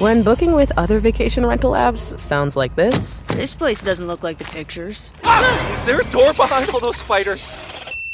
[0.00, 4.38] When booking with other vacation rental apps sounds like this, This place doesn't look like
[4.38, 5.10] the pictures.
[5.72, 7.46] Is there a door behind all those spiders?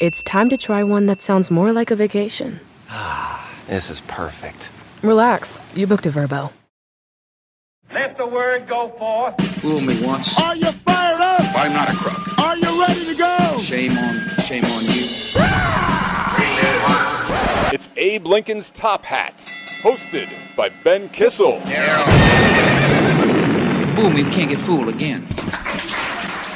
[0.00, 2.60] it's time to try one that sounds more like a vacation.
[2.90, 4.70] Ah, this is perfect.
[5.02, 6.52] Relax, you booked a Vrbo.
[7.92, 9.40] Let the word go forth.
[9.60, 10.28] Fool me once.
[10.38, 11.56] Are you fired up?
[11.56, 12.38] I'm not a crook.
[12.38, 13.60] Are you ready to go?
[13.62, 15.04] Shame on, shame on you.
[17.72, 19.34] It's Abe Lincoln's Top Hat,
[19.86, 21.60] hosted by Ben Kissel.
[23.94, 25.22] Boom, we can't get fooled again.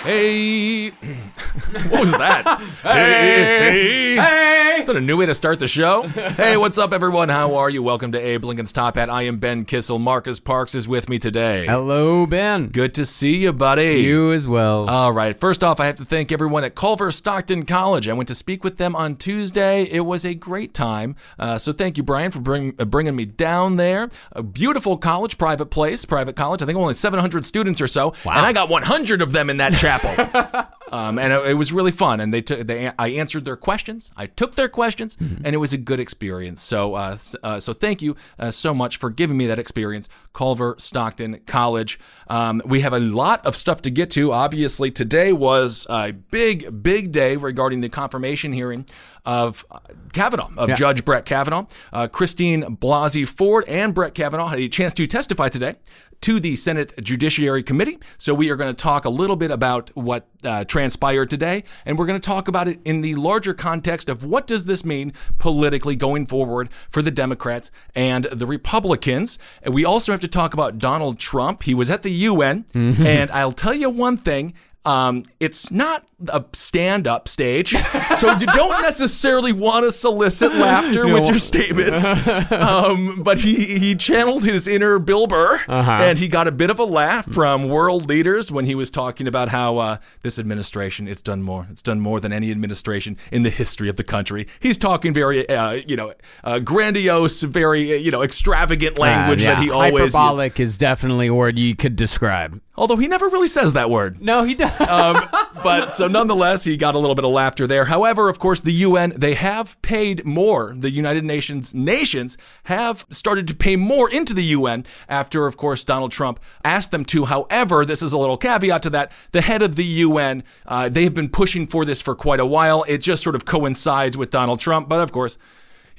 [0.02, 0.91] Hey,
[1.88, 2.60] what was that?
[2.83, 6.02] hey, hey, Is that a new way to start the show?
[6.02, 7.29] hey, what's up, everyone?
[7.29, 7.80] How are you?
[7.80, 9.09] Welcome to Abe Lincoln's Top Hat.
[9.09, 10.01] I am Ben Kissel.
[10.01, 11.66] Marcus Parks is with me today.
[11.66, 12.69] Hello, Ben.
[12.69, 14.01] Good to see you, buddy.
[14.01, 14.91] You as well.
[14.91, 15.38] All right.
[15.38, 18.09] First off, I have to thank everyone at Culver Stockton College.
[18.09, 19.84] I went to speak with them on Tuesday.
[19.84, 21.15] It was a great time.
[21.38, 24.09] Uh, so thank you, Brian, for bring, uh, bringing me down there.
[24.32, 26.62] A beautiful college, private place, private college.
[26.62, 29.74] I think only 700 students or so, and I got 100 of them in that
[29.74, 30.10] chapel.
[30.91, 32.21] um, and it, it was really fun.
[32.21, 34.10] And they took, they, I answered their questions.
[34.16, 36.63] I took their questions, and it was a good experience.
[36.63, 40.74] So, uh, uh, so thank you uh, so much for giving me that experience, Culver
[40.79, 41.99] Stockton College.
[42.29, 44.33] Um, we have a lot of stuff to get to.
[44.33, 48.87] Obviously, today was a big, big day regarding the confirmation hearing
[49.24, 49.79] of uh,
[50.13, 50.74] Kavanaugh, of Yeah.
[50.74, 51.66] Judge Brett Kavanaugh.
[51.93, 55.77] Uh, Christine Blasey Ford and Brett Kavanaugh had a chance to testify today
[56.23, 57.99] to the Senate Judiciary Committee.
[58.18, 61.99] So we are going to talk a little bit about what uh, transpired today, and
[61.99, 65.12] we're going to talk about it in the larger context of what does this mean
[65.38, 69.38] politically going forward for the Democrats and the Republicans.
[69.62, 71.62] And we also have to talk about Donald Trump.
[71.65, 74.55] He was at the UN, and I'll tell you one thing.
[74.84, 77.75] Um, it's not a stand-up stage,
[78.16, 82.04] so you don't necessarily want to solicit laughter with your statements.
[82.50, 86.78] Um, but he he channeled his inner Bill Burr, and he got a bit of
[86.78, 91.22] a laugh from world leaders when he was talking about how uh, this administration it's
[91.22, 94.47] done more, it's done more than any administration in the history of the country.
[94.60, 99.50] He's talking very uh, you know uh, grandiose, very uh, you know extravagant language Uh,
[99.50, 100.15] yeah, that he always uses.
[100.15, 102.60] hyperbolic is definitely a word you could describe.
[102.81, 104.23] Although he never really says that word.
[104.23, 104.81] No, he does.
[104.81, 105.29] Um,
[105.63, 107.85] but so nonetheless, he got a little bit of laughter there.
[107.85, 110.73] However, of course, the UN they have paid more.
[110.75, 115.85] The United Nations nations have started to pay more into the UN after, of course,
[115.85, 117.27] Donald Trump asked them to.
[117.27, 119.12] However, this is a little caveat to that.
[119.33, 122.47] The head of the UN, uh, they have been pushing for this for quite a
[122.47, 122.87] while.
[122.89, 125.37] It just sort of coincides with Donald Trump, but of course.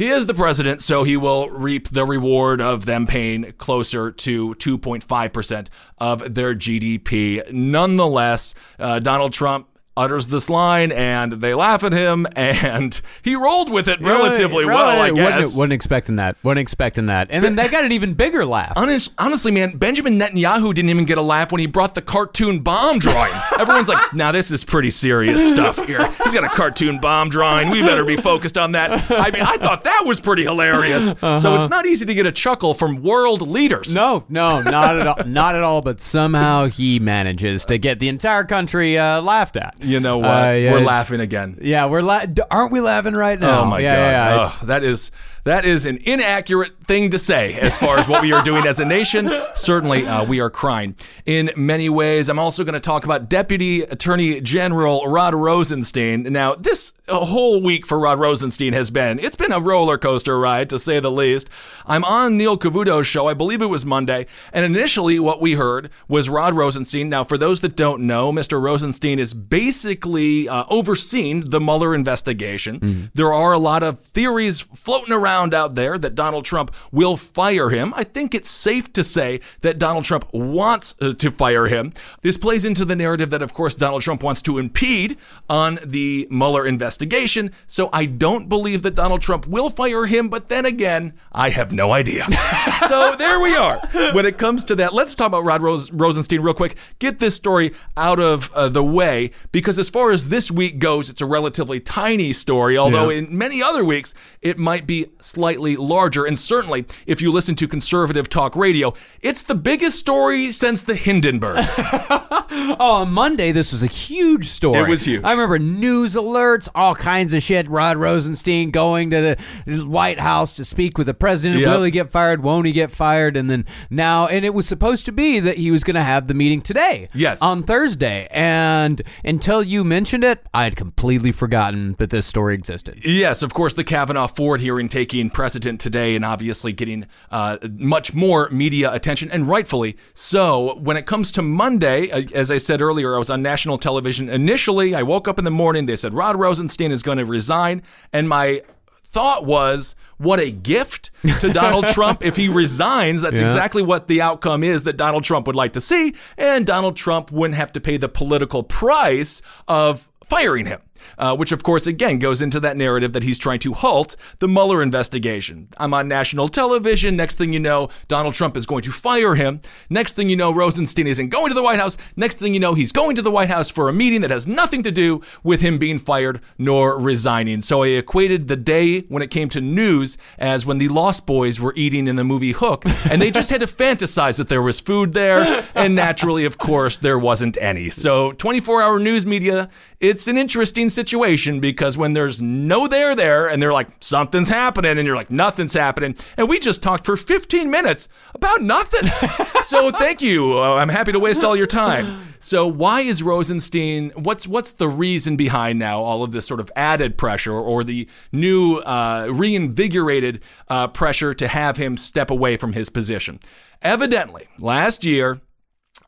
[0.02, 4.56] He is the president, so he will reap the reward of them paying closer to
[4.56, 5.68] 2.5%
[6.00, 7.54] of their GDP.
[7.54, 9.68] Nonetheless, uh, Donald Trump
[9.98, 14.78] utters this line and they laugh at him and he rolled with it relatively well,
[15.02, 15.22] I Really?
[15.22, 15.56] Wasn't, guess.
[15.58, 16.38] wasn't expecting that.
[16.44, 17.28] Wasn't expecting that.
[17.30, 18.74] And then they got an even bigger laugh.
[19.18, 23.00] Honestly, man, Benjamin Netanyahu didn't even get a laugh when he brought the cartoon bomb
[23.00, 23.32] drawing.
[23.60, 26.10] Everyone's like, now this is pretty serious stuff here.
[26.24, 27.70] He's got a cartoon bomb drawing.
[27.70, 28.92] We better be focused on that.
[29.12, 31.14] I mean, I thought that was pretty hilarious.
[31.20, 33.94] So it's not easy to get a chuckle from world leaders.
[33.94, 35.26] No, no, not at all.
[35.26, 35.82] Not at all.
[35.82, 39.76] But somehow he manages to get the entire country uh, laughed at.
[39.82, 40.30] You know what?
[40.30, 41.58] Uh, yeah, We're laughing again.
[41.62, 43.62] Yeah, we're la- aren't we laughing right now?
[43.62, 44.36] Oh my yeah, god!
[44.36, 44.42] Yeah.
[44.44, 45.12] Ugh, that is
[45.44, 48.80] that is an inaccurate thing to say as far as what we are doing as
[48.80, 49.32] a nation.
[49.56, 52.30] Certainly, uh, we are crying in many ways.
[52.30, 56.24] I'm also going to talk about Deputy Attorney General Rod Rosenstein.
[56.24, 60.70] Now, this whole week for Rod Rosenstein has been it's been a roller coaster ride
[60.70, 61.50] to say the least.
[61.86, 63.28] I'm on Neil Cavuto's show.
[63.28, 67.10] I believe it was Monday, and initially what we heard was Rod Rosenstein.
[67.10, 68.62] Now, for those that don't know, Mr.
[68.62, 73.10] Rosenstein is basically uh, overseeing the Mueller investigation.
[73.14, 77.70] There are a lot of theories floating around out there that Donald Trump will fire
[77.70, 77.94] him.
[77.96, 81.94] I think it's safe to say that Donald Trump wants uh, to fire him.
[82.22, 85.18] This plays into the narrative that, of course, Donald Trump wants to impede
[85.50, 87.52] on the Mueller investigation.
[87.68, 91.72] So I don't believe that Donald Trump will fire him, but then again, I have
[91.72, 92.28] no idea.
[92.88, 93.78] so there we are.
[94.14, 96.76] When it comes to that, let's talk about Rod Rose- Rosenstein real quick.
[97.00, 101.10] Get this story out of uh, the way because as far as this week goes,
[101.10, 103.20] it's a relatively tiny story, although Yeah.
[103.20, 106.26] in many other weeks, it might be slightly larger.
[106.26, 110.96] And certainly, if you listen to conservative talk radio, it's the biggest story since the
[110.96, 111.66] Hindenburg.
[112.54, 114.80] Oh, on Monday, this was a huge story.
[114.80, 115.24] It was huge.
[115.24, 117.68] I remember news alerts, all kinds of shit.
[117.70, 121.62] Rod Rosenstein going to the White House to speak with the president.
[121.62, 121.70] Yep.
[121.70, 122.44] Will he get fired?
[122.44, 123.38] Won't he get fired?
[123.38, 126.28] And then now, and it was supposed to be that he was going to have
[126.28, 127.08] the meeting today.
[127.14, 127.42] Yes.
[127.42, 128.28] On Thursday.
[128.32, 133.02] And until you mentioned it, I had completely forgotten that this story existed.
[133.06, 138.14] Yes, of course, the Kavanaugh Ford hearing taking precedent today and obviously getting uh, much
[138.14, 140.76] more media attention, and rightfully so.
[140.80, 144.30] When it comes to Monday, uh, as I said earlier, I was on national television.
[144.30, 147.82] Initially, I woke up in the morning, they said Rod Rosenstein is going to resign,
[148.14, 148.62] and my
[149.04, 151.12] thought was, what a gift
[151.42, 153.22] to Donald Trump if he resigns.
[153.22, 153.46] That's Yeah.
[153.46, 156.14] exactly what the outcome is that Donald Trump would like to see.
[156.38, 160.80] And Donald Trump wouldn't have to pay the political price of firing him.
[161.18, 164.48] Uh, which, of course, again goes into that narrative that he's trying to halt the
[164.48, 165.68] Mueller investigation.
[165.78, 167.16] I'm on national television.
[167.16, 169.62] Next thing you know, Donald Trump is going to fire him.
[169.90, 171.98] Next thing you know, Rosenstein isn't going to the White House.
[172.16, 174.48] Next thing you know, he's going to the White House for a meeting that has
[174.48, 177.62] nothing to do with him being fired nor resigning.
[177.62, 181.60] So I equated the day when it came to news as when the Lost Boys
[181.60, 184.80] were eating in the movie Hook, and they just had to fantasize that there was
[184.80, 187.90] food there, and naturally, of course, there wasn't any.
[187.90, 189.70] So 24 hour news media,
[190.02, 194.98] it's an interesting situation because when there's no there there, and they're like, something's happening,
[194.98, 199.06] and you're like, nothing's happening, and we just talked for 15 minutes about nothing.
[199.64, 200.58] so thank you.
[200.58, 202.20] Uh, I'm happy to waste all your time.
[202.40, 204.10] So why is Rosenstein?
[204.16, 208.10] What's what's the reason behind now all of this sort of added pressure or the
[208.32, 213.40] new uh, reinvigorated uh, pressure to have him step away from his position?
[213.84, 215.40] Evidently, last year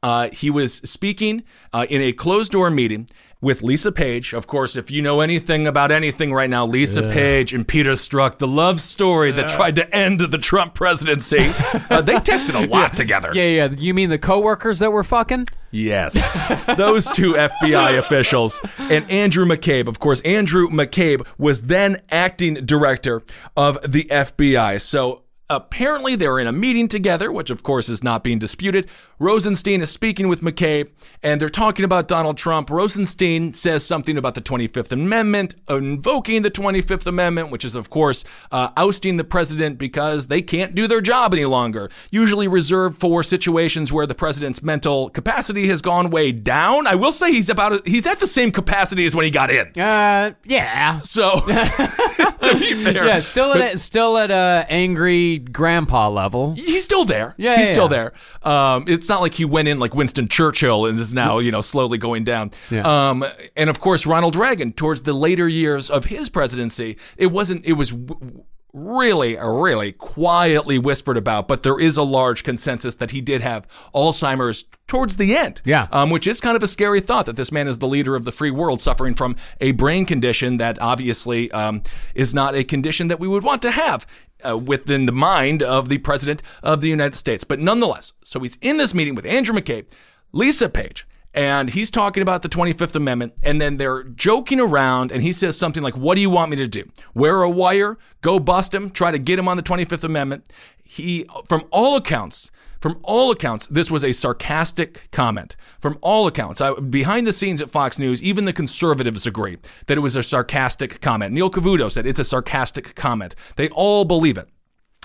[0.02, 3.08] uh, he was speaking uh, in a closed door meeting
[3.44, 4.34] with Lisa Page.
[4.34, 8.40] Of course, if you know anything about anything right now, Lisa Page and Peter Strzok,
[8.40, 11.52] the love story that tried to end the Trump presidency,
[11.90, 13.32] uh, they texted a lot together.
[13.34, 13.70] Yeah, yeah.
[13.78, 15.48] You mean the coworkers that were fucking?
[15.72, 16.48] Yes.
[16.78, 18.62] Those two FBI officials.
[18.78, 19.88] And Andrew McCabe.
[19.88, 23.24] Of course, Andrew McCabe was then acting director
[23.58, 24.80] of the FBI.
[24.82, 25.23] So
[25.56, 28.90] apparently they're in a meeting together, which of course is not being disputed.
[29.20, 30.90] Rosenstein is speaking with McCabe,
[31.22, 32.70] and they're talking about Donald Trump.
[32.70, 38.24] Rosenstein says something about the 25th Amendment, invoking the 25th Amendment, which is, of course,
[38.52, 41.90] uh, ousting the president because they can't do their job any longer.
[42.12, 46.86] Usually reserved for situations where the president's mental capacity has gone way down.
[46.88, 49.68] I will say he's about he's at the same capacity as when he got in.
[49.80, 50.98] Uh, yeah.
[50.98, 56.54] So, to be fair, Yeah, still at a, still at a angry grandpa level.
[56.56, 57.36] he's still there.
[57.38, 58.10] Yeah, he's yeah, still yeah.
[58.44, 58.52] there.
[58.52, 61.62] Um, it's not like he went in like Winston Churchill and is now you know
[61.62, 62.52] slowly going down.
[62.72, 63.10] Yeah.
[63.10, 63.26] Um,
[63.56, 67.66] and of course Ronald Reagan towards the later years of his presidency, it wasn't.
[67.66, 67.90] It was.
[67.92, 68.44] W-
[68.76, 73.68] Really, really quietly whispered about, but there is a large consensus that he did have
[73.94, 75.62] Alzheimer's towards the end.
[75.64, 75.88] Yeah.
[75.92, 78.26] Um, which is kind of a scary thought that this man is the leader of
[78.26, 81.84] the free world suffering from a brain condition that obviously um,
[82.16, 84.08] is not a condition that we would want to have
[84.48, 87.44] uh, within the mind of the president of the United States.
[87.44, 89.86] But nonetheless, so he's in this meeting with Andrew McCabe,
[90.32, 95.24] Lisa Page, and he's talking about the 25th Amendment, and then they're joking around, and
[95.24, 96.90] he says something like, What do you want me to do?
[97.16, 97.98] Wear a wire?
[98.22, 98.92] Go bust him?
[98.92, 100.48] Try to get him on the 25th Amendment?
[100.84, 102.52] He, from all accounts,
[102.84, 105.56] from all accounts, this was a sarcastic comment.
[105.80, 109.58] From all accounts, I, behind the scenes at Fox News, even the conservatives agree
[109.88, 111.34] that it was a sarcastic comment.
[111.34, 113.36] Neil Cavuto said it's a sarcastic comment.
[113.56, 114.50] They all believe it.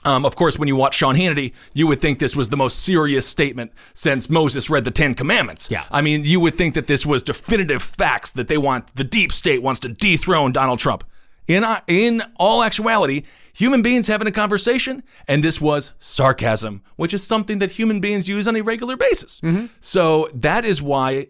[0.05, 2.81] Um, of course, when you watch Sean Hannity, you would think this was the most
[2.83, 5.71] serious statement since Moses read the Ten Commandments.
[5.71, 5.85] Yeah.
[5.89, 9.31] I mean, you would think that this was definitive facts that they want, the deep
[9.31, 11.05] state wants to dethrone Donald Trump.
[11.49, 13.23] In, uh, in all actuality,
[13.55, 18.29] human beings having a conversation, and this was sarcasm, which is something that human beings
[18.29, 19.41] use on a regular basis.
[19.81, 21.29] So that is why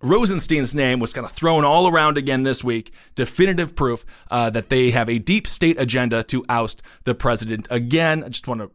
[0.00, 2.92] Rosenstein's name was kind of thrown all around again this week.
[3.14, 7.68] Definitive proof uh, that they have a deep state agenda to oust the president.
[7.70, 8.70] Again, I just want to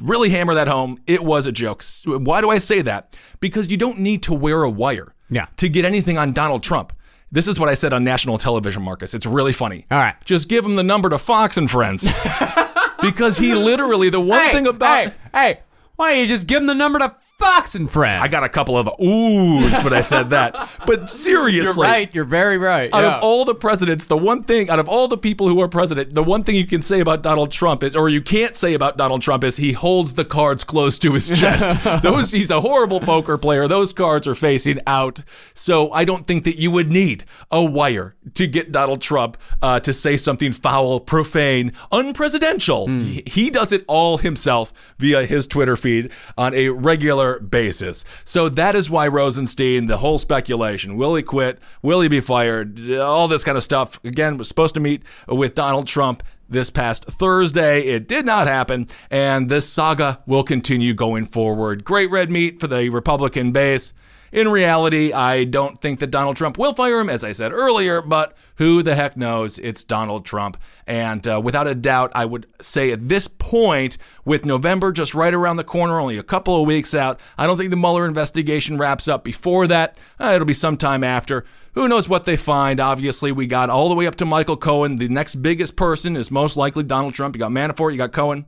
[0.00, 0.98] really hammer that home.
[1.06, 1.82] It was a joke.
[2.06, 3.14] Why do I say that?
[3.40, 5.46] Because you don't need to wear a wire Yeah.
[5.56, 6.92] to get anything on Donald Trump.
[7.30, 9.12] This is what I said on national television, Marcus.
[9.12, 9.86] It's really funny.
[9.90, 10.14] All right.
[10.24, 12.02] Just give him the number to Fox and Friends.
[13.02, 15.08] because he literally, the one hey, thing about.
[15.08, 15.60] hey, hey,
[15.96, 18.24] why don't you just give him the number to Fox and Friends?
[18.24, 20.68] I got a couple of oohs when I said that.
[20.86, 21.86] But seriously.
[21.86, 22.14] You're right.
[22.14, 22.92] You're very right.
[22.92, 23.16] Out yeah.
[23.18, 26.14] of all the presidents, the one thing, out of all the people who are president,
[26.14, 28.96] the one thing you can say about Donald Trump is, or you can't say about
[28.96, 31.84] Donald Trump is he holds the cards close to his chest.
[32.02, 33.68] Those, he's a horrible poker player.
[33.68, 35.22] Those cards are facing out.
[35.54, 39.78] So I don't think that you would need a wire to get Donald Trump uh,
[39.80, 42.88] to say something foul, profane, unpresidential.
[43.02, 48.04] He, he does it all himself via his Twitter feed on a regular basis.
[48.24, 51.58] So that is why Rosenstein, the whole speculation, will he quit?
[51.82, 52.90] Will he be fired?
[52.92, 54.00] All this kind of stuff.
[54.04, 57.82] Again, was supposed to meet with Donald Trump this past Thursday.
[57.82, 61.84] It did not happen, and this saga will continue going forward.
[61.84, 63.92] Great red meat for the Republican base.
[64.32, 68.02] In reality, I don't think that Donald Trump will fire him, as I said earlier,
[68.02, 69.58] but who the heck knows?
[69.58, 70.58] It's Donald Trump.
[70.86, 75.32] And uh, without a doubt, I would say at this point, with November just right
[75.32, 78.76] around the corner, only a couple of weeks out, I don't think the Mueller investigation
[78.76, 79.98] wraps up before that.
[80.20, 81.44] Uh, it'll be sometime after.
[81.72, 82.80] Who knows what they find?
[82.80, 84.96] Obviously, we got all the way up to Michael Cohen.
[84.96, 87.34] The next biggest person is most likely Donald Trump.
[87.34, 88.46] You got Manafort, you got Cohen.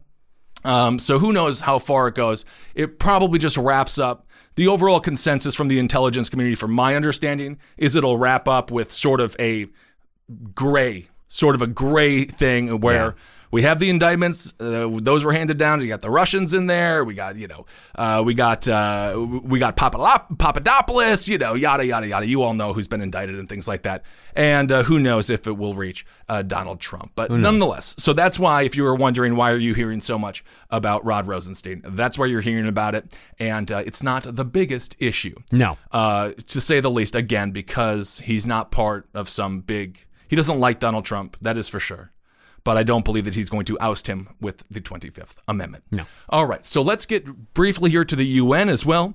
[0.64, 2.44] Um, so who knows how far it goes?
[2.74, 4.26] It probably just wraps up.
[4.60, 8.92] The overall consensus from the intelligence community, from my understanding, is it'll wrap up with
[8.92, 9.68] sort of a
[10.54, 13.12] gray, sort of a gray thing where Yeah.
[13.50, 15.80] We have the indictments; uh, those were handed down.
[15.80, 17.04] You got the Russians in there.
[17.04, 21.28] We got you know, uh, we got uh, we got Papadopoulos.
[21.28, 22.26] You know, yada yada yada.
[22.26, 24.04] You all know who's been indicted and things like that.
[24.34, 27.12] And uh, who knows if it will reach uh, Donald Trump?
[27.14, 30.44] But nonetheless, so that's why if you were wondering why are you hearing so much
[30.70, 34.96] about Rod Rosenstein, that's why you're hearing about it, and uh, it's not the biggest
[34.98, 35.34] issue.
[35.50, 35.76] No.
[35.90, 37.14] uh, to say the least.
[37.14, 40.06] Again, because he's not part of some big.
[40.28, 41.36] He doesn't like Donald Trump.
[41.40, 42.12] That is for sure.
[42.62, 45.84] But I don't believe that he's going to oust him with the 25th Amendment.
[45.90, 46.04] No.
[46.28, 46.64] All right.
[46.66, 49.14] So let's get briefly here to the UN as well.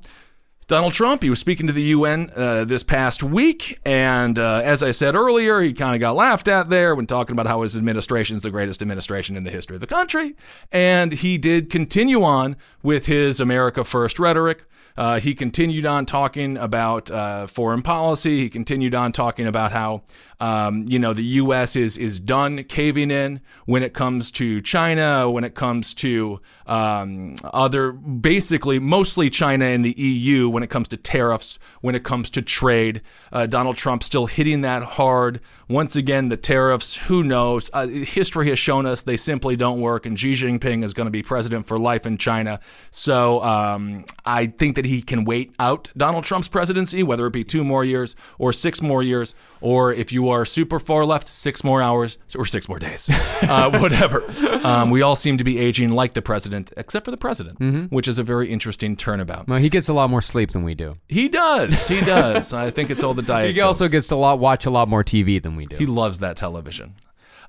[0.67, 3.79] Donald Trump, he was speaking to the UN uh, this past week.
[3.85, 7.33] And uh, as I said earlier, he kind of got laughed at there when talking
[7.33, 10.35] about how his administration is the greatest administration in the history of the country.
[10.71, 14.65] And he did continue on with his America First rhetoric.
[14.97, 18.39] Uh, he continued on talking about uh, foreign policy.
[18.41, 20.03] He continued on talking about how
[20.39, 21.75] um, you know the U.S.
[21.75, 27.35] is is done caving in when it comes to China, when it comes to um,
[27.43, 32.29] other, basically mostly China and the EU, when it comes to tariffs, when it comes
[32.31, 33.01] to trade.
[33.31, 35.41] Uh, Donald Trump still hitting that hard.
[35.67, 36.95] Once again, the tariffs.
[37.07, 37.69] Who knows?
[37.73, 41.11] Uh, history has shown us they simply don't work, and Xi Jinping is going to
[41.11, 42.59] be president for life in China.
[42.91, 47.43] So um, I think that he can wait out Donald Trump's presidency, whether it be
[47.43, 51.63] two more years or six more years, or if you are super far left, six
[51.63, 53.09] more hours or six more days,
[53.43, 54.23] uh, whatever.
[54.65, 57.95] Um, we all seem to be aging like the president, except for the president, mm-hmm.
[57.95, 59.47] which is a very interesting turnabout.
[59.47, 60.95] Well, he gets a lot more sleep than we do.
[61.07, 61.87] He does.
[61.87, 62.53] He does.
[62.53, 63.53] I think it's all the diet.
[63.53, 65.75] He also gets to lot, watch a lot more TV than we do.
[65.75, 66.95] He loves that television.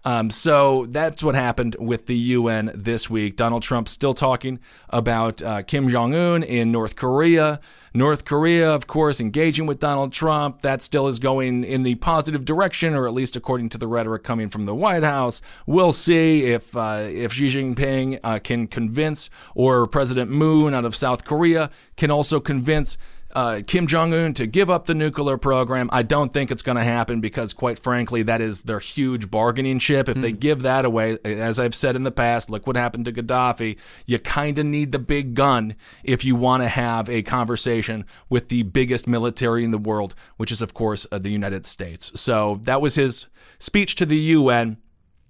[0.07, 3.35] Um, so that's what happened with the UN this week.
[3.35, 7.61] Donald Trump still talking about uh, Kim Jong Un in North Korea.
[7.93, 10.61] North Korea, of course, engaging with Donald Trump.
[10.61, 14.23] That still is going in the positive direction, or at least according to the rhetoric
[14.23, 15.43] coming from the White House.
[15.67, 20.95] We'll see if uh, if Xi Jinping uh, can convince, or President Moon out of
[20.95, 22.97] South Korea can also convince
[23.37, 25.91] uh, Kim Jong Un to give up the nuclear program.
[25.93, 29.79] I don't think it's going to happen because, quite frankly, that is their huge bargaining
[29.79, 30.09] chip.
[30.09, 33.13] If they give that away, as I've said in the past, look what happened to
[33.13, 33.77] Gaddafi.
[34.07, 38.49] You kind of need the big gun if you want to have a conversation with
[38.49, 42.19] the biggest military in the world, which is, of course, uh, the United States.
[42.19, 43.27] So that was his
[43.59, 44.79] speech to the UN,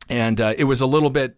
[0.08, 1.36] and uh, it was a little bit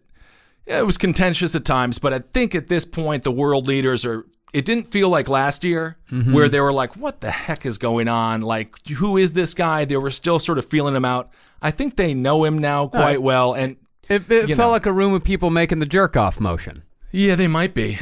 [0.69, 4.25] it was contentious at times, but I think at this point the world leaders are.
[4.53, 6.33] It didn't feel like last year mm-hmm.
[6.33, 8.41] where they were like, "What the heck is going on?
[8.41, 11.29] Like, who is this guy?" They were still sort of feeling him out.
[11.61, 13.77] I think they know him now quite well, and
[14.07, 14.69] It, it felt know.
[14.69, 16.83] like a room of people making the jerk off motion.
[17.11, 17.97] Yeah, they might be.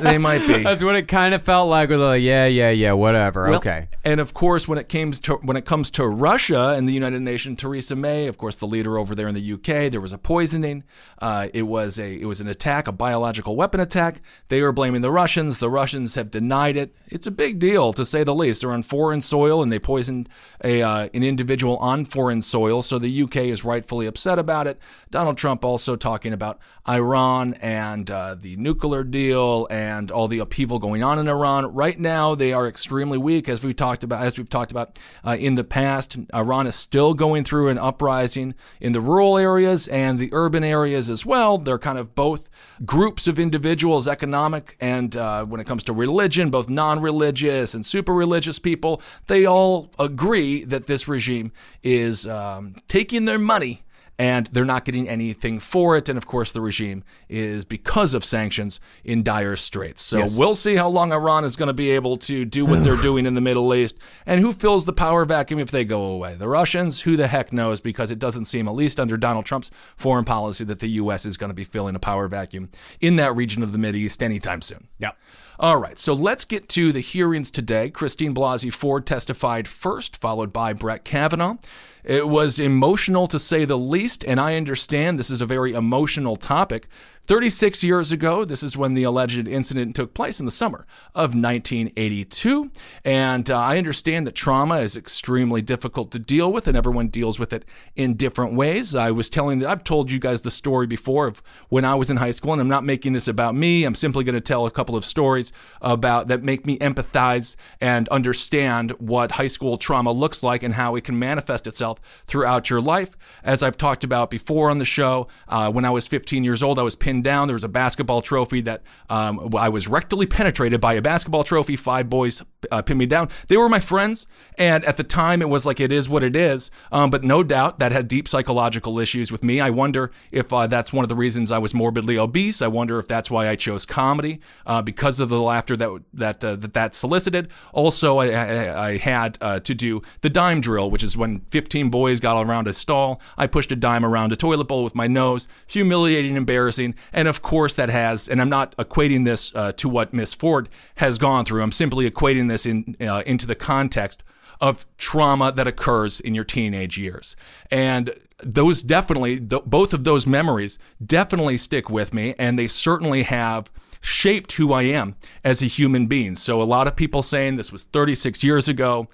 [0.00, 0.62] they might be.
[0.62, 1.88] That's what it kind of felt like.
[1.88, 3.44] With like, yeah, yeah, yeah, whatever.
[3.44, 3.88] Well, okay.
[4.04, 7.22] And of course, when it comes to when it comes to Russia and the United
[7.22, 10.18] Nations, Theresa May, of course, the leader over there in the UK, there was a
[10.18, 10.84] poisoning.
[11.20, 14.20] Uh, it was a it was an attack, a biological weapon attack.
[14.46, 15.58] They are blaming the Russians.
[15.58, 16.94] The Russians have denied it.
[17.08, 18.60] It's a big deal to say the least.
[18.60, 20.28] They're on foreign soil and they poisoned
[20.62, 22.82] a uh, an individual on foreign soil.
[22.82, 24.78] So the UK is rightfully upset about it.
[25.10, 30.78] Donald Trump also talking about Iran and uh, the nuclear deal and all the upheaval
[30.78, 31.66] going on in Iran.
[31.66, 35.36] Right now, they are extremely weak, as we talked about, as we've talked about uh,
[35.38, 36.16] in the past.
[36.34, 41.08] Iran is still going through an uprising in the rural areas and the urban areas
[41.08, 41.58] as well.
[41.58, 42.48] They're kind of both
[42.84, 48.12] groups of individuals, economic and uh, when it comes to religion, both non-religious and super
[48.12, 49.00] religious people.
[49.26, 51.52] They all agree that this regime
[51.82, 53.82] is um, taking their money
[54.18, 56.08] and they're not getting anything for it.
[56.08, 60.02] And of course, the regime is, because of sanctions, in dire straits.
[60.02, 62.96] So we'll see how long Iran is going to be able to do what they're
[63.02, 66.34] doing in the Middle East and who fills the power vacuum if they go away.
[66.34, 69.70] The Russians, who the heck knows, because it doesn't seem, at least under Donald Trump's
[69.96, 71.24] foreign policy, that the U.S.
[71.24, 72.70] is going to be filling a power vacuum
[73.00, 74.88] in that region of the Middle Mideast anytime soon.
[74.98, 75.16] Yep.
[75.58, 77.88] All right, so let's get to the hearings today.
[77.88, 81.56] Christine Blasey Ford testified first, followed by Brett Kavanaugh.
[82.04, 86.36] It was emotional to say the least, and I understand this is a very emotional
[86.36, 86.88] topic.
[87.26, 91.34] 36 years ago, this is when the alleged incident took place in the summer of
[91.34, 92.70] 1982.
[93.04, 97.40] And uh, I understand that trauma is extremely difficult to deal with, and everyone deals
[97.40, 97.64] with it
[97.96, 98.94] in different ways.
[98.94, 102.18] I was telling, I've told you guys the story before of when I was in
[102.18, 103.82] high school, and I'm not making this about me.
[103.82, 108.08] I'm simply going to tell a couple of stories about that make me empathize and
[108.10, 112.80] understand what high school trauma looks like and how it can manifest itself throughout your
[112.80, 113.16] life.
[113.42, 116.78] As I've talked about before on the show, uh, when I was 15 years old,
[116.78, 117.48] I was pinned down.
[117.48, 121.76] There was a basketball trophy that um, I was rectally penetrated by a basketball trophy.
[121.76, 123.28] Five boys uh, me down.
[123.48, 126.36] They were my friends, and at the time, it was like it is what it
[126.36, 126.70] is.
[126.90, 129.60] Um, but no doubt that had deep psychological issues with me.
[129.60, 132.62] I wonder if uh, that's one of the reasons I was morbidly obese.
[132.62, 136.44] I wonder if that's why I chose comedy uh, because of the laughter that that
[136.44, 137.48] uh, that, that solicited.
[137.72, 141.90] Also, I, I, I had uh, to do the dime drill, which is when 15
[141.90, 143.20] boys got around a stall.
[143.36, 145.48] I pushed a dime around a toilet bowl with my nose.
[145.66, 148.28] Humiliating, embarrassing, and of course that has.
[148.28, 151.62] And I'm not equating this uh, to what Miss Ford has gone through.
[151.62, 154.22] I'm simply equating this in uh, into the context
[154.60, 157.36] of trauma that occurs in your teenage years.
[157.70, 163.24] And those definitely, th- both of those memories definitely stick with me, and they certainly
[163.24, 163.70] have
[164.00, 166.34] shaped who I am as a human being.
[166.36, 169.08] So a lot of people saying this was 36 years ago.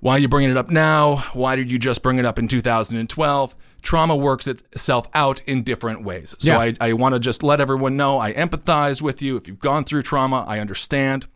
[0.00, 1.16] Why are you bringing it up now?
[1.34, 3.54] Why did you just bring it up in 2012?
[3.82, 6.34] Trauma works itself out in different ways.
[6.38, 6.58] So Yeah.
[6.58, 9.36] I, I want to just let everyone know I empathize with you.
[9.36, 11.26] If you've gone through trauma, I understand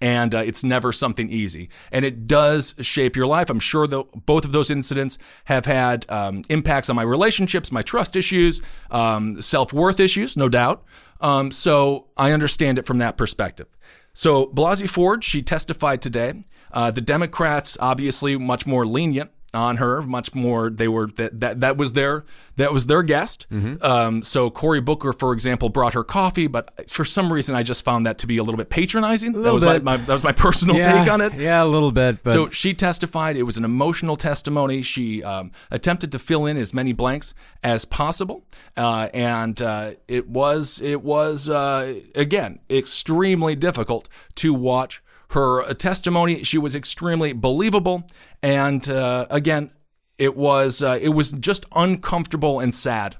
[0.00, 1.68] and uh, it's never something easy.
[1.92, 3.50] And it does shape your life.
[3.50, 7.82] I'm sure that both of those incidents have had um, impacts on my relationships, my
[7.82, 10.84] trust issues, um, self worth issues, no doubt.
[11.20, 13.66] Um, so I understand it from that perspective.
[14.12, 16.44] So Blasey Ford, she testified today.
[16.72, 21.60] Uh, the Democrats, obviously, much more lenient on her much more they were that that,
[21.60, 22.24] that was their
[22.56, 23.46] that was their guest
[23.82, 27.84] um, so cory booker for example brought her coffee but for some reason i just
[27.84, 29.82] found that to be a little bit patronizing that little was my, bit.
[29.82, 32.22] my that was my personal yeah, take on it Yeah, a little bit.
[32.22, 33.36] But so she testified.
[33.36, 34.82] It was an emotional testimony.
[34.82, 38.44] She um, attempted to fill in as many blanks as possible,
[38.76, 45.74] uh, and uh, it was it was uh, again extremely difficult to watch her uh,
[45.74, 46.42] testimony.
[46.42, 48.06] She was extremely believable,
[48.42, 49.70] and uh, again,
[50.18, 53.16] it was uh, it was just uncomfortable and sad.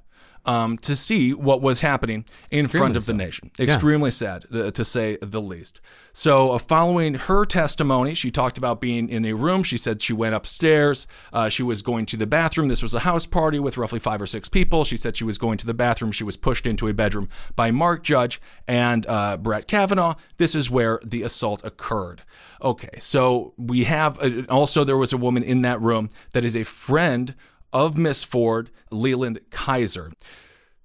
[0.50, 3.52] Um, to see what was happening in front of the nation.
[3.56, 5.80] Extremely sad, uh, to say the least.
[6.12, 9.62] So, uh, following her testimony, she talked about being in a room.
[9.62, 11.06] She said she went upstairs.
[11.32, 12.66] Uh, she was going to the bathroom.
[12.66, 14.84] This was a house party with roughly five or six people.
[14.84, 16.10] She said she was going to the bathroom.
[16.10, 20.16] She was pushed into a bedroom by Mark Judge and uh, Brett Kavanaugh.
[20.38, 22.22] This is where the assault occurred.
[22.60, 26.56] Okay, so we have uh, also there was a woman in that room that is
[26.56, 27.36] a friend
[27.72, 30.12] of Miss Ford, Leland Keyser.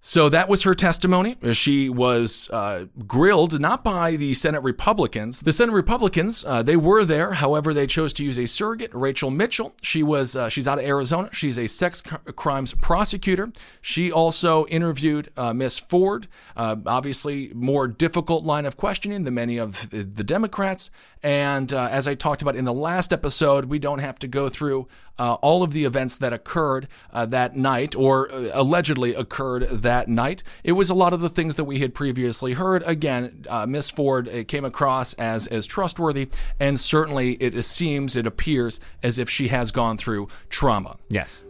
[0.08, 1.36] So that was her testimony.
[1.54, 5.39] She was uh, grilled not by the Senate Republicans.
[5.39, 7.32] The Senate Republicans, uh, they were there.
[7.32, 9.74] However, they chose to use a surrogate, Rachel Mitchell.
[9.82, 11.30] She was uh, she's out of Arizona.
[11.34, 12.04] She's a sex
[12.36, 13.52] crimes prosecutor.
[13.82, 16.28] She also interviewed uh, Miss Ford.
[16.56, 20.91] Uh, obviously, more difficult line of questioning than many of the Democrats.
[21.25, 24.47] And uh, as I talked about in the last episode, we don't have to go
[24.47, 29.63] through uh, all of the events that occurred uh, that night or uh, allegedly occurred
[29.63, 30.43] that night.
[30.63, 32.83] It was a lot of the things that we had previously heard.
[32.85, 38.27] Again, uh, Miss Ford uh, came across as as trustworthy, and certainly it seems, it
[38.27, 40.97] appears as if she has gone through trauma.
[41.09, 41.43] yes.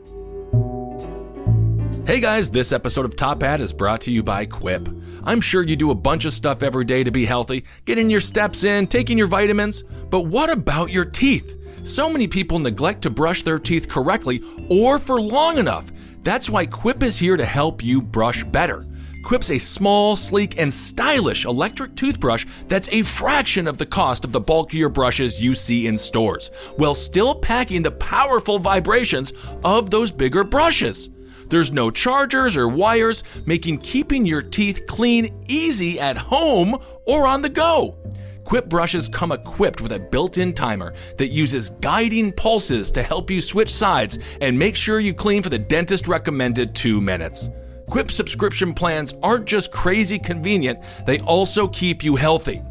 [2.05, 4.87] Hey guys, this episode of Top Hat is brought to you by Quip.
[5.23, 8.19] I'm sure you do a bunch of stuff every day to be healthy, getting your
[8.19, 11.57] steps in, taking your vitamins, but what about your teeth?
[11.83, 15.91] So many people neglect to brush their teeth correctly or for long enough.
[16.21, 18.85] That's why Quip is here to help you brush better.
[19.23, 24.31] Quip's a small, sleek, and stylish electric toothbrush that's a fraction of the cost of
[24.31, 30.11] the bulkier brushes you see in stores, while still packing the powerful vibrations of those
[30.11, 31.09] bigger brushes.
[31.47, 37.41] There's no chargers or wires, making keeping your teeth clean easy at home or on
[37.41, 37.97] the go.
[38.43, 43.31] Quip brushes come equipped with a built in timer that uses guiding pulses to help
[43.31, 47.49] you switch sides and make sure you clean for the dentist recommended two minutes.
[47.89, 52.61] Quip subscription plans aren't just crazy convenient, they also keep you healthy.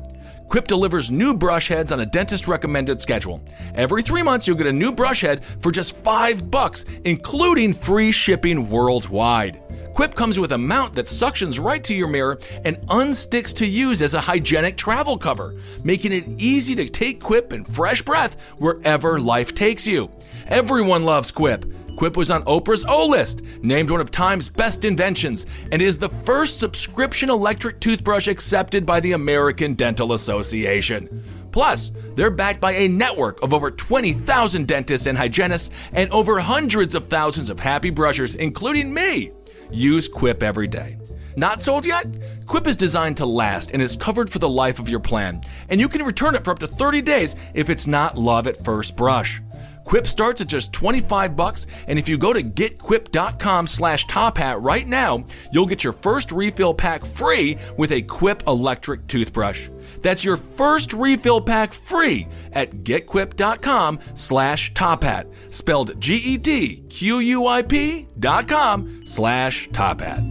[0.49, 3.43] Quip delivers new brush heads on a dentist recommended schedule.
[3.75, 8.13] Every three months, you'll get a new brush head for just five bucks, including free
[8.13, 9.61] shipping worldwide.
[9.95, 14.03] Quip comes with a mount that suctions right to your mirror and unsticks to use
[14.03, 15.55] as a hygienic travel cover,
[15.85, 20.11] making it easy to take Quip and fresh breath wherever life takes you.
[20.47, 21.65] Everyone loves Quip.
[21.97, 26.09] Quip was on Oprah's O list, named one of Time's best inventions, and is the
[26.09, 31.25] first subscription electric toothbrush accepted by the American Dental Association.
[31.53, 36.97] Plus, they're backed by a network of over 20,000 dentists and hygienists and over hundreds
[36.97, 39.31] of thousands of happy brushers, including me.
[39.71, 40.99] Use Quip every day.
[41.37, 42.07] Not sold yet?
[42.47, 45.81] Quip is designed to last and is covered for the life of your plan, and
[45.81, 48.97] you can return it for up to 30 days if it's not love at first
[48.97, 49.41] brush.
[49.85, 54.61] Quip starts at just 25 bucks, and if you go to getquip.com slash top hat
[54.63, 59.69] right now, you'll get your first refill pack free with a Quip electric toothbrush.
[60.03, 69.07] That's your first refill pack free at getquip.com slash top hat, spelled G-E-T-Q-U-I-P dot com
[69.07, 70.23] slash top hat.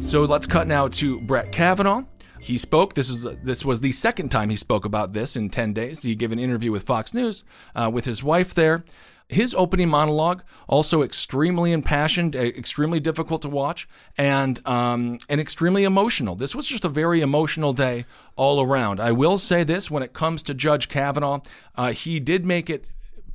[0.00, 2.02] So let's cut now to Brett Kavanaugh.
[2.46, 2.94] He spoke.
[2.94, 6.02] This is this was the second time he spoke about this in ten days.
[6.02, 7.42] He gave an interview with Fox News
[7.74, 8.84] uh, with his wife there.
[9.28, 16.36] His opening monologue also extremely impassioned, extremely difficult to watch, and um, and extremely emotional.
[16.36, 18.06] This was just a very emotional day
[18.36, 19.00] all around.
[19.00, 21.40] I will say this: when it comes to Judge Kavanaugh,
[21.74, 22.84] uh, he did make it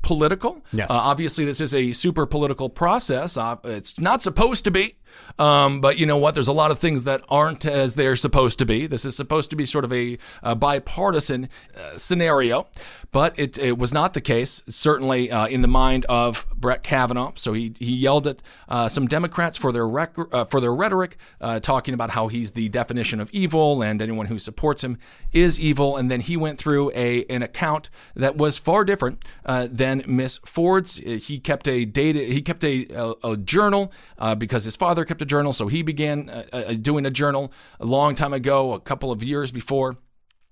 [0.02, 0.64] political.
[0.72, 0.90] Yes.
[0.90, 3.36] Uh, obviously, this is a super political process.
[3.36, 4.96] Uh, it's not supposed to be.
[5.40, 6.34] Um, but you know what?
[6.36, 8.88] There's a lot of things that aren't as they're supposed to be.
[8.88, 12.68] This is supposed to be sort of a, a bipartisan uh, scenario,
[13.12, 17.32] but it, it was not the case, certainly uh, in the mind of Brett Kavanaugh.
[17.36, 21.18] So he, he yelled at uh, some Democrats for their, rec- uh, for their rhetoric,
[21.40, 24.98] uh, talking about how he's the definition of evil and anyone who supports him
[25.34, 25.98] is evil.
[25.98, 30.40] And then he went through a, an account that was far different uh, than Miss
[30.46, 30.98] Ford's.
[30.98, 33.92] He kept a data, he kept a, a, a journal
[34.38, 37.86] because his father kept a journal, so he began uh, uh, doing a journal a
[37.86, 39.98] long time ago, a couple of years before.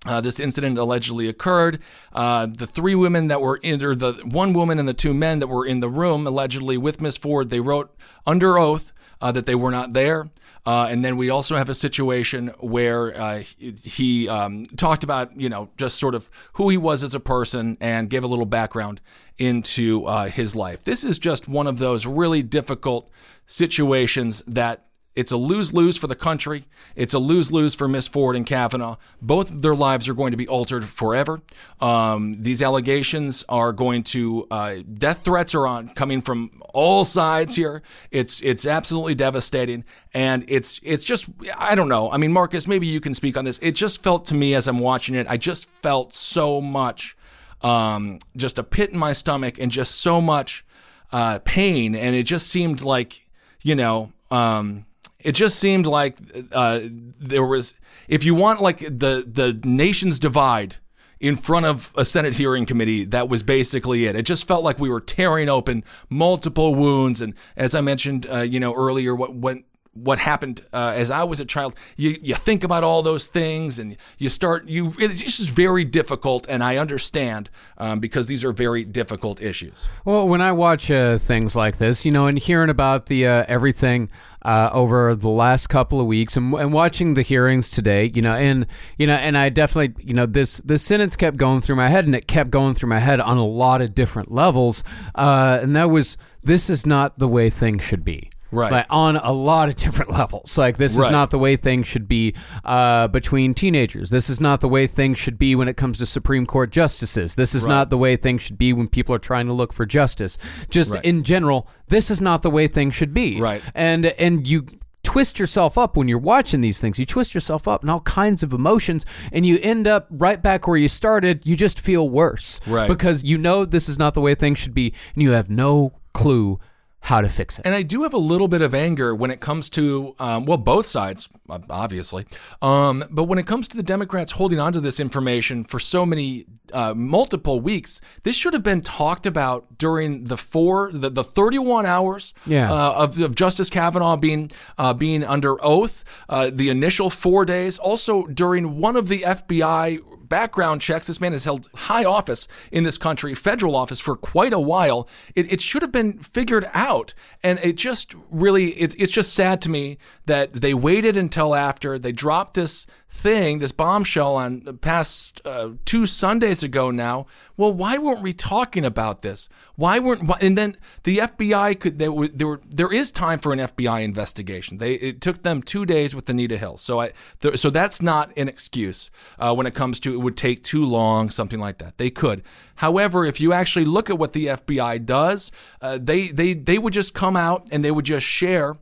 [0.06, 1.78] Uh, this incident allegedly occurred.
[2.12, 5.40] Uh, the three women that were in, or the one woman and the two men
[5.40, 7.94] that were in the room allegedly with Miss Ford, they wrote
[8.26, 10.30] under oath uh, that they were not there.
[10.66, 15.48] Uh, and then we also have a situation where uh, he, um, talked about, you
[15.48, 19.00] know, just sort of who he was as a person and gave a little background
[19.38, 20.84] into uh, his life.
[20.84, 23.10] This is just one of those really difficult
[23.46, 26.66] situations that it's a lose lose for the country.
[26.94, 28.96] It's a lose lose for Miss Ford and Kavanaugh.
[29.20, 31.42] Both of their lives are going to be altered forever.
[31.80, 37.56] Um, these allegations are going to uh, death threats are on coming from all sides
[37.56, 37.82] here.
[38.12, 42.10] It's it's absolutely devastating, and it's it's just I don't know.
[42.12, 43.58] I mean, Marcus, maybe you can speak on this.
[43.60, 47.16] It just felt to me as I'm watching it, I just felt so much,
[47.62, 50.64] um, just a pit in my stomach, and just so much
[51.10, 53.26] uh, pain, and it just seemed like
[53.60, 54.12] you know.
[54.30, 54.86] Um,
[55.22, 56.16] it just seemed like
[56.52, 56.80] uh,
[57.18, 57.74] there was,
[58.08, 60.76] if you want like the the nation's divide
[61.18, 64.16] in front of a Senate hearing committee, that was basically it.
[64.16, 68.40] It just felt like we were tearing open multiple wounds, and as I mentioned, uh,
[68.40, 69.64] you know earlier, what went.
[69.92, 71.74] What happened uh, as I was a child?
[71.96, 74.92] You you think about all those things, and you start you.
[74.98, 79.88] It's just very difficult, and I understand um, because these are very difficult issues.
[80.04, 83.44] Well, when I watch uh, things like this, you know, and hearing about the uh,
[83.48, 84.10] everything
[84.42, 88.34] uh, over the last couple of weeks, and, and watching the hearings today, you know,
[88.34, 91.88] and you know, and I definitely, you know, this this sentence kept going through my
[91.88, 94.84] head, and it kept going through my head on a lot of different levels,
[95.16, 98.30] uh, and that was this is not the way things should be.
[98.52, 98.72] Right.
[98.72, 100.56] Like on a lot of different levels.
[100.58, 101.06] Like this Right.
[101.06, 102.34] is not the way things should be
[102.64, 104.10] uh, between teenagers.
[104.10, 107.34] This is not the way things should be when it comes to Supreme Court justices.
[107.36, 107.70] This is Right.
[107.70, 110.38] not the way things should be when people are trying to look for justice.
[110.68, 111.04] Just Right.
[111.04, 113.40] in general, this is not the way things should be.
[113.40, 113.62] Right.
[113.74, 114.66] And and you
[115.02, 116.98] twist yourself up when you're watching these things.
[116.98, 120.68] You twist yourself up in all kinds of emotions and you end up right back
[120.68, 121.40] where you started.
[121.44, 122.60] You just feel worse.
[122.66, 122.86] Right.
[122.86, 125.92] Because you know this is not the way things should be and you have no
[126.12, 126.60] clue
[127.02, 127.64] how to fix it.
[127.66, 130.58] And I do have a little bit of anger when it comes to, um, well,
[130.58, 131.28] both sides,
[131.70, 132.26] obviously.
[132.60, 136.44] Um, but when it comes to the Democrats holding onto this information for so many,
[136.72, 141.86] uh, multiple weeks, this should have been talked about during the four, the, the 31
[141.86, 142.70] hours Yeah.
[142.70, 147.78] uh, of, of Justice Kavanaugh being, uh, being under oath, uh, the initial four days,
[147.78, 151.06] also during one of the FBI background checks.
[151.06, 155.06] This man has held high office in this country, federal office, for quite a while.
[155.34, 157.12] It, it should have been figured out.
[157.44, 161.98] And it just really, it's it's just sad to me that they waited until after
[161.98, 167.26] they dropped this thing, this bombshell on past uh, two Sundays ago now.
[167.56, 169.48] Well, why weren't we talking about this?
[169.74, 173.40] Why weren't, why, and then the FBI could, they were, there were, there is time
[173.40, 174.78] for an FBI investigation.
[174.78, 176.76] They, it took them two days with Anita Hill.
[176.76, 177.12] So I,
[177.54, 181.30] so that's not an excuse uh, when it comes to it would take too long,
[181.30, 181.98] something like that.
[181.98, 182.42] They could.
[182.76, 185.50] However, if you actually look at what the FBI does,
[185.82, 188.76] uh, they, they, they would just come out and they would just share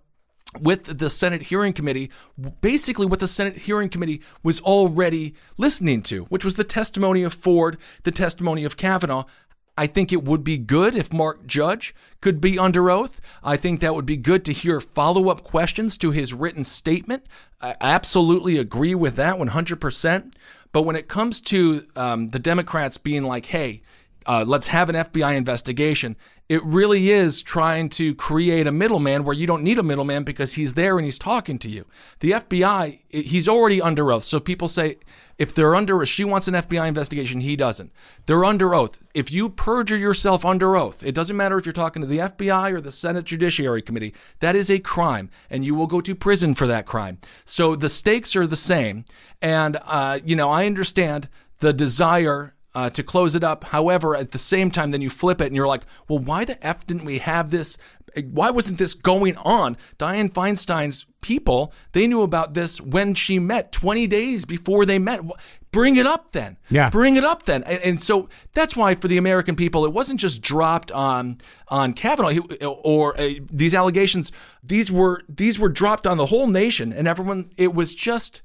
[0.61, 2.11] with the Senate hearing committee,
[2.61, 7.34] basically what the Senate hearing committee was already listening to, which was the testimony of
[7.34, 9.24] Ford, the testimony of Kavanaugh.
[9.76, 13.20] I think it would be good if Mark Judge could be under oath.
[13.44, 17.26] I think that would be good to hear follow up questions to his written statement.
[17.61, 20.32] I absolutely agree with that 100%.
[20.72, 23.82] But when it comes to um, the Democrats being like, hey,
[24.26, 26.16] uh, let's have an FBI investigation.
[26.48, 30.54] It really is trying to create a middleman where you don't need a middleman because
[30.54, 31.84] he's there and he's talking to you.
[32.20, 34.24] The FBI, he's already under oath.
[34.24, 34.96] So people say
[35.37, 37.92] if they're under, oath, she wants an FBI investigation, he doesn't.
[38.24, 38.98] They're under oath.
[39.12, 42.72] If you perjure yourself under oath, it doesn't matter if you're talking to the FBI
[42.72, 46.54] or the Senate Judiciary Committee, that is a crime and you will go to prison
[46.54, 47.18] for that crime.
[47.44, 49.04] So the stakes are the same.
[49.42, 53.64] And, uh, you know, I understand the desire uh, to close it up.
[53.64, 56.64] However, at the same time, then you flip it and you're like, well, why the
[56.64, 57.78] F didn't we have this?
[58.31, 59.76] Why wasn't this going on?
[59.98, 65.20] Dianne Feinstein's people, they knew about this when she met 20 days before they met.
[65.70, 66.57] Bring it up then.
[66.70, 66.88] Yeah.
[66.88, 67.62] Bring it up then.
[67.64, 71.92] And, and so that's why for the American people, it wasn't just dropped on on
[71.92, 74.33] Kavanaugh or uh, these allegations.
[74.62, 77.50] These were these were dropped on the whole nation, and everyone.
[77.59, 78.40] It was just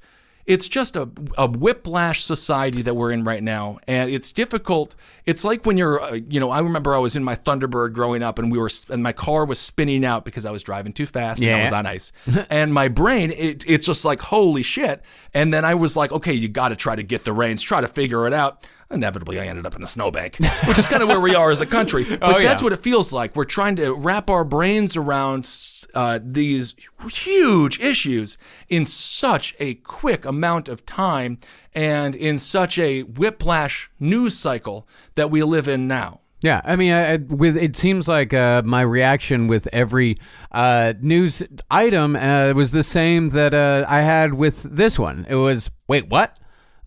[0.46, 4.96] it's just a, a whiplash society that we're in right now and it's difficult.
[5.26, 8.22] It's like when you're uh, you know i remember i was in my thunderbird growing
[8.24, 11.06] up and we were and my car was spinning out because i was driving too
[11.06, 12.12] fast and i was on ice.
[12.50, 15.02] And my brain it, it's just like holy shit.
[15.34, 17.82] And then i was like okay you got to try to get the reins try
[17.82, 21.10] to figure it out inevitably i ended up in a snowbank which is kind of
[21.10, 22.48] where we are as a country but Oh, yeah.
[22.48, 25.50] that's what it feels like we're trying to wrap our brains around
[25.94, 26.74] uh, these
[27.10, 28.38] huge issues
[28.70, 31.38] in such a quick amount of time
[31.74, 36.22] and in such a whiplash news cycle that we live in now.
[36.42, 40.18] Yeah, I mean, I, I- with it seems like uh, my reaction with every
[40.52, 45.26] uh, news item uh, was the same that uh, I had with this one.
[45.30, 46.38] It was, wait, what?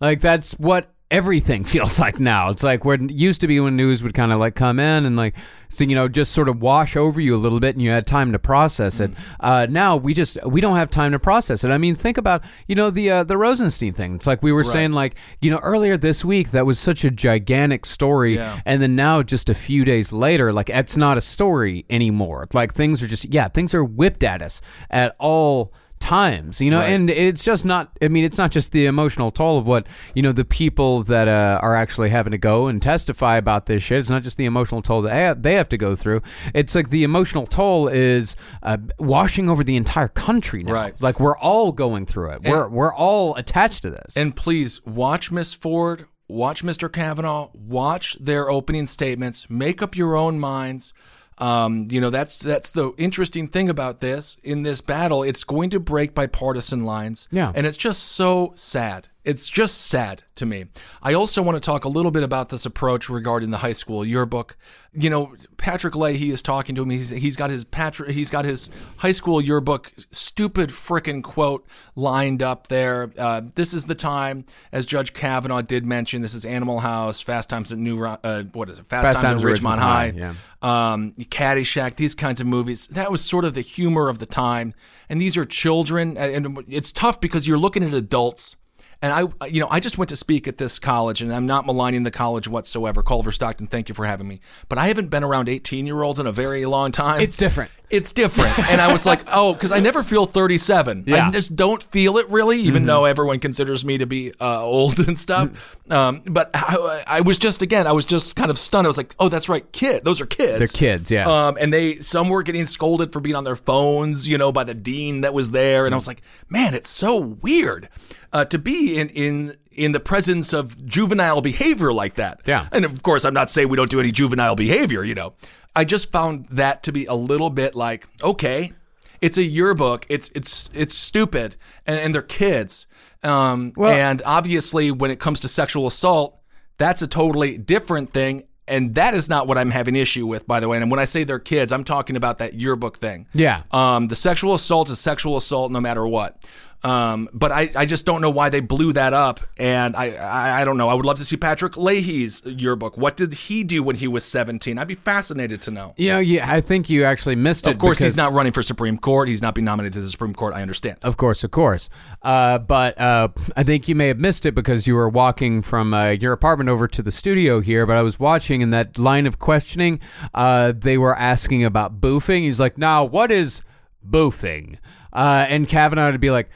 [0.01, 2.49] Like that's what everything feels like now.
[2.49, 5.05] It's like where it used to be when news would kind of like come in
[5.05, 5.35] and like,
[5.69, 8.07] so you know, just sort of wash over you a little bit, and you had
[8.07, 9.11] time to process it.
[9.39, 11.71] Uh, now we just we don't have time to process it.
[11.71, 14.15] I mean, think about you know the uh, the Rosenstein thing.
[14.15, 17.11] It's like we were saying, like you know, earlier this week that was such a
[17.11, 18.61] gigantic story, Yeah.
[18.65, 22.73] and then now just a few days later like it's not a story anymore like
[22.73, 26.91] things are just yeah things are whipped at us at all times you know Right.
[26.93, 30.21] and it's just not i mean it's not just the emotional toll of what you
[30.21, 33.99] know the people that uh, are actually having to go and testify about this shit
[33.99, 36.21] it's not just the emotional toll that they have, to go through
[36.53, 41.01] it's like the emotional toll is uh, washing over the entire country now Right.
[41.01, 45.31] like we're all going through it we're we're all attached to this And please watch
[45.31, 46.91] Miss Ford, watch Mr.
[46.91, 50.93] Kavanaugh, watch their opening statements, make up your own minds.
[51.39, 55.23] Um, you know, that's that's the interesting thing about this in this battle.
[55.23, 57.27] It's going to break bipartisan lines.
[57.31, 57.51] Yeah.
[57.53, 59.09] And it's just so sad.
[59.27, 60.67] It's just sad to me.
[61.03, 64.05] I also want to talk a little bit about this approach regarding the high school
[64.05, 64.55] yearbook.
[64.93, 66.89] You know, Patrick Leahy is talking to him.
[66.91, 72.41] He's he's got his Patrick he's got his high school yearbook stupid frickin' quote lined
[72.41, 73.11] up there.
[73.17, 76.21] Uh, this is the time, as Judge Kavanaugh did mention.
[76.21, 78.85] This is Animal House, Fast Times at New uh, what is it?
[78.85, 80.13] Fast, Fast Times, Times at Ridgemont Ridgemont High.
[80.61, 82.87] High, Um, Caddyshack, these kinds of movies.
[82.87, 84.73] That was sort of the humor of the time.
[85.09, 88.55] And these are children, and it's tough because you're looking at adults.
[89.01, 91.67] And I, you know, I just went to speak at this college, and I'm not
[91.67, 93.03] maligning the college whatsoever.
[93.03, 94.39] Culver Stockton, thank you for having me.
[94.69, 97.21] But I haven't been around 18 year olds in a very long time.
[97.21, 97.69] It's different.
[97.89, 98.57] It's different.
[98.69, 101.05] and I was like, oh, because I never feel 37.
[101.07, 101.17] I Yeah.
[101.17, 101.31] Mm-hmm.
[101.31, 105.19] just don't feel it really, even though everyone considers me to be uh, old and
[105.19, 105.77] stuff.
[105.91, 108.87] Um, but I, I was just, again, I was just kind of stunned.
[108.87, 110.05] I was like, oh, that's right, kid.
[110.05, 110.57] Those are kids.
[110.57, 111.27] They're kids, yeah.
[111.47, 114.63] Um, and they, some were getting scolded for being on their phones, you know, by
[114.63, 115.85] the dean that was there.
[115.85, 117.89] And I was like, man, it's so weird
[118.37, 122.41] uh, to be in, in, in the presence of juvenile behavior like that.
[122.45, 122.67] Yeah.
[122.71, 125.33] And of course, I'm not saying we don't do any juvenile behavior, you know.
[125.75, 128.73] I just found that to be a little bit like, okay.
[129.19, 130.05] It's a yearbook.
[130.09, 132.85] It's it's it's stupid, and, and they're kids.
[133.23, 136.37] Um, Well- and obviously, when it comes to sexual assault,
[136.77, 138.43] that's a totally different thing.
[138.69, 140.77] And that is not what I'm having issue with, by the way.
[140.77, 143.25] And when I say they're kids, I'm talking about that yearbook thing.
[143.33, 143.63] Yeah.
[143.71, 146.37] Um, the sexual assault is sexual assault no matter what.
[146.83, 149.39] Um, but I, I just don't know why they blew that up.
[149.57, 150.89] And I, I, I don't know.
[150.89, 152.97] I would love to see Patrick Leahy's yearbook.
[152.97, 154.77] What did he do when he was 17?
[154.77, 155.95] I'd be fascinated to know.
[155.97, 157.71] Know, yeah, I think you actually missed it.
[157.71, 159.27] Of course, he's not running for Supreme Court.
[159.27, 160.53] He's not being nominated to the Supreme Court.
[160.53, 160.97] I understand.
[161.01, 161.89] Of course, of course.
[162.21, 165.93] Uh, but uh, I think you may have missed it because you were walking from
[165.93, 167.85] uh, your apartment over to the studio here.
[167.85, 169.99] But I was watching in that line of questioning,
[170.33, 172.41] uh, they were asking about boofing.
[172.41, 173.61] He's like, now, what is
[174.07, 174.77] boofing?
[175.13, 176.49] Uh, and Kavanaugh would be like,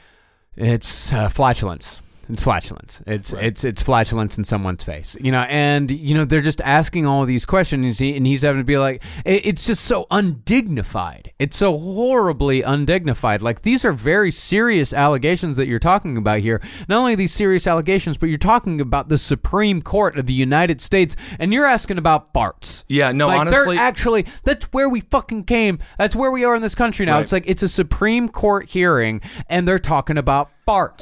[0.56, 2.01] it's uh, flatulence.
[2.28, 3.02] It's flatulence.
[3.06, 5.42] It's it's it's flatulence in someone's face, you know.
[5.42, 9.02] And you know they're just asking all these questions, and he's having to be like,
[9.24, 11.32] it's just so undignified.
[11.38, 13.42] It's so horribly undignified.
[13.42, 16.60] Like these are very serious allegations that you're talking about here.
[16.88, 20.80] Not only these serious allegations, but you're talking about the Supreme Court of the United
[20.80, 22.84] States, and you're asking about farts.
[22.88, 25.78] Yeah, no, like, they're honestly- actually that's where we fucking came.
[25.98, 27.16] That's where we are in this country now.
[27.16, 27.22] Right.
[27.22, 30.50] It's like it's a Supreme Court hearing, and they're talking about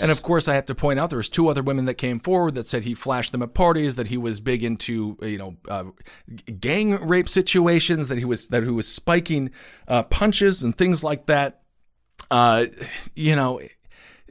[0.03, 2.19] And of course, I have to point out there was two other women that came
[2.19, 5.57] forward that said he flashed them at parties, that he was big into you know
[5.69, 5.85] uh,
[6.59, 9.51] gang rape situations, that he was that he was spiking
[9.87, 11.63] uh, punches and things like that.
[12.31, 12.67] Uh,
[13.15, 13.61] you know.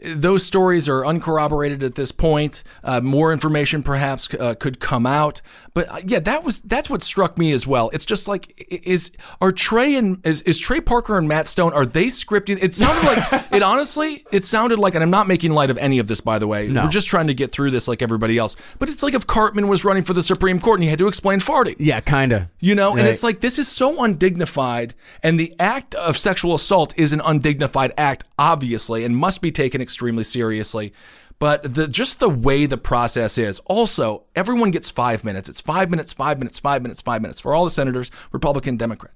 [0.04, 2.64] Those stories are uncorroborated at this point.
[2.84, 5.42] Uh, more information perhaps uh, could come out,
[5.74, 7.90] but uh, yeah, that was that's what struck me as well.
[7.94, 11.86] It's just like is are Trey and is, is Trey Parker and Matt Stone are
[11.86, 12.62] they scripting?
[12.62, 14.26] It sounded like it honestly.
[14.32, 16.68] It sounded like, and I'm not making light of any of this by the way.
[16.68, 16.84] No.
[16.84, 18.56] We're just trying to get through this like everybody else.
[18.78, 21.08] But it's like if Cartman was running for the Supreme Court and he had to
[21.08, 21.76] explain farting.
[21.80, 22.44] yeah, kind of.
[22.60, 26.94] You know, and it's like this is so undignified, and the act of sexual assault
[26.98, 30.93] is an undignified act, obviously, and must be taken extremely seriously.
[31.39, 33.60] But the just the way the process is.
[33.62, 35.47] Also, everyone gets five minutes.
[35.47, 39.13] It's five minutes, five minutes, five minutes, five minutes for all the senators, Republican, Democrat.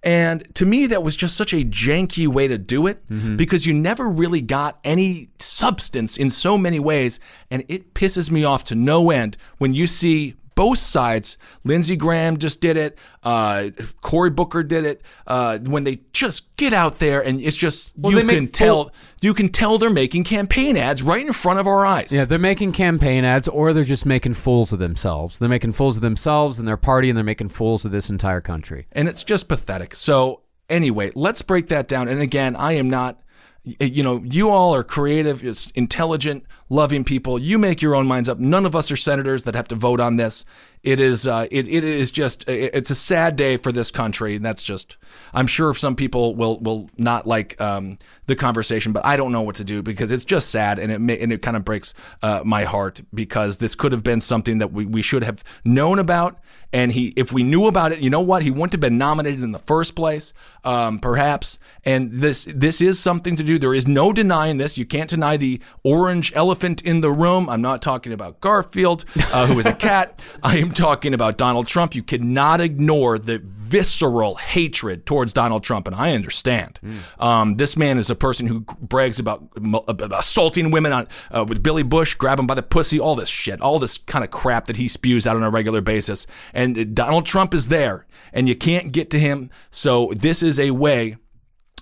[0.00, 3.36] And to me, that was just such a janky way to do it mm-hmm.
[3.36, 7.18] because you never really got any substance in so many ways,
[7.50, 11.36] and it pisses me off to no end when you see both sides.
[11.64, 12.98] Lindsey Graham just did it.
[13.22, 13.70] Uh,
[14.02, 15.02] Cory Booker did it.
[15.26, 18.90] Uh, when they just get out there and it's just Well, you can full- tell
[19.20, 22.12] you can tell they're making campaign ads right in front of our eyes.
[22.12, 25.38] Yeah, they're making campaign ads, or they're just making fools of themselves.
[25.38, 28.40] They're making fools of themselves and their party, and they're making fools of this entire
[28.40, 28.86] country.
[28.92, 29.94] and it's just pathetic.
[29.94, 32.08] So anyway, let's break that down.
[32.08, 33.18] And again, I am not.
[33.64, 35.42] You know, you all are creative,
[35.74, 37.38] intelligent, loving people.
[37.38, 38.38] You make your own minds up.
[38.38, 40.44] None of us are senators that have to vote on this.
[40.84, 44.44] It is, uh, it, it is just, it's a sad day for this country, and
[44.44, 44.98] that's just.
[45.32, 49.42] I'm sure some people will will not like um, the conversation, but I don't know
[49.42, 51.94] what to do because it's just sad, and it may, and it kind of breaks
[52.22, 55.98] uh, my heart because this could have been something that we, we should have known
[55.98, 56.38] about,
[56.74, 59.42] and he, if we knew about it, you know what, he wouldn't have been nominated
[59.44, 61.58] in the first place, um, perhaps.
[61.84, 63.60] And this this is something to do.
[63.60, 64.76] There is no denying this.
[64.76, 67.48] You can't deny the orange elephant in the room.
[67.48, 70.20] I'm not talking about Garfield, uh, who is a cat.
[70.42, 71.94] I am talking about Donald Trump.
[71.94, 76.78] You cannot ignore the visceral hatred towards Donald Trump, and I understand.
[77.18, 81.62] Um, this man is a person who brags about, about assaulting women on uh, with
[81.62, 84.66] Billy Bush, grab him by the pussy, all this shit, all this kind of crap
[84.66, 86.26] that he spews out on a regular basis.
[86.52, 89.50] And Donald Trump is there, and you can't get to him.
[89.70, 91.16] So this is a way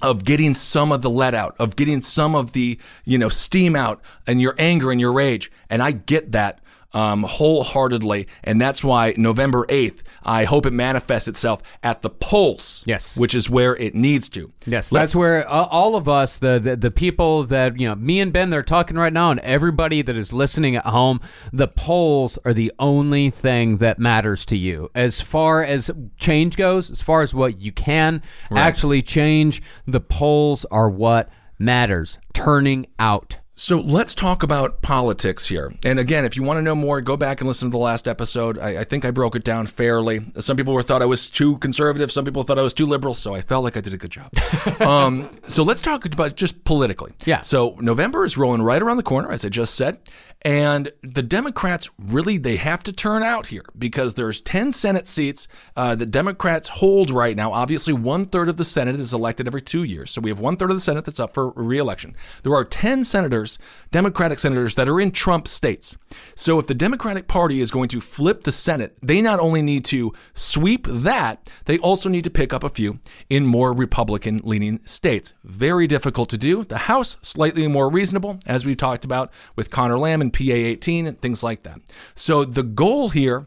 [0.01, 3.77] of getting some of the let out, of getting some of the, you know, steam
[3.77, 5.51] out and your anger and your rage.
[5.71, 6.61] And I get that
[6.95, 8.27] um, wholeheartedly.
[8.45, 12.85] And that's why November 8th, I hope it manifests itself at the polls.
[12.87, 13.17] Yes.
[13.17, 14.53] Which is where it needs to.
[14.67, 17.95] Yes, Let's- that's where uh, all of us, the, the the people that you know,
[17.97, 21.21] me and Ben, they're talking right now, and everybody that is listening at home,
[21.53, 26.91] the polls are the only thing that matters to you as far as change goes.
[26.91, 28.23] As far as what you can
[28.55, 31.29] actually change, the polls are what
[31.59, 32.19] matters.
[32.33, 33.39] Turning out.
[33.55, 35.75] So let's talk about politics here.
[35.85, 38.09] And again, if you want to know more, go back and listen to the last
[38.09, 38.59] episode.
[38.59, 40.25] I, I think I broke it down fairly.
[40.39, 42.11] Some people were thought I was too conservative.
[42.11, 43.15] Some people thought I was too liberal.
[43.15, 44.33] So I felt like I did a good job.
[44.81, 47.13] um, so let's talk about just politically.
[47.27, 47.43] Yeah.
[47.43, 49.99] So November is rolling right around the corner, as I just said,
[50.41, 55.47] and the Democrats really they have to turn out here because there's 10 Senate seats
[55.77, 57.53] uh, that Democrats hold right now.
[57.53, 60.57] Obviously, one third of the Senate is elected every two years, so we have one
[60.57, 62.17] third of the Senate that's up for reelection.
[62.43, 63.59] There are 10 senators senators,
[63.91, 65.97] Democratic senators that are in Trump states.
[66.35, 69.85] So if the Democratic Party is going to flip the Senate, they not only need
[69.87, 74.81] to sweep that, they also need to pick up a few in more Republican leaning
[74.85, 75.35] states.
[75.45, 76.65] Very difficult to do.
[76.65, 81.07] The House, slightly more reasonable, as we've talked about with Conor Lamb and PA 18
[81.07, 81.81] and things like that.
[82.15, 83.47] So the goal here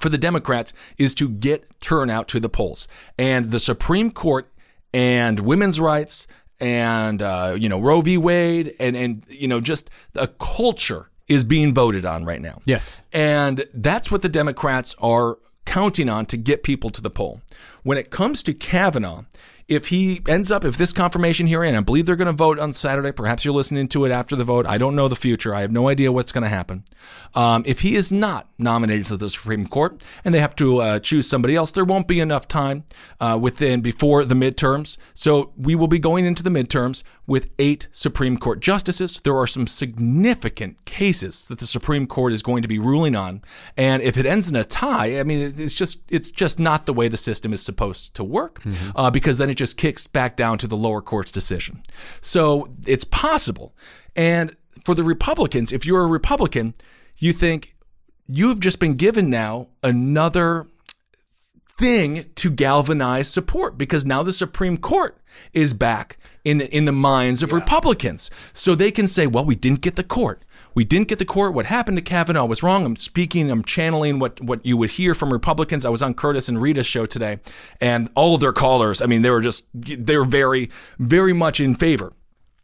[0.00, 2.86] for the Democrats is to get turnout to the polls.
[3.18, 4.50] And the Supreme Court
[4.92, 6.26] and women's rights
[6.60, 8.16] and uh, you know Roe v.
[8.16, 12.60] Wade and and you know just a culture is being voted on right now.
[12.64, 13.00] Yes.
[13.12, 17.40] And that's what the Democrats are counting on to get people to the poll.
[17.82, 19.24] When it comes to Kavanaugh,
[19.68, 22.58] if he ends up, if this confirmation hearing, and I believe they're going to vote
[22.58, 24.64] on Saturday, perhaps you're listening to it after the vote.
[24.64, 25.52] I don't know the future.
[25.54, 26.84] I have no idea what's going to happen.
[27.34, 30.98] Um, if he is not nominated to the Supreme Court and they have to uh,
[31.00, 32.84] choose somebody else, there won't be enough time
[33.20, 34.96] uh, within before the midterms.
[35.14, 39.20] So we will be going into the midterms with eight Supreme Court justices.
[39.24, 43.42] There are some significant cases that the Supreme Court is going to be ruling on,
[43.76, 46.92] and if it ends in a tie, I mean, it's just it's just not the
[46.92, 48.62] way the system is supposed to work,
[48.94, 51.82] uh, because then it just kicks back down to the lower court's decision.
[52.20, 53.74] So it's possible.
[54.14, 56.74] And for the Republicans, if you're a Republican,
[57.16, 57.74] you think
[58.26, 60.66] you've just been given now another
[61.78, 65.18] thing to galvanize support because now the Supreme Court
[65.52, 68.30] is back in the, in the minds of Republicans.
[68.52, 70.42] So they can say, well, we didn't get the court.
[70.76, 71.54] We didn't get the court.
[71.54, 72.84] What happened to Kavanaugh was wrong.
[72.84, 75.86] I'm speaking, I'm channeling what, what you would hear from Republicans.
[75.86, 77.40] I was on Curtis and Rita's show today,
[77.80, 80.68] and all of their callers, I mean, they were just, they were very,
[80.98, 82.12] very much in favor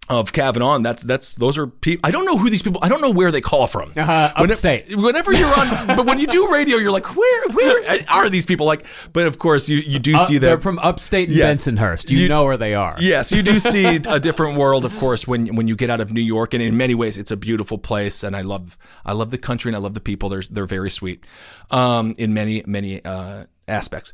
[0.08, 0.74] of Kavanaugh.
[0.74, 2.00] And that's that's those are people.
[2.04, 2.80] I don't know who these people.
[2.82, 3.92] I don't know where they call from.
[3.96, 4.94] Uh, upstate.
[4.96, 8.66] whenever you're on, but when you do radio, you're like, where where are these people?
[8.66, 10.48] Like, but of course you you do Uh, see them.
[10.48, 11.66] they're from upstate Yes.
[11.66, 12.10] Bensonhurst.
[12.10, 12.96] You, You- know where they are.
[12.98, 16.12] Yes, you do see a different world, of course, when when you get out of
[16.12, 18.76] New York, and in many ways, it's a beautiful place, and I love
[19.06, 20.28] I love the country and I love the people.
[20.28, 21.24] They're they're very sweet,
[21.70, 24.12] um, in many many uh, aspects.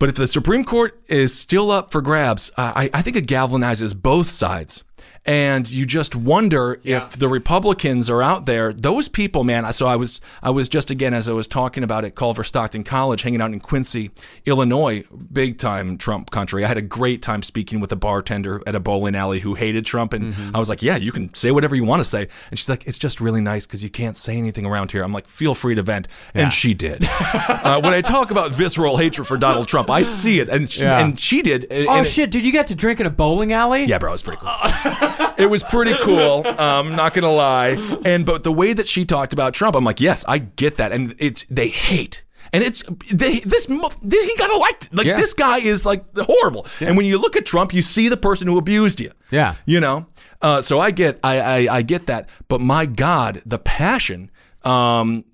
[0.00, 4.00] But if the Supreme Court is still up for grabs, I, I think it galvanizes
[4.00, 4.84] both sides.
[5.28, 8.72] And you just wonder if the Republicans are out there.
[8.72, 9.70] Those people, man.
[9.74, 12.82] So I was, I was just again as I was talking about at Culver Stockton
[12.82, 14.10] College, hanging out in Quincy,
[14.46, 16.64] Illinois, big time Trump country.
[16.64, 19.84] I had a great time speaking with a bartender at a bowling alley who hated
[19.84, 22.58] Trump, and I was like, "Yeah, you can say whatever you want to say." And
[22.58, 25.26] she's like, "It's just really nice because you can't say anything around here." I'm like,
[25.28, 27.06] "Feel free to vent," and she did.
[27.20, 30.80] uh, when I talk about visceral hatred for Donald Trump, I see it, and she,
[30.80, 31.00] Yeah.
[31.00, 31.66] and she did.
[31.70, 32.44] and- Oh and it- shit, dude!
[32.44, 33.84] You got to drink in a bowling alley?
[33.84, 34.48] yeah, bro, it was pretty cool.
[35.38, 36.46] it was pretty cool.
[36.46, 38.00] Um, not gonna lie.
[38.04, 40.92] And but the way that she talked about Trump, I'm like, yes, I get that.
[40.92, 42.24] And it's they hate.
[42.52, 44.96] And it's they this mo- he got elected.
[44.96, 45.16] Like Yeah.
[45.18, 46.66] this guy is like horrible.
[46.80, 49.12] And when you look at Trump, you see the person who abused you.
[49.30, 49.54] Yeah.
[49.66, 50.06] You know.
[50.40, 52.28] Uh, so I get I, I I get that.
[52.48, 54.30] But my God, the passion.
[54.62, 55.24] Um,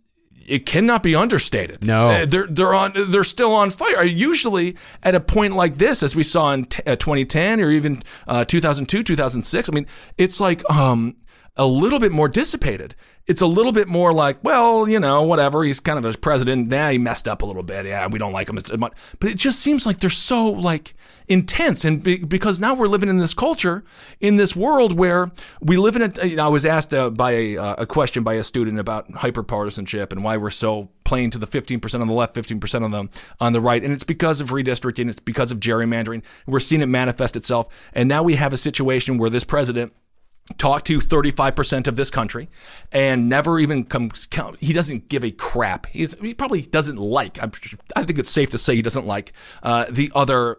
[0.46, 1.84] it cannot be understated.
[1.84, 2.08] No.
[2.08, 4.04] Uh, they're they're on they're still on fire.
[4.04, 8.02] Usually at a point like this, as we saw in t- uh, 2010 or even
[8.26, 9.68] uh, 2002, 2006.
[9.68, 9.86] I mean,
[10.18, 11.16] it's like um
[11.56, 12.94] a little bit more dissipated.
[13.26, 15.64] It's a little bit more like, well, you know, whatever.
[15.64, 16.68] He's kind of a president.
[16.68, 17.86] Nah, he messed up a little bit.
[17.86, 18.92] Yeah, we don't like him as much.
[19.18, 20.94] But it just seems like they're so like
[21.26, 23.82] intense, and be, because now we're living in this culture,
[24.20, 26.26] in this world where we live in a.
[26.26, 29.10] You know, I was asked uh, by a, uh, a question by a student about
[29.10, 33.08] hyperpartisanship and why we're so playing to the 15% on the left, 15% on the
[33.40, 35.08] on the right, and it's because of redistricting.
[35.08, 36.22] It's because of gerrymandering.
[36.46, 39.94] We're seeing it manifest itself, and now we have a situation where this president
[40.58, 42.48] talk to 35% of this country
[42.92, 44.10] and never even come
[44.60, 45.86] he doesn't give a crap.
[45.86, 47.50] He's, he probably doesn't like I'm,
[47.96, 49.32] i think it's safe to say he doesn't like
[49.62, 50.58] uh, the other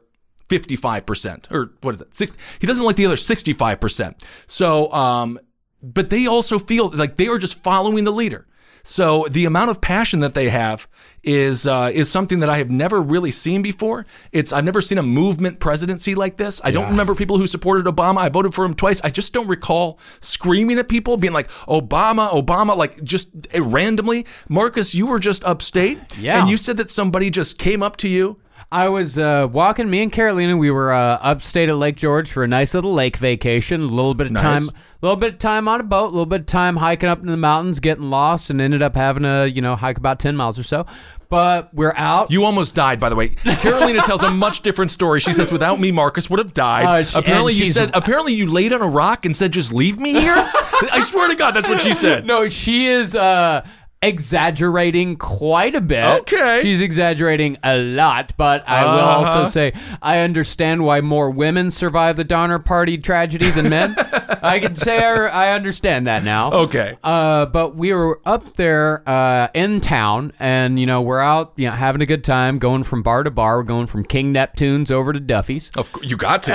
[0.49, 5.39] 55% or what is it Six, he doesn't like the other 65% so um,
[5.83, 8.47] but they also feel like they are just following the leader
[8.87, 10.87] so the amount of passion that they have
[11.23, 14.05] is uh, is something that I have never really seen before.
[14.31, 16.61] It's I've never seen a movement presidency like this.
[16.63, 18.17] I don't remember people who supported Obama.
[18.19, 19.01] I voted for him twice.
[19.03, 24.25] I just don't recall screaming at people, being like Obama, Obama, like just eh, randomly.
[24.47, 26.39] Marcus, you were just upstate, Yeah.
[26.39, 28.39] and you said that somebody just came up to you.
[28.71, 29.89] I was uh, walking.
[29.89, 33.17] Me and Carolina, we were uh, upstate at Lake George for a nice little lake
[33.17, 33.81] vacation.
[33.81, 34.43] A little bit of Nice.
[34.65, 34.69] time,
[35.05, 37.27] little bit of time on a boat, a little bit of time hiking up in
[37.27, 40.57] the mountains, getting lost, and ended up having to you know hike about ten miles
[40.59, 40.85] or so.
[41.27, 42.29] But we're out.
[42.31, 43.29] You almost died, by the way.
[43.29, 45.19] Carolina tells a much different story.
[45.19, 47.91] She says, "Without me, Marcus would have died." Uh, she- apparently, you said.
[47.93, 50.35] Apparently, you laid on a rock and said, "Just leave me here."
[50.91, 52.25] I swear to God, that's what she said.
[52.25, 53.15] no, she is.
[53.15, 53.65] Uh,
[54.01, 56.03] exaggerating quite a bit.
[56.21, 56.59] Okay.
[56.61, 59.39] She's exaggerating a lot, but I will Uh-huh.
[59.39, 63.95] also say I understand why more women survive the Donner Party tragedy than men.
[64.41, 66.51] I can say I, I understand that now.
[66.51, 66.97] Okay.
[67.03, 71.67] Uh, but we were up there uh, in town, and you know we're out, you
[71.67, 73.57] know, having a good time, going from bar to bar.
[73.57, 75.71] We're going from King Neptune's over to Duffy's.
[75.75, 76.53] Of course, you got to.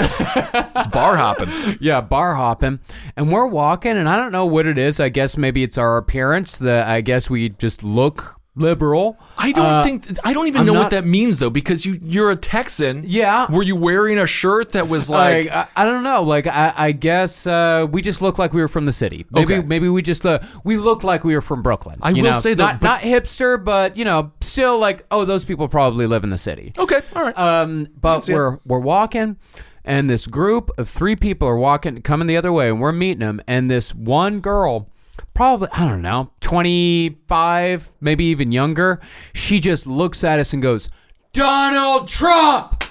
[0.77, 1.49] it's bar hopping.
[1.81, 2.81] Yeah, bar hopping,
[3.17, 5.01] and we're walking, and I don't know what it is.
[5.01, 6.59] I guess maybe it's our appearance.
[6.59, 9.17] That I guess we just look liberal.
[9.39, 11.87] I don't Uh, think I don't even I'm know not- what that means though, because
[11.87, 13.05] you you're a Texan.
[13.07, 13.51] Yeah.
[13.51, 15.47] Were you wearing a shirt that was like?
[15.47, 16.23] Like, I, I don't know.
[16.25, 19.25] Like I, I guess uh, we just look like we were from the city.
[19.31, 19.67] Maybe Okay.
[19.67, 22.01] maybe we just uh, we looked like we were from Brooklyn.
[22.03, 22.33] I will know?
[22.33, 26.07] say, though, not but- not hipster, but you know, still like oh, those people probably
[26.07, 26.73] live in the city.
[26.77, 27.39] okay, all right.
[27.39, 29.37] Um, but we're we're walking,
[29.85, 33.21] and this group of three people are walking, coming the other way, and we're meeting
[33.21, 33.41] them.
[33.47, 34.90] And this one girl,
[35.35, 39.01] probably I don't know, twenty five, maybe even younger,
[39.33, 40.91] she just looks at us and goes,
[41.33, 42.85] "Donald Trump,"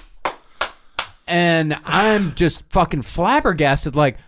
[1.26, 4.18] and I'm just fucking flabbergasted, like.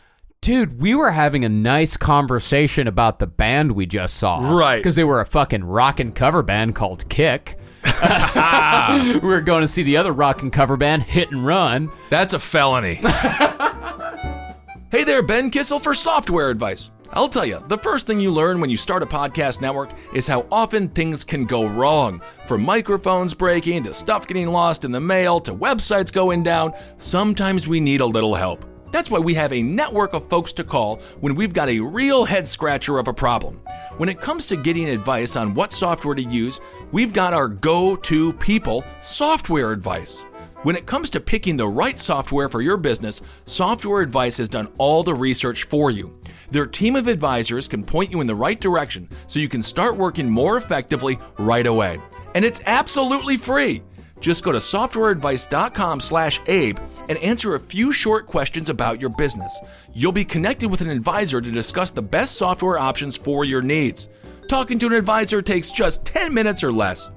[0.41, 4.41] Dude, we were having a nice conversation about the band we just saw.
[4.59, 4.79] Right.
[4.79, 7.57] Because they were a fucking rock and cover band called Kick.
[7.85, 11.91] we were going to see the other rock and cover band, Hit and Run.
[12.11, 12.95] That's a felony.
[14.91, 16.91] hey there, Ben Kissel for software advice.
[17.15, 20.27] I'll tell you, the first thing you learn when you start a podcast network is
[20.27, 22.23] how often things can go wrong.
[22.47, 27.69] From microphones breaking to stuff getting lost in the mail to websites going down, sometimes
[27.69, 28.65] we need a little help.
[28.93, 32.25] That's why we have a network of folks to call when we've got a real
[32.25, 33.61] head scratcher of a problem.
[33.99, 36.61] When it comes to getting advice on what software to use,
[36.93, 40.25] we've got our go to people software advice.
[40.63, 44.69] When it comes to picking the right software for your business, Software Advice has done
[44.79, 46.17] all the research for you.
[46.53, 49.97] Their team of advisors can point you in the right direction so you can start
[49.97, 52.01] working more effectively right away.
[52.37, 53.83] And it's absolutely free.
[54.21, 59.59] Just go to softwareadvice.com/abe and answer a few short questions about your business.
[59.93, 64.09] You'll be connected with an advisor to discuss the best software options for your needs.
[64.49, 67.11] Talking to an advisor takes just 10 minutes or less.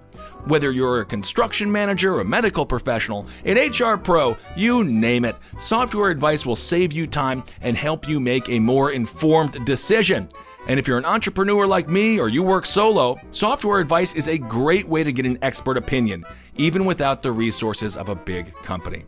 [0.46, 6.12] Whether you're a construction manager, a medical professional, an HR pro, you name it, software
[6.12, 10.28] advice will save you time and help you make a more informed decision.
[10.68, 14.38] And if you're an entrepreneur like me or you work solo, software advice is a
[14.38, 16.24] great way to get an expert opinion,
[16.56, 19.06] even without the resources of a big company.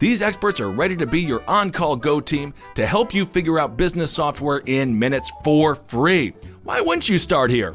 [0.00, 3.58] These experts are ready to be your on call go team to help you figure
[3.58, 6.34] out business software in minutes for free.
[6.62, 7.74] Why wouldn't you start here?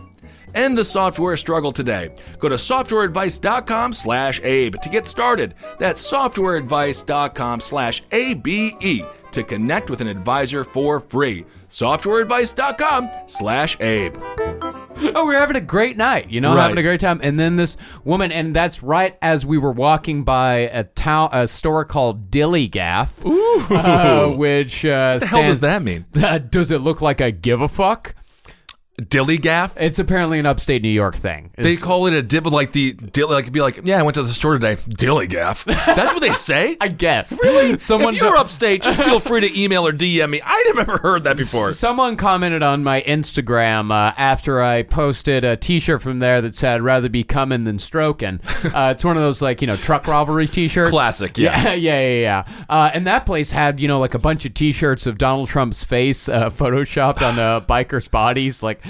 [0.55, 2.13] End the software struggle today.
[2.39, 5.55] Go to softwareadvice.com slash Abe to get started.
[5.77, 11.45] That's softwareadvice.com slash ABE to connect with an advisor for free.
[11.69, 14.15] Softwareadvice.com slash Abe.
[14.21, 16.63] Oh, we were having a great night, you know, Right.
[16.63, 17.19] having a great time.
[17.23, 21.47] And then this woman, and that's right as we were walking by a town, a
[21.47, 26.05] store called Dilly Gaff, uh, which uh, the hell does that mean?
[26.49, 28.15] does it look like I give a fuck?
[28.99, 29.73] Dilly gaff?
[29.77, 31.51] It's apparently an upstate New York thing.
[31.57, 34.15] They call it a dib, like the dilly, like it'd be like, yeah, I went
[34.15, 34.77] to the store today.
[34.87, 35.65] Dilly gaff.
[35.65, 36.77] That's what they say.
[36.81, 37.37] I guess.
[37.41, 37.77] Really?
[37.79, 40.41] Someone if you're upstate, just feel free to email or DM me.
[40.43, 41.71] I'd never heard that before.
[41.71, 46.75] Someone commented on my Instagram uh, after I posted a T-shirt from there that said
[46.75, 48.39] "I'd rather be coming than stroking."
[48.69, 50.91] Uh, it's one of those like you know truck rivalry T-shirts.
[50.91, 51.63] Classic, yeah.
[51.63, 52.43] yeah, yeah, yeah.
[52.47, 52.65] yeah.
[52.69, 55.83] Uh, and that place had you know like a bunch of T-shirts of Donald Trump's
[55.83, 58.81] face uh, photoshopped on the bikers' bodies, like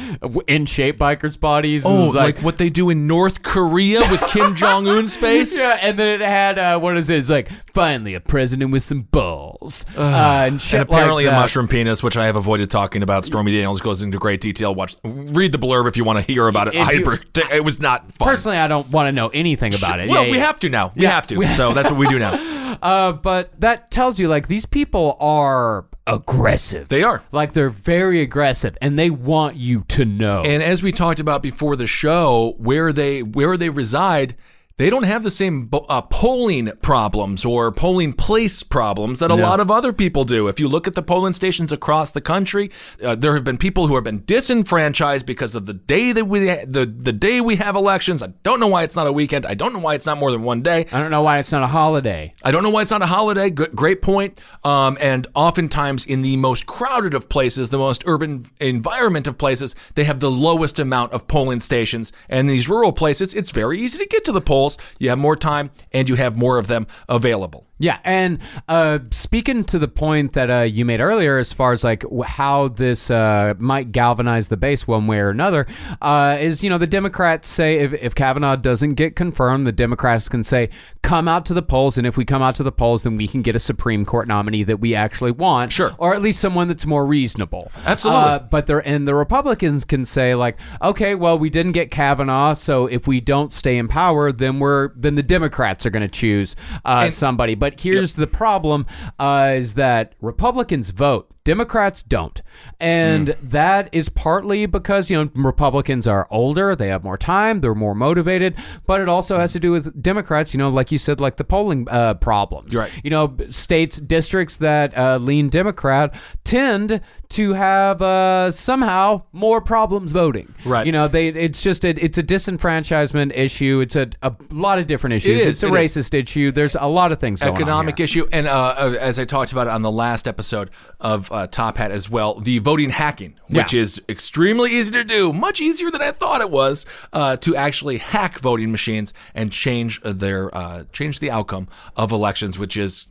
[0.48, 1.84] in shape bikers' bodies.
[1.86, 5.58] Oh, was like, what they do in North Korea with Kim Jong Un's face?
[5.58, 7.18] Yeah, and then it had uh, what is it?
[7.18, 10.02] It's like finally a president with some balls, uh,
[10.48, 13.26] and shit And apparently like a mushroom penis, which I have avoided talking about.
[13.26, 14.74] Stormy Daniels goes into great detail.
[14.76, 16.76] Watch, read the blurb if you want to hear about it.
[16.76, 17.20] If you- Hyper,
[17.54, 18.28] it was not fun.
[18.30, 20.10] Personally, I don't want to know anything about it.
[20.10, 20.46] Well, Yeah, we yeah.
[20.46, 20.92] have to now.
[20.96, 21.38] We Yeah, have to.
[21.38, 22.58] we- so that's what we do now.
[22.82, 26.88] Uh, but that tells you like these people are aggressive.
[26.88, 27.24] They are.
[27.32, 30.42] like they're very aggressive, and they want you to know.
[30.42, 34.36] And as we talked about before the show, where they where they reside,
[34.80, 39.44] they don't have the same uh, polling problems or polling place problems that a No.
[39.44, 40.48] lot of other people do.
[40.48, 42.72] If you look at the polling stations across the country,
[43.04, 46.40] uh, there have been people who have been disenfranchised because of the day that we
[46.46, 48.24] the the day we have elections.
[48.24, 49.46] I don't know why it's not a weekend.
[49.46, 50.86] I don't know why it's not more than one day.
[50.94, 52.34] I don't know why it's not a holiday.
[52.42, 53.50] I don't know why it's not a holiday.
[53.50, 54.40] Good, great point.
[54.64, 59.76] Um, and oftentimes in the most crowded of places, the most urban environment of places,
[59.96, 62.14] they have the lowest amount of polling stations.
[62.30, 64.69] And in these rural places, it's very easy to get to the polls.
[65.00, 67.69] You have more time and you have more of them available.
[67.82, 71.84] Yeah, and uh, speaking to the point that uh, you made earlier, as far as
[71.84, 75.66] like how this uh, might galvanize the base one way or another,
[76.02, 80.28] uh, is you know the Democrats say if, if Kavanaugh doesn't get confirmed, the Democrats
[80.28, 80.70] can say
[81.04, 83.28] come out to the polls, and if we come out to the polls, then we
[83.30, 85.96] can get a Supreme Court nominee that we actually want, Sure.
[85.98, 87.72] or at least someone that's more reasonable.
[87.86, 88.22] Absolutely.
[88.24, 92.54] Uh, but they're and the Republicans can say like, okay, well we didn't get Kavanaugh,
[92.56, 96.10] so if we don't stay in power, then we're then the Democrats are going to
[96.10, 97.56] choose uh, And- somebody.
[97.56, 98.86] But here's the problem:
[99.20, 101.30] uh, is that Republicans vote.
[101.44, 102.42] Democrats don't.
[102.80, 107.76] And that is partly because, you know, Republicans are older, they have more time, they're
[107.76, 111.20] more motivated, but it also has to do with Democrats, you know, like you said,
[111.20, 112.76] like the polling uh, problems.
[112.76, 112.92] Right.
[113.04, 116.14] You know, states, districts that uh, lean Democrat
[116.44, 120.54] tend to have uh, somehow more problems voting.
[120.66, 120.86] Right.
[120.86, 123.82] You know, they it's just a, it's a disenfranchisement issue.
[123.82, 125.42] It's a, a lot of different issues.
[125.42, 125.96] is, It's a it is.
[125.96, 126.52] racist issue.
[126.52, 129.52] There's a lot of things going on economic issue, and uh, uh, as I talked
[129.52, 133.74] about on the last episode of uh, Top Hat as well, the voting hacking, which
[133.74, 133.82] Yeah.
[133.82, 137.98] is extremely easy to do, much easier than I thought it was, uh, to actually
[137.98, 143.08] hack voting machines and change their uh, change the outcome of elections, which is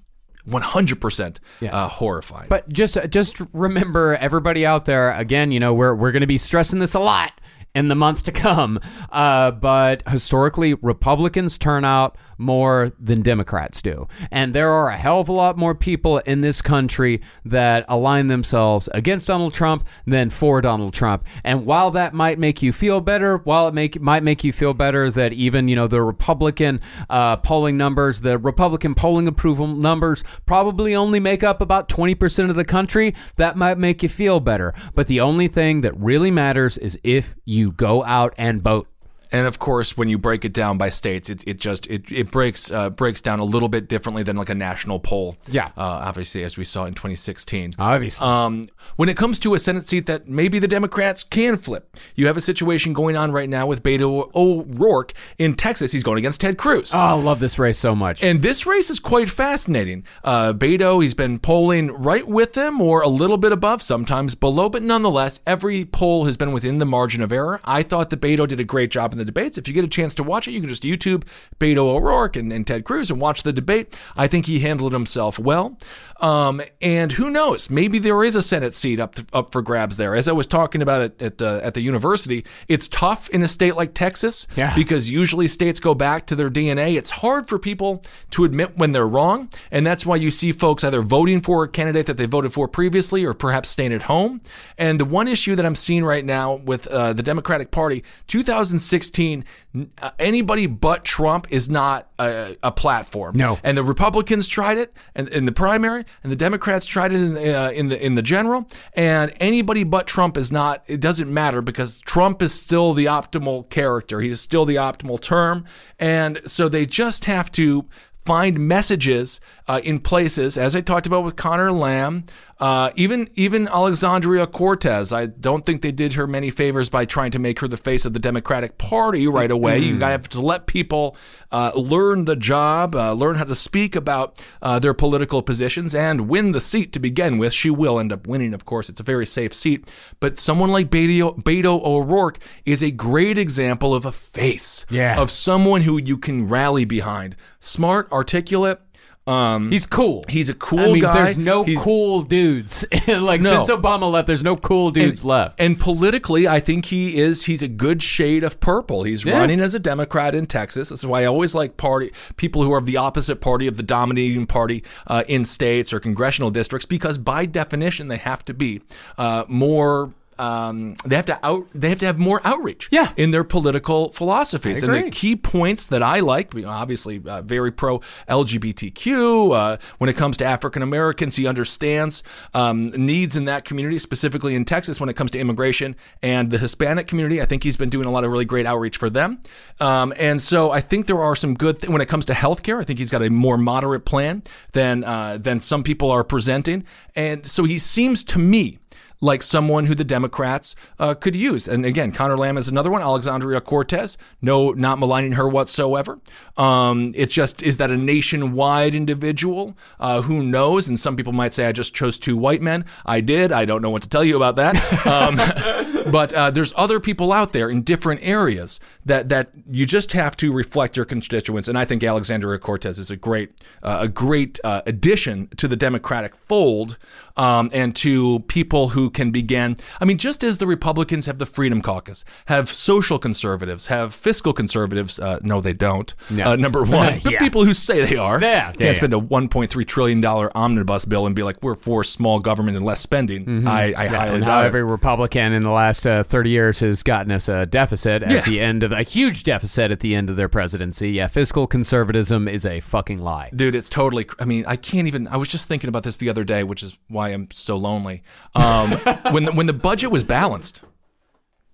[0.49, 1.39] 100%
[1.71, 2.49] uh, horrifying.
[2.49, 5.13] But just just remember, everybody out there.
[5.13, 7.33] Again, you know, we're we're going to be stressing this a lot
[7.75, 8.81] in the month to come.
[9.11, 15.21] Uh, but historically, Republicans turn out more than Democrats do, and there are a hell
[15.21, 20.31] of a lot more people in this country that align themselves against Donald Trump than
[20.31, 21.27] for Donald Trump.
[21.45, 24.75] And while that might make you feel better, while it make might make you feel
[24.75, 26.81] better that even you know the Republican
[27.11, 32.57] uh, polling numbers, the Republican polling approval numbers probably only make up about 20% of
[32.57, 34.73] the country, that might make you feel better.
[34.95, 38.89] But the only thing that really matters is if you go out and vote.
[39.31, 42.31] And of course, when you break it down by states, it, it just it, it
[42.31, 45.37] breaks uh, breaks down a little bit differently than like a national poll.
[45.51, 45.67] Yeah.
[45.77, 47.73] uh, obviously, as we saw in 2016.
[47.79, 48.27] Obviously.
[48.27, 48.67] Um,
[48.97, 52.37] when it comes to a Senate seat that maybe the Democrats can flip, you have
[52.37, 55.93] a situation going on right now with Beto O'Rourke in Texas.
[55.93, 56.93] He's going against Ted Cruz.
[56.95, 58.23] Oh, I love this race so much.
[58.23, 60.05] And this race is quite fascinating.
[60.25, 64.69] Uh, Beto, he's been polling right with them or a little bit above, sometimes below,
[64.69, 67.61] but nonetheless, every poll has been within the margin of error.
[67.65, 69.59] I thought that Beto did a great job in the debates.
[69.59, 71.25] If you get a chance to watch it, you can just YouTube
[71.59, 73.95] Beto O'Rourke and, and Ted Cruz and watch the debate.
[74.17, 75.77] I think he handled himself well.
[76.21, 77.71] Um, and who knows?
[77.71, 80.15] Maybe there is a Senate seat up up for grabs there.
[80.17, 83.49] As I was talking about it at uh, at the university, it's tough in a
[83.49, 84.75] state like Texas Yeah.
[84.75, 86.97] because usually states go back to their DNA.
[86.97, 88.03] It's hard for people
[88.33, 91.69] to admit when they're wrong, and that's why you see folks either voting for a
[91.69, 94.41] candidate that they voted for previously or perhaps staying at home.
[94.77, 98.79] And the one issue that I'm seeing right now with uh, the Democratic Party, 2016,
[99.19, 103.37] n- uh, anybody but Trump is not a, a platform.
[103.37, 103.59] No.
[103.63, 107.37] And the Republicans tried it in, in the primary, and the Democrats tried it in,
[107.37, 108.67] uh, in the in the general.
[108.95, 110.83] And anybody but Trump is not.
[110.87, 114.21] It doesn't matter because Trump is still the optimal character.
[114.21, 115.65] He's still the optimal term,
[115.99, 117.87] and so they just have to
[118.25, 122.25] find messages uh, in places, as I talked about with Conor Lamb,
[122.59, 125.13] uh, even even Alexandria Cortez.
[125.13, 128.05] I don't think they did her many favors by trying to make her the face
[128.05, 129.79] of the Democratic Party right away.
[129.79, 131.17] You gotta have to let people
[131.53, 136.29] uh, learn the job, uh, learn how to speak about uh, their political positions, and
[136.29, 137.53] win the seat to begin with.
[137.53, 138.89] She will end up winning, of course.
[138.89, 139.89] It's a very safe seat.
[140.19, 145.21] But someone like Beto, Beto O'Rourke is a great example of a face Yeah.
[145.21, 147.37] of someone who you can rally behind.
[147.61, 148.81] Smart, articulate.
[149.29, 150.25] Um, He's cool.
[150.29, 151.23] he's a cool I mean, guy.
[151.25, 152.87] there's no He's- cool dudes.
[153.07, 153.51] like No.
[153.65, 155.61] since Obama left, there's no cool dudes and, left.
[155.61, 157.45] And politically, I think he is.
[157.45, 159.03] He's a good shade of purple.
[159.05, 159.39] He's Yeah.
[159.39, 160.89] running as a Democrat in Texas.
[160.89, 163.83] That's why I always like party people who are of the opposite party of the
[163.83, 168.81] dominating party uh, in states or congressional districts, because by definition, they have to be
[169.19, 170.15] uh, more.
[170.39, 171.67] Um, they have to out.
[171.75, 172.89] They have to have more outreach.
[172.91, 173.13] Yeah.
[173.17, 174.83] in their political philosophies.
[174.83, 179.55] And the key points that I like, you know, obviously uh, very pro LGBTQ.
[179.55, 182.23] Uh, when it comes to African Americans, he understands
[182.55, 186.59] um, needs in that community, specifically in Texas when it comes to immigration and the
[186.59, 187.41] Hispanic community.
[187.41, 189.43] I think he's been doing a lot of really great outreach for them.
[189.81, 192.81] Um, and so I think there are some good th- when it comes to healthcare.
[192.81, 196.85] I think he's got a more moderate plan than uh, than some people are presenting.
[197.15, 198.79] And so he seems to me
[199.21, 201.67] like someone who the Democrats uh, could use.
[201.67, 203.03] And again, Conor Lamb is another one.
[203.03, 206.21] Alexandria Cortez, no, not maligning her whatsoever.
[206.57, 209.77] Um, it's just, is that a nationwide individual?
[209.99, 210.89] Uh, who knows?
[210.89, 212.85] And some people might say, I just chose two white men.
[213.05, 213.53] I did.
[213.53, 214.77] I don't know what to tell you about that.
[215.07, 215.37] Um,
[216.11, 220.37] but uh, there's other people out there in different areas that that you just have
[220.39, 221.69] to reflect your constituents.
[221.69, 223.51] And I think Alexandria Cortez is a great
[223.83, 226.97] uh, a great uh, addition to the Democratic fold
[227.37, 229.77] um, and to people who can begin.
[230.01, 234.53] I mean, just as the Republicans have the Freedom Caucus, have social conservatives, have fiscal
[234.53, 235.19] conservatives.
[235.21, 236.15] Uh, no, they don't.
[236.31, 236.51] Yeah.
[236.51, 237.39] Uh, number one, the Yeah.
[237.39, 238.41] people who say they are.
[238.41, 242.03] Yeah, can't yeah, spend a 1.3 trillion dollar omnibus bill and be like, we're for
[242.05, 243.67] small government and less spending.
[243.69, 247.31] I, I Yeah, highly doubt every Republican in the last uh, 30 years has gotten
[247.33, 248.41] us a deficit at Yeah.
[248.43, 251.11] the end of a huge deficit at the end of their presidency.
[251.11, 253.51] Yeah, fiscal conservatism is a fucking lie.
[253.55, 254.27] Dude, it's totally.
[254.39, 255.29] I mean, I can't even.
[255.29, 258.23] I was just thinking about this the other day, which is why I'm so lonely.
[258.55, 258.91] Um,
[259.31, 260.83] when the, when the budget was balanced,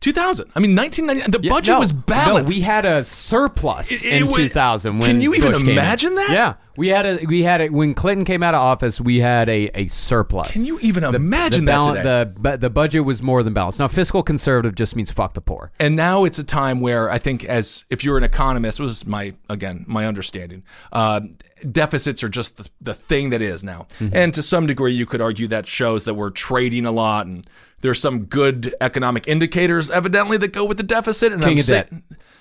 [0.05, 0.51] 2000.
[0.55, 1.31] I mean, 1990.
[1.39, 2.53] The budget no, was balanced.
[2.55, 4.99] No, we had a surplus It- it in was- 2000.
[4.99, 6.31] When Can you even Bush came imagine that?
[6.31, 9.01] Yeah, we had a we had a when Clinton came out of office.
[9.01, 10.51] We had a, a surplus.
[10.51, 13.79] Can you even imagine the, that the the budget was more than balanced.
[13.79, 15.73] Now, fiscal conservative just means fuck the poor.
[15.81, 19.33] And now it's a time where I think, as if you're an economist, is my
[19.49, 20.65] again my understanding.
[20.93, 21.21] Uh,
[21.71, 24.15] deficits are just the, the thing that is now, Mm-hmm.
[24.15, 27.47] and to some degree, you could argue that shows that we're trading a lot, and
[27.85, 31.35] there's some good economic indicators, evidently, that go with the deficit.
[31.35, 31.93] And King I'm of debt.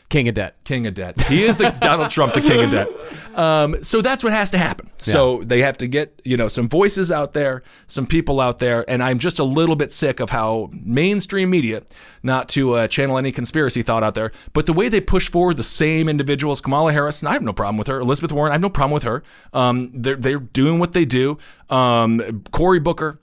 [0.08, 0.56] King of debt.
[0.64, 1.22] King of debt.
[1.24, 3.38] He is the Donald Trump, the king of debt.
[3.38, 4.90] Um, so that's what has to happen.
[4.98, 8.90] So they have to get you know some voices out there, some people out there,
[8.90, 11.84] and I'm just a little bit sick of how mainstream media,
[12.22, 15.58] not to uh, channel any conspiracy thought out there, but the way they push forward
[15.58, 18.00] the same individuals, Kamala Harris, and I have no problem with her.
[18.00, 19.24] Elizabeth Warren, I have no problem with her.
[19.52, 21.38] Um, they're they're doing what they do.
[21.70, 23.20] Um, Cory Booker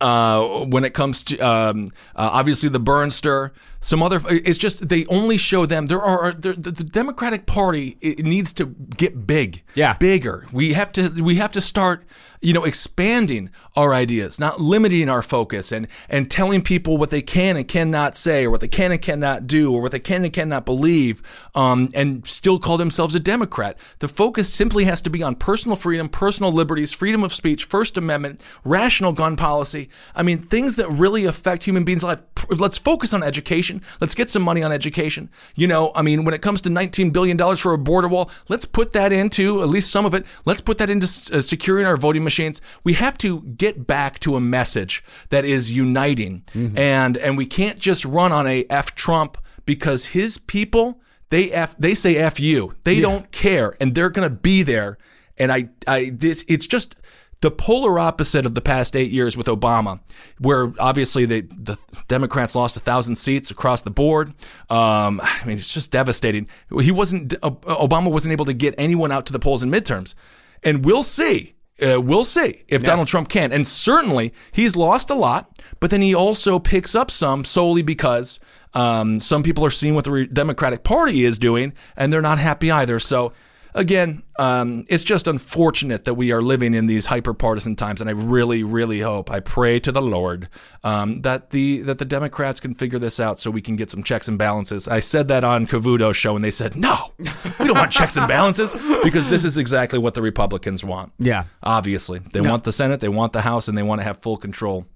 [0.00, 3.50] uh, when it comes to um, uh, obviously the Burnster,
[3.80, 4.20] some other.
[4.28, 5.86] It's just they only show them.
[5.86, 7.96] There are the, the Democratic Party.
[8.00, 9.94] It needs to get big, Yeah.
[9.94, 10.46] bigger.
[10.52, 12.04] We have to we have to start,
[12.42, 17.22] you know, expanding our ideas, not limiting our focus, and and telling people what they
[17.22, 20.24] can and cannot say, or what they can and cannot do, or what they can
[20.24, 21.22] and cannot believe,
[21.54, 23.78] um, and still call themselves a Democrat.
[24.00, 27.96] The focus simply has to be on personal freedom, personal liberties, freedom of speech, First
[27.96, 29.88] Amendment, rational gun policy.
[30.14, 32.20] I mean, things that really affect human beings' life.
[32.50, 33.69] Let's focus on education.
[34.00, 35.30] Let's get some money on education.
[35.54, 38.64] You know, I mean, when it comes to $19 billion for a border wall, let's
[38.64, 41.96] put that into, at least some of it, let's put that into uh, securing our
[41.96, 42.60] voting machines.
[42.82, 46.42] We have to get back to a message that is uniting.
[46.76, 51.76] And, and we can't just run on a F Trump because his people, they F,
[51.78, 52.74] they say F you.
[52.84, 54.98] They don't care and they're going to be there.
[55.38, 56.96] And I, I, this, it's just,
[57.40, 60.00] the polar opposite of the past eight years with Obama,
[60.38, 64.28] where obviously they, the Democrats lost a thousand seats across the board.
[64.68, 66.48] Um, I mean, it's just devastating.
[66.80, 70.14] He wasn't Obama wasn't able to get anyone out to the polls in midterms,
[70.62, 71.54] and we'll see.
[71.82, 73.52] Uh, we'll see if Donald Trump can.
[73.52, 78.38] And certainly he's lost a lot, but then he also picks up some solely because
[78.74, 82.70] um, some people are seeing what the Democratic Party is doing, and they're not happy
[82.70, 82.98] either.
[82.98, 83.32] So
[83.74, 88.08] again, um, it's just unfortunate that we are living in these hyper partisan times, and
[88.08, 90.48] I really, really hope, I pray to the Lord
[90.82, 94.02] um, that the that the Democrats can figure this out so we can get some
[94.02, 94.88] checks and balances.
[94.88, 98.26] I said that on Cavuto's show, and they said, "No, we don't want checks and
[98.26, 101.44] balances because this is exactly what the Republicans want." Yeah.
[101.62, 104.36] obviously, they want the Senate, they want the House, and they want to have full
[104.36, 104.86] control,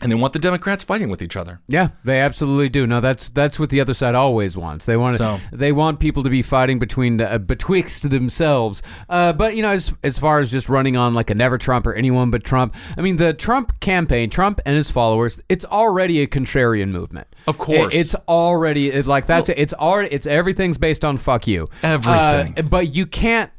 [0.00, 1.60] and they want the Democrats fighting with each other.
[1.68, 2.86] Yeah, they absolutely do.
[2.86, 4.84] No, that's that's what the other side always wants.
[4.86, 8.82] They want So- they want people to be fighting between the, uh, betwixt themselves.
[9.08, 11.86] Uh, but you know, as as far as just running on like a never Trump
[11.86, 16.20] or anyone but Trump, I mean, the Trump campaign, Trump and his followers, it's already
[16.22, 17.26] a contrarian movement.
[17.46, 17.94] Of course.
[17.94, 21.68] It- it's already it, like that's it's already it's everything's based on fuck you.
[21.82, 22.54] Everything.
[22.58, 23.50] Uh, but you can't.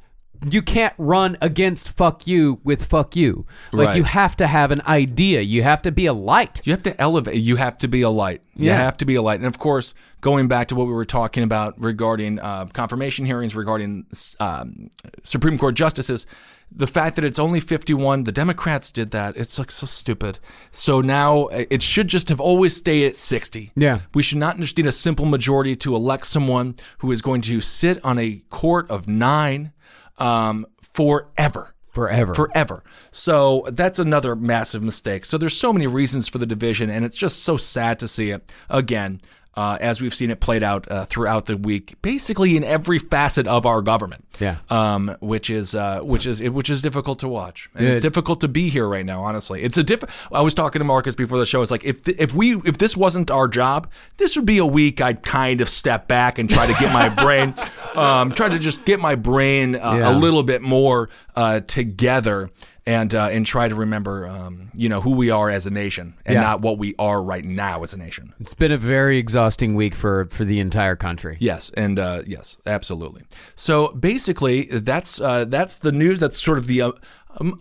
[0.47, 3.45] You can't run against fuck you with fuck you.
[3.71, 3.97] Like Right.
[3.97, 5.41] you have to have an idea.
[5.41, 6.61] You have to be a light.
[6.63, 7.35] You have to elevate.
[7.35, 8.41] You have to be a light.
[8.55, 8.77] You Yeah.
[8.77, 9.39] have to be a light.
[9.39, 13.55] And of course, going back to what we were talking about regarding uh, confirmation hearings,
[13.55, 14.05] regarding
[14.39, 14.89] um,
[15.21, 16.25] Supreme Court justices,
[16.73, 19.35] the fact that it's only 51, the Democrats did that.
[19.37, 20.39] It's like so stupid.
[20.71, 23.71] So now uh, it should just have always stayed at 60.
[23.75, 23.99] Yeah.
[24.15, 27.61] We should not just need a simple majority to elect someone who is going to
[27.61, 29.73] sit on a court of nine
[30.21, 32.33] um, forever Forever.
[32.33, 32.83] forever.
[33.11, 35.25] So that's another massive mistake.
[35.25, 38.29] So there's so many reasons for the division, and it's just so sad to see
[38.29, 39.19] it again.
[39.53, 43.45] Uh, as we've seen it played out uh, throughout the week, basically in every facet
[43.47, 44.55] of our government, Yeah.
[44.69, 48.47] um, which is uh, which is which is difficult to watch, and it's difficult to
[48.47, 49.23] be here right now.
[49.23, 50.05] Honestly, it's a diff.
[50.31, 51.61] I was talking to Marcus before the show.
[51.61, 54.65] It's like if th- if we if this wasn't our job, this would be a
[54.65, 57.53] week I'd kind of step back and try to get my brain,
[57.95, 60.11] um, try to just get my brain uh, Yeah.
[60.11, 62.49] a little bit more uh, together
[62.87, 66.15] and uh, and try to remember, um, you know, who we are as a nation,
[66.25, 66.41] and Yeah.
[66.41, 68.33] not what we are right now as a nation.
[68.39, 71.37] It's been a very exhausting week for for the entire country.
[71.39, 73.21] Yes, and uh, yes, absolutely.
[73.55, 76.19] So basically, that's uh, that's the news.
[76.19, 76.91] That's sort of the uh,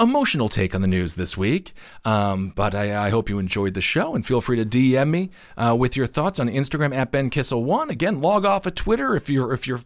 [0.01, 1.75] emotional take on the news this week.
[2.07, 5.31] Um, but I, I hope you enjoyed the show, and feel free to DM me
[5.59, 7.91] uh, with your thoughts on Instagram at Ben Kissel One.
[7.91, 9.81] Again, log off of Twitter if you're if you're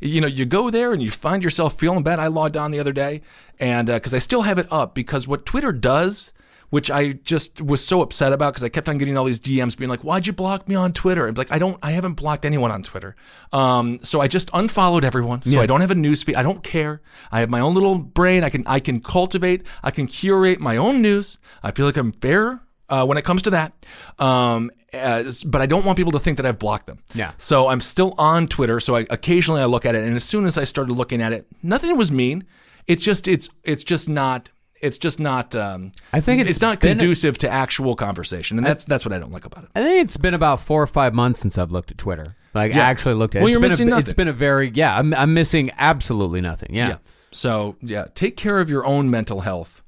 [0.00, 2.18] you know you go there and you find yourself feeling bad.
[2.18, 3.22] I logged on the other day,
[3.58, 6.32] and because I still have it up because what Twitter does
[6.70, 9.76] which I just was so upset about because I kept on getting all these DMs
[9.76, 12.44] being like, "Why'd you block me on Twitter?" And like, I don't, I haven't blocked
[12.44, 13.16] anyone on Twitter.
[13.52, 15.42] Um, so I just unfollowed everyone.
[15.44, 16.36] So I don't have a news feed.
[16.36, 17.02] I don't care.
[17.30, 18.44] I have my own little brain.
[18.44, 19.66] I can, I can cultivate.
[19.82, 21.38] I can curate my own news.
[21.62, 22.62] I feel like I'm fair.
[22.88, 23.72] Uh, when it comes to that,
[24.18, 26.98] um, as, but I don't want people to think that I've blocked them.
[27.14, 27.32] Yeah.
[27.38, 28.80] So I'm still on Twitter.
[28.80, 31.32] So I occasionally I look at it, and as soon as I started looking at
[31.32, 32.44] it, nothing was mean.
[32.86, 35.54] It's just it's it's just not it's just not.
[35.54, 39.18] Um, I think it's it's not conducive to actual conversation, and that's that's what I
[39.18, 39.70] don't like about it.
[39.74, 42.36] I think it's been about four or five months since I've looked at Twitter.
[42.54, 42.80] Like Yeah.
[42.86, 43.42] actually looked at.
[43.42, 44.02] Well, It's you're been missing a, nothing.
[44.04, 44.98] It's been a very yeah.
[44.98, 46.74] I'm I'm missing absolutely nothing.
[46.74, 46.88] Yeah.
[46.88, 46.96] Yeah.
[47.30, 49.82] So yeah, take care of your own mental health,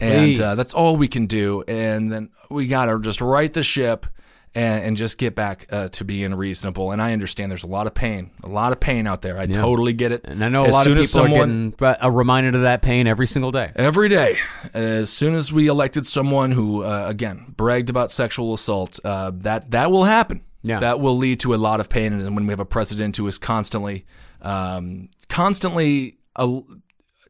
[0.00, 1.62] and uh, that's all we can do.
[1.68, 4.06] And then we gotta just right the ship.
[4.54, 6.90] And, and just get back uh, to being reasonable.
[6.90, 9.38] And I understand there's a lot of pain, a lot of pain out there.
[9.38, 10.22] I totally get it.
[10.24, 13.06] And I know a As lot of people someone, are getting reminded of that pain
[13.06, 13.70] every single day.
[13.76, 14.38] Every day,
[14.74, 19.70] as soon as we elected someone who, uh, again, bragged about sexual assault, uh, that
[19.70, 20.42] that will happen.
[20.62, 20.80] Yeah.
[20.80, 22.12] that will lead to a lot of pain.
[22.12, 24.06] And when we have a president who is constantly,
[24.42, 26.60] um, constantly uh,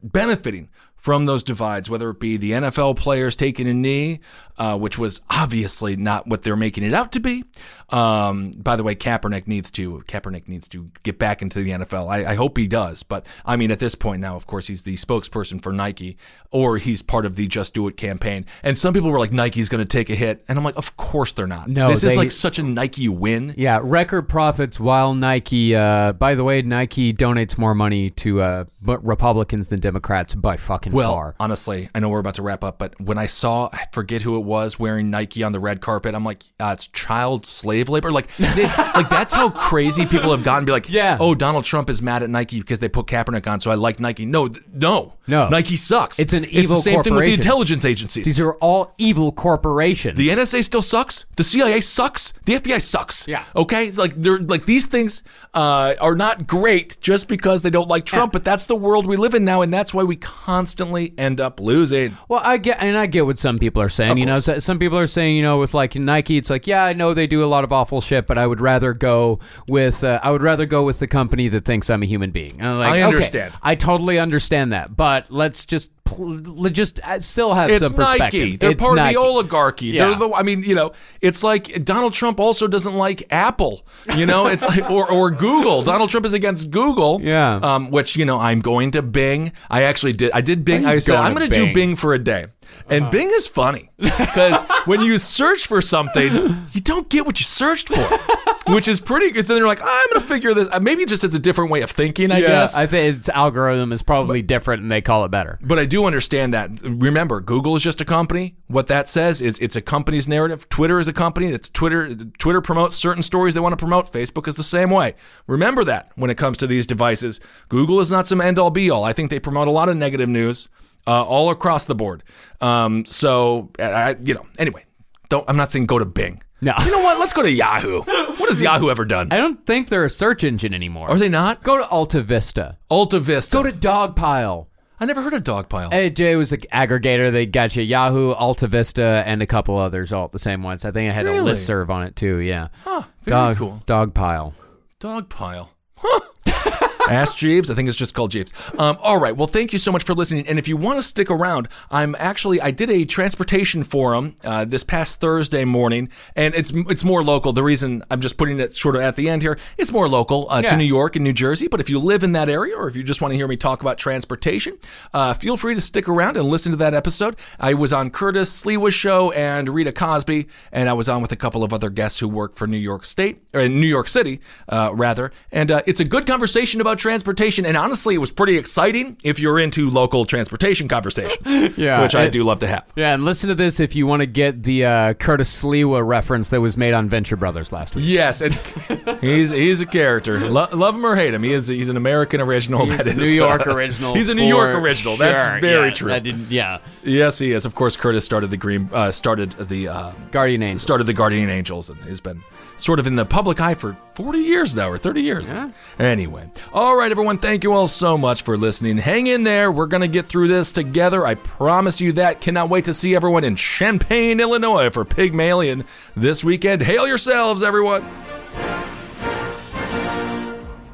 [0.02, 0.70] benefiting
[1.08, 4.20] from those divides, whether it be the NFL players taking a knee,
[4.58, 7.44] uh, which was obviously not what they're making it out to be.
[7.90, 12.08] Um, by the way, Kaepernick needs to Kaepernick needs to get back into the NFL.
[12.08, 14.82] I, I hope he does, but I mean, at this point now, of course, he's
[14.82, 16.16] the spokesperson for Nike,
[16.50, 18.44] or he's part of the Just Do It campaign.
[18.62, 20.96] And some people were like, Nike's going to take a hit, and I'm like, of
[20.96, 21.68] course they're not.
[21.68, 23.54] No, this they- is like such a Nike win.
[23.56, 25.74] Yeah, record profits while Nike.
[25.74, 30.92] Uh, by the way, Nike donates more money to uh, Republicans than Democrats by fucking
[30.92, 31.34] Well, far.
[31.40, 34.36] honestly, I know we're about to wrap up, but when I saw, I forget who
[34.36, 38.10] it was wearing Nike on the red carpet, I'm like, uh, it's child slave labor.
[38.10, 40.64] Like, they, like that's how crazy people have gotten.
[40.64, 41.18] Be like, Yeah.
[41.20, 44.00] oh, Donald Trump is mad at Nike because they put Kaepernick on, so I like
[44.00, 44.24] Nike.
[44.26, 45.48] No, th- no, No.
[45.50, 46.18] Nike sucks.
[46.18, 47.40] It's an It's evil the same thing with the corporation.
[47.40, 48.24] intelligence agencies.
[48.26, 50.16] These are all evil corporations.
[50.16, 51.26] The NSA still sucks.
[51.36, 52.32] The CIA sucks.
[52.46, 53.28] The FBI sucks.
[53.28, 53.44] Yeah.
[53.54, 53.86] Okay.
[53.86, 55.22] It's like they're like these things
[55.54, 59.16] uh, are not great just because they don't like Trump, but that's the world we
[59.16, 62.16] live in now, and that's why we constantly end up losing.
[62.28, 64.16] Well, I get, and I get what some people are saying.
[64.16, 66.84] You know, so- some people are saying, you know, with like Nike, it's like, yeah,
[66.84, 70.02] I know they do a lot of awful shit, but I would rather go with,
[70.04, 72.58] uh, I would rather go with the company that thinks I'm a human being.
[72.58, 73.54] Like, I okay, understand.
[73.62, 76.38] I totally understand that, but let's just, pl-
[76.70, 78.40] just uh, still have It's some perspective.
[78.40, 78.56] Nike.
[78.56, 79.16] They're It's part Nike.
[79.16, 79.86] of the oligarchy.
[79.86, 80.08] Yeah.
[80.08, 80.34] They're the.
[80.34, 83.86] I mean, you know, it's like Donald Trump also doesn't like Apple.
[84.16, 85.82] You know, it's like or or Google.
[85.82, 87.20] Donald Trump is against Google.
[87.22, 87.56] Yeah.
[87.62, 89.52] Um, which you know, I'm going to Bing.
[89.70, 90.32] I actually did.
[90.32, 90.82] I did Bing.
[90.82, 91.72] Why are you I said I'm going to do?
[91.72, 92.46] Bing for a day.
[92.88, 93.10] And uh-huh.
[93.10, 96.32] Bing is funny because when you search for something,
[96.72, 99.46] you don't get what you searched for, which is pretty good.
[99.46, 100.68] So they're like, ah, I'm going to figure this.
[100.80, 102.76] Maybe just as a different way of thinking, I Yeah, guess.
[102.76, 105.58] I think its algorithm is probably different, and they call it better.
[105.62, 106.80] But I do understand that.
[106.82, 108.56] Remember, Google is just a company.
[108.68, 110.68] What that says is it's a company's narrative.
[110.68, 111.48] Twitter is a company.
[111.52, 112.14] It's Twitter.
[112.14, 114.10] Twitter promotes certain stories they want to promote.
[114.12, 115.14] Facebook is the same way.
[115.46, 117.40] Remember that when it comes to these devices.
[117.68, 119.04] Google is not some end all be all.
[119.04, 120.68] I think they promote a lot of negative news
[121.08, 122.22] uh, all across the board.
[122.60, 124.84] Um, so, I, you know, anyway,
[125.28, 125.44] don't.
[125.48, 126.42] I'm not saying go to Bing.
[126.60, 126.74] No.
[126.84, 127.18] You know what?
[127.20, 128.02] Let's go to Yahoo.
[128.02, 129.28] What has Yahoo ever done?
[129.32, 131.08] I don't think they're a search engine anymore.
[131.10, 131.62] Are they not?
[131.62, 132.78] Go to Alta Vista.
[132.90, 133.56] Alta Vista.
[133.56, 134.66] Go to Dogpile.
[135.00, 135.92] I never heard of Dogpile.
[135.92, 137.30] AJ was an aggregator.
[137.30, 140.84] They got you Yahoo, Alta Vista, and a couple others all at the same once.
[140.84, 141.48] I think I had Really?
[141.52, 142.38] a listserv on it too.
[142.38, 142.68] Yeah.
[142.82, 143.82] Huh, very Dog, cool.
[143.86, 144.54] Dogpile.
[144.98, 145.68] Dogpile.
[145.96, 146.20] Huh.
[147.08, 147.70] Ask Jeeves.
[147.70, 148.52] I think it's just called Jeeves.
[148.78, 149.36] Um, all right.
[149.36, 150.46] Well, thank you so much for listening.
[150.46, 154.64] And if you want to stick around, I'm actually I did a transportation forum uh,
[154.64, 157.52] this past Thursday morning, and it's it's more local.
[157.52, 160.50] The reason I'm just putting it sort of at the end here, it's more local
[160.50, 160.70] uh, Yeah.
[160.70, 161.68] to New York and New Jersey.
[161.68, 163.56] But if you live in that area, or if you just want to hear me
[163.56, 164.76] talk about transportation,
[165.14, 167.36] uh, feel free to stick around and listen to that episode.
[167.58, 171.36] I was on Curtis Sliwa's show and Rita Cosby, and I was on with a
[171.36, 174.90] couple of other guests who work for New York State or New York City, uh,
[174.94, 175.32] rather.
[175.52, 179.16] And uh, it's a good conversation about about transportation, and honestly, it was pretty exciting
[179.22, 182.84] if you're into local transportation conversations, Yeah, which I do love to have.
[182.96, 186.48] Yeah, and listen to this if you want to get the uh, Curtis Sliwa reference
[186.50, 188.04] that was made on Venture Brothers last week.
[188.06, 188.54] Yes, and
[189.20, 190.40] he's he's a character.
[190.48, 192.86] Lo- love him or hate him, he is he's an American original.
[192.86, 194.14] He's that is, New York original.
[194.14, 195.16] He's a New York original.
[195.16, 196.12] That's very yes, true.
[196.12, 197.64] I didn't, yeah, Yes, he is.
[197.64, 200.78] Of course, Curtis started the Green, uh, started the uh, Guardian Angel.
[200.78, 202.42] started the Guardian Angels, and he's been
[202.78, 205.52] sort of in the public eye for 40 years now, or 30 years.
[205.98, 208.96] Anyway, all right, everyone, thank you all so much for listening.
[208.96, 209.70] Hang in there.
[209.70, 211.26] We're gonna get through this together.
[211.26, 212.40] I promise you that.
[212.40, 215.84] Cannot wait to see everyone in Champaign, Illinois, for Pygmalion
[216.16, 216.82] this weekend.
[216.82, 218.04] Hail yourselves, everyone.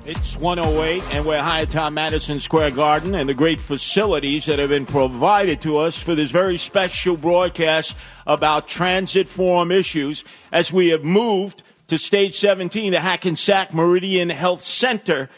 [0.06, 4.68] It's 108, and we're high atop Madison Square Garden and the great facilities that have
[4.68, 10.22] been provided to us for this very special broadcast about transit forum issues
[10.52, 15.28] as we have moved to stage 17, the Hackensack Meridian Health Center.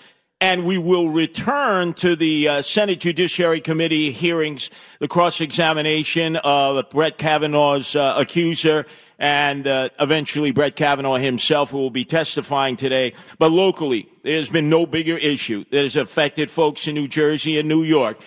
[0.40, 4.68] And we will return to the uh, Senate Judiciary Committee hearings,
[5.00, 8.86] the cross examination of Brett Kavanaugh's uh, accuser
[9.18, 13.14] and uh, eventually Brett Kavanaugh himself, who will be testifying today.
[13.38, 17.66] But locally, there's been no bigger issue that has affected folks in New Jersey and
[17.66, 18.18] New York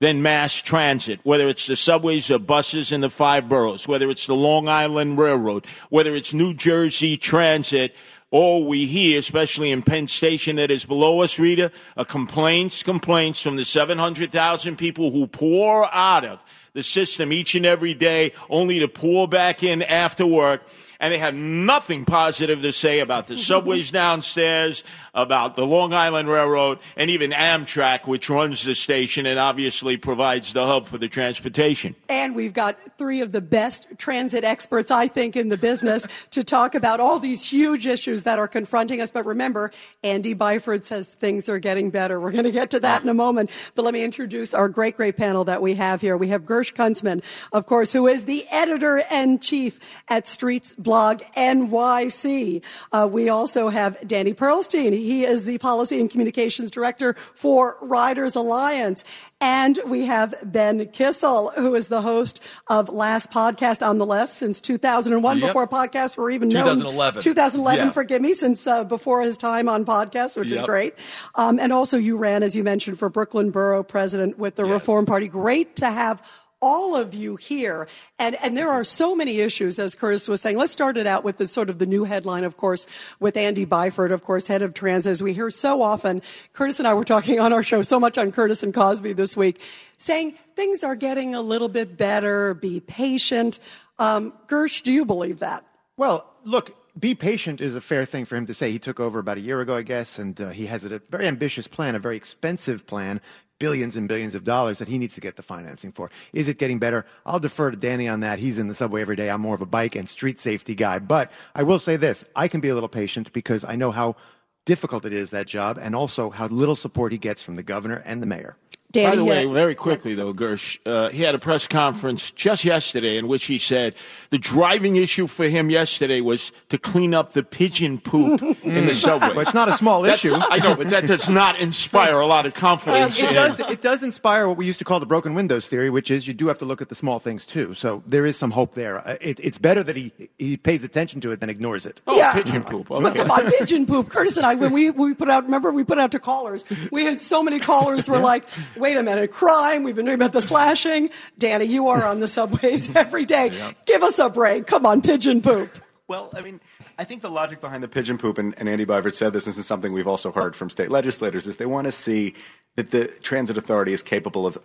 [0.00, 4.26] than mass transit, whether it's the subways or buses in the five boroughs, whether it's
[4.26, 7.94] the Long Island Railroad, whether it's New Jersey Transit.
[8.30, 13.42] All we hear, especially in Penn Station that is below us, Rita, are complaints, complaints
[13.42, 16.38] from the 700,000 people who pour out of
[16.74, 20.62] the system each and every day, only to pour back in after work.
[21.00, 24.82] And they have nothing positive to say about the subways downstairs,
[25.14, 30.52] about the Long Island Railroad, and even Amtrak, which runs the station and obviously provides
[30.52, 31.94] the hub for the transportation.
[32.08, 36.42] And we've got three of the best transit experts, I think, in the business to
[36.42, 39.10] talk about all these huge issues that are confronting us.
[39.12, 39.70] But remember,
[40.02, 42.20] Andy Byford says things are getting better.
[42.20, 43.50] We're going to get to that in a moment.
[43.76, 46.16] But let me introduce our great, great panel that we have here.
[46.16, 47.22] We have Gersh Kuntzman,
[47.52, 49.78] of course, who is the editor and chief
[50.08, 52.62] at Streets Blog NYC.
[52.92, 54.92] Uh, we also have Danny Pearlstein.
[54.92, 59.04] He is the policy and communications director for Riders Alliance.
[59.40, 64.32] And we have Ben Kissel, who is the host of Last Podcast on the Left
[64.32, 65.46] since 2001, Yep.
[65.46, 66.64] before podcasts were even known.
[66.64, 67.22] 2011.
[67.22, 67.92] 2011, Yeah.
[67.92, 70.94] forgive me, since uh, before his time on podcasts, which is great.
[71.36, 75.06] Um, and also, you ran, as you mentioned, for Brooklyn Borough President with the Reform
[75.06, 75.28] Party.
[75.28, 76.20] Great to have
[76.60, 77.88] all of you here.
[78.18, 80.56] And, and there are so many issues, as Curtis was saying.
[80.56, 82.86] Let's start it out with the sort of the new headline, of course,
[83.20, 86.22] with Andy Byford, of course, head of trans, as we hear so often.
[86.52, 89.36] Curtis and I were talking on our show so much on Curtis and Cosby this
[89.36, 89.60] week,
[89.98, 93.58] saying things are getting a little bit better, be patient.
[93.98, 95.64] Um, Gersh, do you believe that?
[95.96, 98.70] Well, look, be patient is a fair thing for him to say.
[98.70, 101.26] He took over about a year ago, I guess, and uh, he has a very
[101.26, 103.20] ambitious plan, a very expensive plan,
[103.58, 106.10] billions and billions of dollars that he needs to get the financing for.
[106.32, 107.04] Is it getting better?
[107.26, 108.38] I'll defer to Danny on that.
[108.38, 109.30] He's in the subway every day.
[109.30, 110.98] I'm more of a bike and street safety guy.
[110.98, 114.16] But I will say this I can be a little patient because I know how
[114.64, 118.02] difficult it is, that job, and also how little support he gets from the governor
[118.04, 118.56] and the mayor.
[118.94, 123.18] By the way, very quickly though, Gersh, uh, he had a press conference just yesterday
[123.18, 123.94] in which he said
[124.30, 128.94] the driving issue for him yesterday was to clean up the pigeon poop in the
[128.94, 129.28] subway.
[129.28, 130.34] Well, it's not a small That- issue.
[130.34, 133.18] I know, but that does not inspire a lot of confidence.
[133.22, 133.60] it in- does.
[133.60, 136.32] It does inspire what we used to call the broken windows theory, which is you
[136.32, 137.74] do have to look at the small things too.
[137.74, 139.06] So there is some hope there.
[139.06, 142.00] Uh, It, it's better that he he pays attention to it than ignores it.
[142.06, 142.32] Oh, Yeah.
[142.32, 142.88] pigeon poop.
[142.88, 143.20] Look Okay.
[143.20, 144.08] at my pigeon poop.
[144.08, 147.04] Curtis and I, when we, we put out, remember we put out to callers, we
[147.04, 148.44] had so many callers were like,
[148.78, 149.82] wait a minute, crime.
[149.82, 151.10] We've been doing about the slashing.
[151.38, 153.72] Danny, you are on the subways every day.
[153.86, 154.66] Give us a break.
[154.66, 155.70] Come on, pigeon poop.
[156.08, 156.60] Well, I mean,
[156.98, 159.58] I think the logic behind the pigeon poop, and, and Andy Byford said this, this
[159.58, 162.34] is something we've also heard from state legislators, is they want to see
[162.76, 164.56] that the transit authority is capable of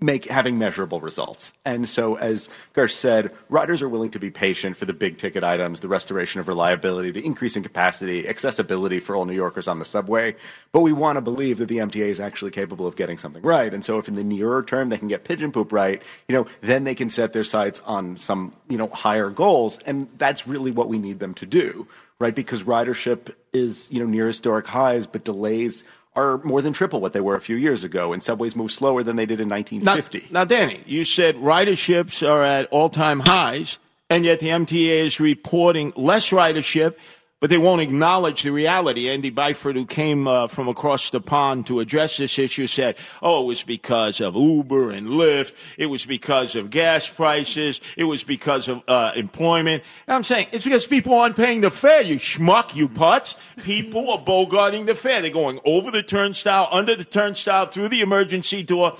[0.00, 1.52] make having measurable results.
[1.64, 5.44] And so, as Gersh said, riders are willing to be patient for the big ticket
[5.44, 9.78] items, the restoration of reliability, the increase in capacity, accessibility for all New Yorkers on
[9.78, 10.34] the subway.
[10.72, 13.72] But we want to believe that the MTA is actually capable of getting something right.
[13.72, 16.46] And so, if in the nearer term they can get pigeon poop right, you know,
[16.62, 19.78] then they can set their sights on some, you know, higher goals.
[19.84, 21.86] And that's really what we need them to do,
[22.18, 22.34] right?
[22.34, 25.84] Because ridership is, you know, near historic highs, but delays
[26.14, 29.02] are more than triple what they were a few years ago, and subways move slower
[29.02, 30.32] than they did in 1950.
[30.32, 35.04] Now, now, Danny, you said riderships are at all time highs, and yet the MTA
[35.06, 36.96] is reporting less ridership,
[37.40, 39.08] but they won't acknowledge the reality.
[39.08, 43.42] Andy Byford, who came uh, from across the pond to address this issue, said, oh,
[43.42, 45.52] it was because of Uber and Lyft.
[45.78, 47.80] It was because of gas prices.
[47.96, 49.82] It was because of uh, employment.
[50.06, 53.34] And I'm saying it's because people aren't paying the fare, you schmuck, you putz.
[53.62, 55.22] People are bogarting the fare.
[55.22, 58.96] They're going over the turnstile, under the turnstile, through the emergency door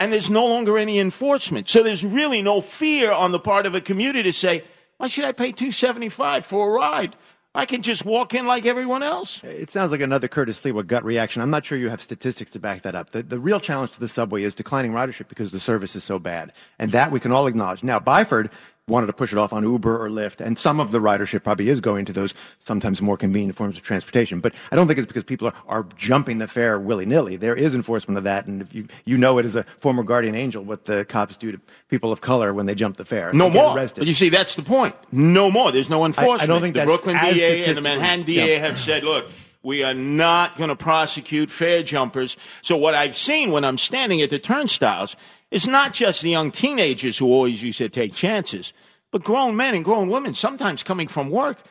[0.00, 1.68] and there's no longer any enforcement.
[1.68, 4.64] So there's really no fear on the part of a commuter to say,
[4.96, 7.16] why should I pay 275 for a ride?
[7.56, 9.40] I can just walk in like everyone else.
[9.44, 11.40] It sounds like another Curtis Sliwa gut reaction.
[11.40, 13.10] I'm not sure you have statistics to back that up.
[13.10, 16.18] The, the real challenge to the subway is declining ridership because the service is so
[16.18, 16.52] bad.
[16.80, 17.84] And that we can all acknowledge.
[17.84, 18.50] Now, Byford
[18.86, 21.68] wanted to push it off on Uber or Lyft, and some of the ridership probably
[21.68, 24.40] is going to those sometimes more convenient forms of transportation.
[24.40, 27.36] But I don't think it's because people are, are jumping the fare willy nilly.
[27.36, 30.34] There is enforcement of that, and if you you know it as a former guardian
[30.34, 33.32] angel what the cops do to people of color when they jump the fare.
[33.32, 33.76] No more.
[33.76, 34.00] Arrested.
[34.02, 34.94] But you see, that's the point.
[35.10, 35.72] No more.
[35.72, 36.42] There's no enforcement.
[36.42, 38.58] I don't think the Brooklyn DA and the Manhattan DA yeah.
[38.58, 39.30] have said, look,
[39.62, 42.36] we are not going to prosecute fare jumpers.
[42.60, 45.16] So what I've seen when I'm standing at the turnstiles
[45.54, 48.72] is not just the young teenagers who always used to take chances,
[49.12, 51.62] but grown men and grown women, sometimes coming from work,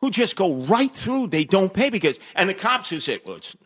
[0.00, 1.26] who just go right through.
[1.26, 3.56] They don't pay because, and the cops who say, well, it's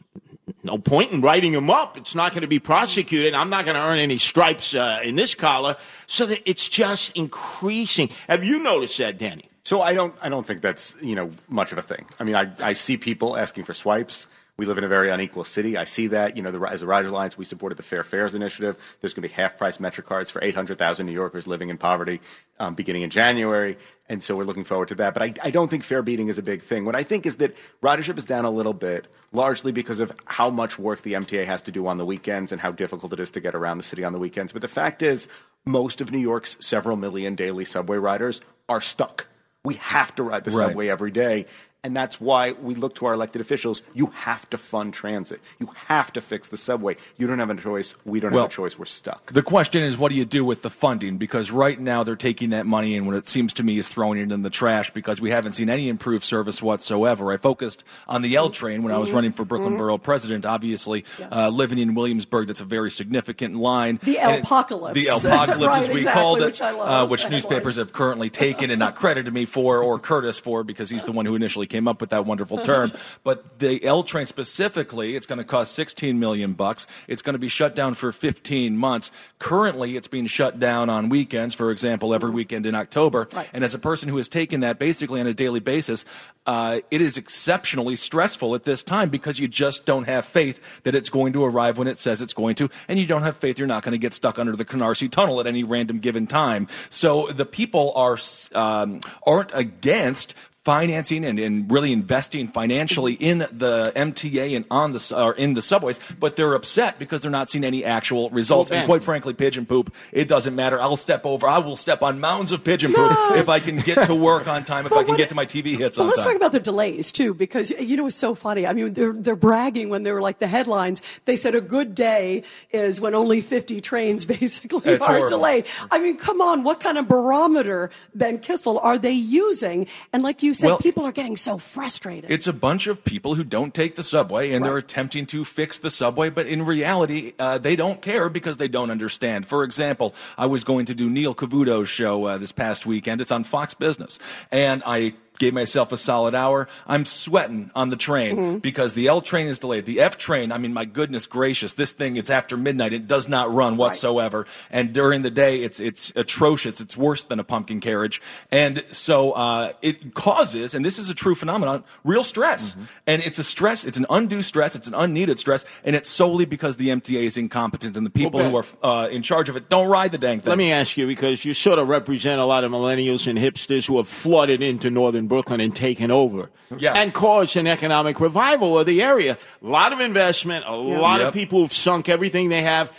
[0.63, 1.99] no point in writing them up.
[1.99, 3.35] It's not going to be prosecuted.
[3.35, 5.77] I'm not going to earn any stripes uh, in this collar.
[6.07, 8.09] So that it's just increasing.
[8.27, 9.51] Have you noticed that, Danny?
[9.65, 12.07] So I don't I don't think that's you know much of a thing.
[12.19, 14.27] I mean, I, I see people asking for swipes.
[14.59, 15.77] We live in a very unequal city.
[15.77, 16.37] I see that.
[16.37, 18.77] You know, the, as the Riders Alliance, we supported the Fair Fares initiative.
[19.01, 22.21] There's going to be half price MetroCards for 800,000 New Yorkers living in poverty
[22.59, 23.79] um, beginning in January.
[24.09, 25.15] And so we're looking forward to that.
[25.15, 26.85] But I, I don't think fare beating is a big thing.
[26.85, 30.51] What I think is that ridership is down a little bit, largely because of how
[30.51, 33.31] much work the MTA has to do on the weekends and how difficult it is
[33.31, 34.53] to get around the city on the weekends.
[34.53, 35.29] But the fact is,
[35.67, 39.29] most of New York's several million daily subway riders are stuck.
[39.65, 40.69] We have to ride the Right.
[40.69, 41.47] subway every day.
[41.85, 43.83] And that's why we look to our elected officials.
[43.95, 45.41] You have to fund transit.
[45.61, 46.97] You have to fix the subway.
[47.17, 47.95] You don't have a choice.
[48.05, 48.77] We don't Well, have a choice.
[48.77, 49.33] We're stuck.
[49.33, 51.19] The question is, what do you do with the funding?
[51.19, 54.19] Because right now they're taking that money and what it seems to me is throwing
[54.19, 57.31] it in the trash because we haven't seen any improved service whatsoever.
[57.31, 59.15] I focused on the L train when I was Mhm.
[59.15, 59.79] running for Brooklyn Mhm.
[59.79, 60.45] Borough President.
[60.45, 64.01] Obviously, uh, living in Williamsburg, that's a very significant line.
[64.03, 64.95] The And- Alpocalypse.
[64.95, 68.31] The apocalypse, Right, as we exactly, called it, which love, uh, which newspapers have currently
[68.31, 71.68] taken and not credited me for, or Curtis for, because he's the one who initially
[71.69, 72.93] came up with that wonderful term.
[73.25, 76.87] But the L train specifically, it's going to cost 16 million bucks.
[77.07, 79.11] It's going to be shut down for 15 months.
[79.39, 83.29] Currently, it's being shut down on weekends, for example, every weekend in October.
[83.53, 86.05] And as a person who has taken that basically on a daily basis,
[86.47, 90.95] uh, it is exceptionally stressful at this time because you just don't have faith that
[90.95, 93.59] it's going to arrive when it says it's going to, and you don't have faith
[93.59, 96.67] you're not going to get stuck under the Canarsie Tunnel at any random given time.
[96.89, 98.19] So the people are
[98.55, 100.35] um, aren't against
[100.69, 105.63] financing and, and really investing financially in the MTA and on the or in the
[105.63, 108.69] subways, but they're upset because they're not seeing any actual results.
[108.71, 110.79] Well, and quite frankly, pigeon poop, it doesn't matter.
[110.79, 111.49] I'll step over.
[111.49, 114.63] I will step on mounds of pigeon poop if I can get to work on
[114.63, 116.33] time, if I can get to my TV hits Well, on let's time.
[116.33, 118.67] talk about the delays too, because you know it's so funny.
[118.67, 121.01] I mean, they're they're bragging when they were like the headlines.
[121.25, 122.43] They said a good day
[122.73, 125.29] is when only 50 trains basically It's are horrible.
[125.29, 125.65] delayed.
[125.91, 129.87] I mean, come on, what kind of barometer, Ben Kissel, are they using?
[130.13, 132.31] And like you Well- people are getting so frustrated.
[132.31, 135.79] It's a bunch of people who don't take the subway and they're attempting to fix
[135.79, 139.47] the subway, but in reality, uh, they don't care because they don't understand.
[139.47, 143.21] For example, I was going to do Neil Cavuto's show uh, this past weekend.
[143.21, 144.19] It's on Fox Business.
[144.51, 146.69] And I gave myself a solid hour.
[146.87, 148.63] I'm sweating on the train Mhm.
[148.63, 149.87] because the L train is delayed.
[149.87, 152.93] The F train, I mean, my goodness gracious, this thing, it's after midnight.
[152.93, 154.47] It does not run whatsoever.
[154.71, 156.81] And during the day, it's, it's atrocious.
[156.81, 158.21] It's worse than a pumpkin carriage.
[158.51, 162.75] And so, uh, it causes, and this is a true phenomenon, real stress.
[163.07, 166.45] And it's a stress, it's an undue stress, it's an unneeded stress, and it's solely
[166.45, 169.69] because the MTA is incompetent and the people who are, uh, in charge of it
[169.69, 170.49] don't ride the dang thing.
[170.49, 173.87] Let me ask you, because you sort of represent a lot of millennials and hipsters
[173.87, 176.95] who have flooded into northern Brooklyn and taken over Yeah.
[176.97, 179.39] and caused an economic revival of the area.
[179.63, 180.99] A lot of investment, a Yeah.
[180.99, 181.29] lot Yep.
[181.29, 182.91] of people who've sunk everything they have.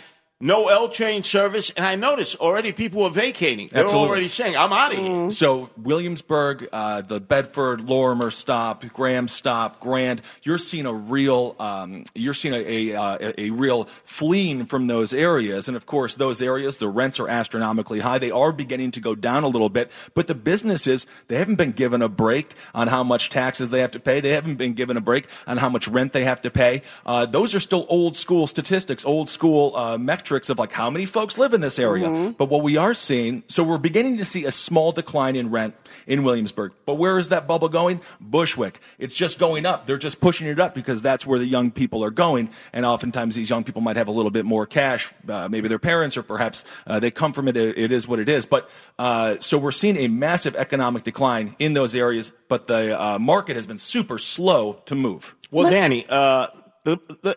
[0.42, 3.68] No L train service, and I notice already people are vacating.
[3.68, 4.08] They're Absolutely.
[4.08, 9.80] already saying, "I'm out of here." So Williamsburg, uh, the Bedford, Lorimer stop, Graham stop,
[9.80, 14.86] Grand, you're seeing a real, um, you're seeing a, a, a, a real fleeing from
[14.86, 15.68] those areas.
[15.68, 18.16] And of course, those areas, the rents are astronomically high.
[18.16, 21.72] They are beginning to go down a little bit, but the businesses, they haven't been
[21.72, 24.20] given a break on how much taxes they have to pay.
[24.20, 26.80] They haven't been given a break on how much rent they have to pay.
[27.04, 30.88] Uh, those are still old school statistics, old school uh, metrics metrics of like how
[30.90, 32.32] many folks live in this area.
[32.38, 35.74] But what we are seeing, so we're beginning to see a small decline in rent
[36.06, 36.72] in Williamsburg.
[36.86, 38.00] But where is that bubble going?
[38.20, 38.78] Bushwick.
[38.98, 39.86] It's just going up.
[39.86, 42.50] They're just pushing it up because that's where the young people are going.
[42.72, 45.80] And oftentimes these young people might have a little bit more cash, uh, maybe their
[45.80, 47.56] parents or perhaps uh, they come from it.
[47.56, 48.46] It it is what it is.
[48.46, 48.70] But
[49.00, 53.56] uh, so we're seeing a massive economic decline in those areas, but the uh, market
[53.56, 55.34] has been super slow to move.
[55.50, 56.46] Well, Danny, uh,
[56.84, 57.36] the, the,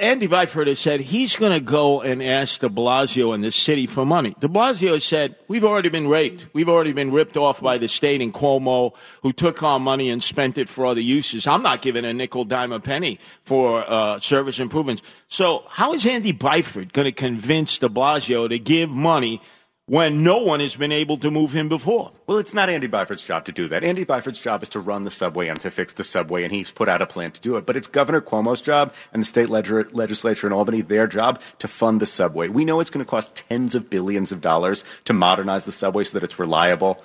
[0.00, 3.86] Andy Byford has said he's going to go and ask de Blasio and the city
[3.86, 4.34] for money.
[4.38, 6.46] De Blasio has said, We've already been raped.
[6.52, 10.22] We've already been ripped off by the state and Cuomo, who took our money and
[10.22, 11.46] spent it for other uses.
[11.46, 15.02] I'm not giving a nickel, dime, a penny for uh, service improvements.
[15.28, 19.42] So, how is Andy Byford going to convince de Blasio to give money
[19.88, 22.12] when no one has been able to move him before?
[22.26, 23.82] Well, it's not Andy Byford's job to do that.
[23.82, 26.70] Andy Byford's job is to run the subway and to fix the subway, and he's
[26.70, 27.66] put out a plan to do it.
[27.66, 32.00] But it's Governor Cuomo's job and the state legislature in Albany, their job to fund
[32.00, 32.48] the subway.
[32.48, 36.04] We know it's going to cost tens of billions of dollars to modernize the subway
[36.04, 37.02] so that it's reliable.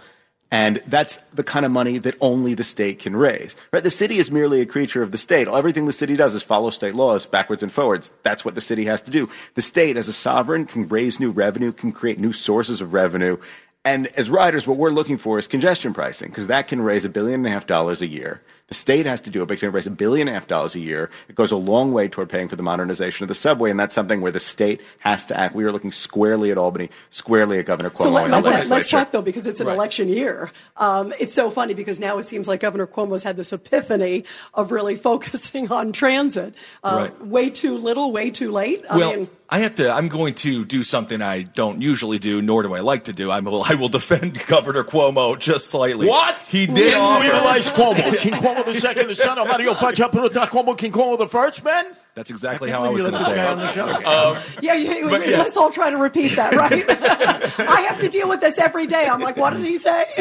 [0.54, 3.56] And that's the kind of money that only the state can raise.
[3.72, 3.84] Right?
[3.84, 5.48] The city is merely a creature of the state.
[5.48, 8.12] Everything the city does is follow state laws backwards and forwards.
[8.22, 9.28] That's what the city has to do.
[9.56, 13.38] The state, as a sovereign, can raise new revenue, can create new sources of revenue.
[13.84, 17.10] And as riders, what we're looking for is congestion pricing, because that can raise a
[17.10, 18.44] billion and a half dollars a year.
[18.74, 20.48] The state has to do it, but it can raise a billion and a half
[20.48, 21.12] dollars a year.
[21.30, 23.94] It goes a long way toward paying for the modernization of the subway, and that's
[23.94, 25.54] something where the state has to act.
[25.54, 28.74] We are looking squarely at Albany, squarely at Governor Cuomo So let, let's, legislature.
[28.74, 30.50] let's talk though, because it's an election year.
[30.78, 34.26] Um, it's so funny because now it seems like Governor Cuomo's had this epiphany
[34.56, 36.56] of really focusing on transit.
[36.84, 37.28] Uh, Right.
[37.28, 38.84] Way too little, way too late.
[38.90, 39.92] I well, mean, I have to.
[39.94, 43.30] I'm going to do something I don't usually do, nor do I like to do.
[43.30, 43.64] I will.
[43.64, 46.08] I will defend Governor Cuomo just slightly.
[46.08, 46.36] What?
[46.48, 46.94] he did?
[46.94, 48.18] Can offer- realize Cuomo?
[48.18, 51.64] King Cuomo the second, the son of Mario Faccia Peruta Cuomo, King Cuomo the first,
[51.64, 51.96] man?
[52.16, 53.40] That's exactly I how I was going to say.
[53.40, 53.50] it.
[53.50, 53.88] on the show.
[53.88, 55.40] Um, yeah, you, but yeah.
[55.40, 56.86] let's all try to repeat that, right?
[57.60, 59.08] I have to deal with this every day.
[59.08, 60.06] I'm like, what did he say?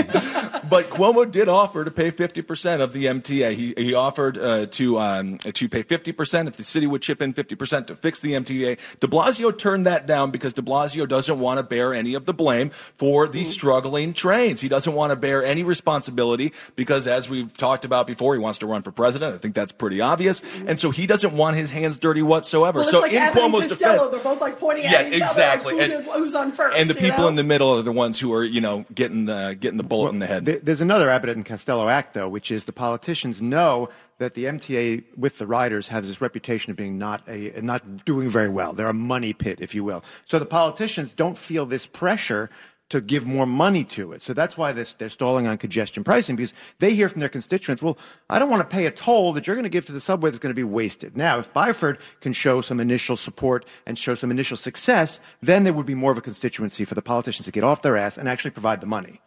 [0.70, 3.55] but Cuomo did offer to pay 50% of the MTA.
[3.55, 7.35] He, he offered uh, to um, to pay 50% if the city would chip in
[7.35, 8.78] 50% to fix the MTA.
[9.01, 12.32] De Blasio turned that down because De Blasio doesn't want to bear any of the
[12.32, 14.62] blame for the struggling trains.
[14.62, 18.59] He doesn't want to bear any responsibility because, as we've talked about before, he wants
[18.60, 19.35] to run for president.
[19.35, 20.43] I think that's pretty obvious.
[20.66, 22.78] And so he doesn't want his hands dirty whatsoever.
[22.78, 23.92] Well, it's so like in Abbott and Cuomo's Costello.
[23.94, 25.74] defense, They're both like pointing Yes, at each exactly.
[25.74, 25.82] other.
[25.82, 26.76] Like, who And- did, who's on first?
[26.76, 27.28] and the people know?
[27.28, 30.10] in the middle are the ones who are, you know, getting the getting the bullet
[30.10, 30.44] in the head.
[30.46, 33.88] There- There's another Abbott and Costello act, though, which is the politicians know
[34.18, 38.28] that the MTA with the riders has this reputation of being not a not doing
[38.28, 38.72] very well.
[38.72, 40.04] They're a money pit, if you will.
[40.26, 42.48] So the politicians don't feel this pressure
[42.93, 44.20] to give more money to it.
[44.20, 47.82] So that's why this, they're stalling on congestion pricing because they hear from their constituents,
[47.82, 47.97] well,
[48.28, 50.28] I don't want to pay a toll that you're going to give to the subway
[50.28, 51.16] that's going to be wasted.
[51.16, 55.73] Now, if Byford can show some initial support and show some initial success, then there
[55.73, 58.28] would be more of a constituency for the politicians to get off their ass and
[58.28, 59.20] actually provide the money.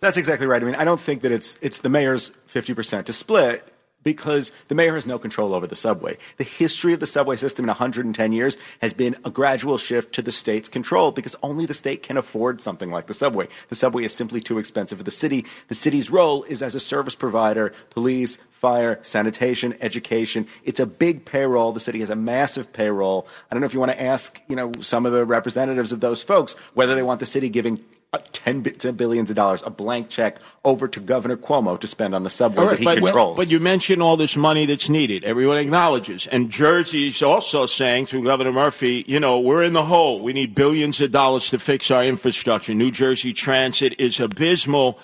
[0.00, 0.60] That's exactly right.
[0.60, 3.73] I mean, I don't think that it's it's the mayor's 50% to split
[4.04, 6.16] because the mayor has no control over the subway.
[6.36, 10.22] The history of the subway system in 110 years has been a gradual shift to
[10.22, 13.48] the state's control because only the state can afford something like the subway.
[13.68, 15.44] The subway is simply too expensive for the city.
[15.68, 20.46] The city's role is as a service provider, police, fire, sanitation, education.
[20.64, 21.72] It's a big payroll.
[21.72, 23.26] The city has a massive payroll.
[23.50, 26.00] I don't know if you want to ask, you know, some of the representatives of
[26.00, 27.84] those folks whether they want the city giving
[28.14, 31.86] uh, 10 bi- 10 billions of dollars, a blank check over to Governor Cuomo to
[31.86, 33.36] spend on the subway All that he but, controls.
[33.36, 35.24] but you mention all this money that's needed.
[35.24, 36.26] Everyone acknowledges.
[36.28, 40.20] And Jersey's also saying through Governor Murphy, you know, we're in the hole.
[40.20, 42.74] We need billions of dollars to fix our infrastructure.
[42.74, 44.98] New Jersey transit is abysmal.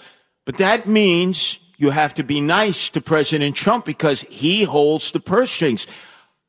[0.46, 5.20] But that means you have to be nice to President Trump because he holds the
[5.20, 5.86] purse strings.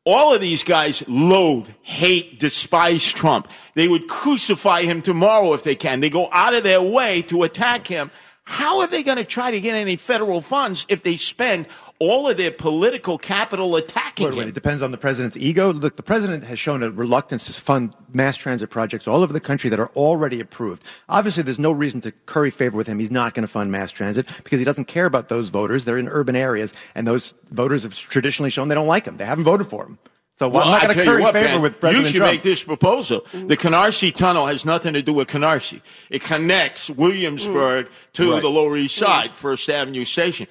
[0.03, 3.47] All of these guys loathe, hate, despise Trump.
[3.75, 5.99] They would crucify him tomorrow if they can.
[5.99, 8.09] They go out of their way to attack him.
[8.43, 11.67] How are they going to try to get any federal funds if they spend
[12.01, 14.49] all of their political capital attacking Wait, wait, him?
[14.49, 15.71] it depends on the president's ego.
[15.71, 19.39] Look, the president has shown a reluctance to fund mass transit projects all over the
[19.39, 20.83] country that are already approved.
[21.09, 22.97] Obviously, there's no reason to curry favor with him.
[22.97, 25.85] He's not going to fund mass transit because he doesn't care about those voters.
[25.85, 29.17] They're in urban areas, and those voters have traditionally shown they don't like him.
[29.17, 29.99] They haven't voted for him.
[30.39, 32.33] So Well, I'm not going to curry what, favor man, with President You should Trump.
[32.33, 33.21] make this proposal.
[33.31, 35.81] The Canarsie Tunnel has nothing to do with Canarsie.
[36.09, 37.91] It connects Williamsburg mm.
[38.13, 38.41] to Right.
[38.41, 39.05] the Lower East mm.
[39.05, 40.47] Side, First Avenue Station.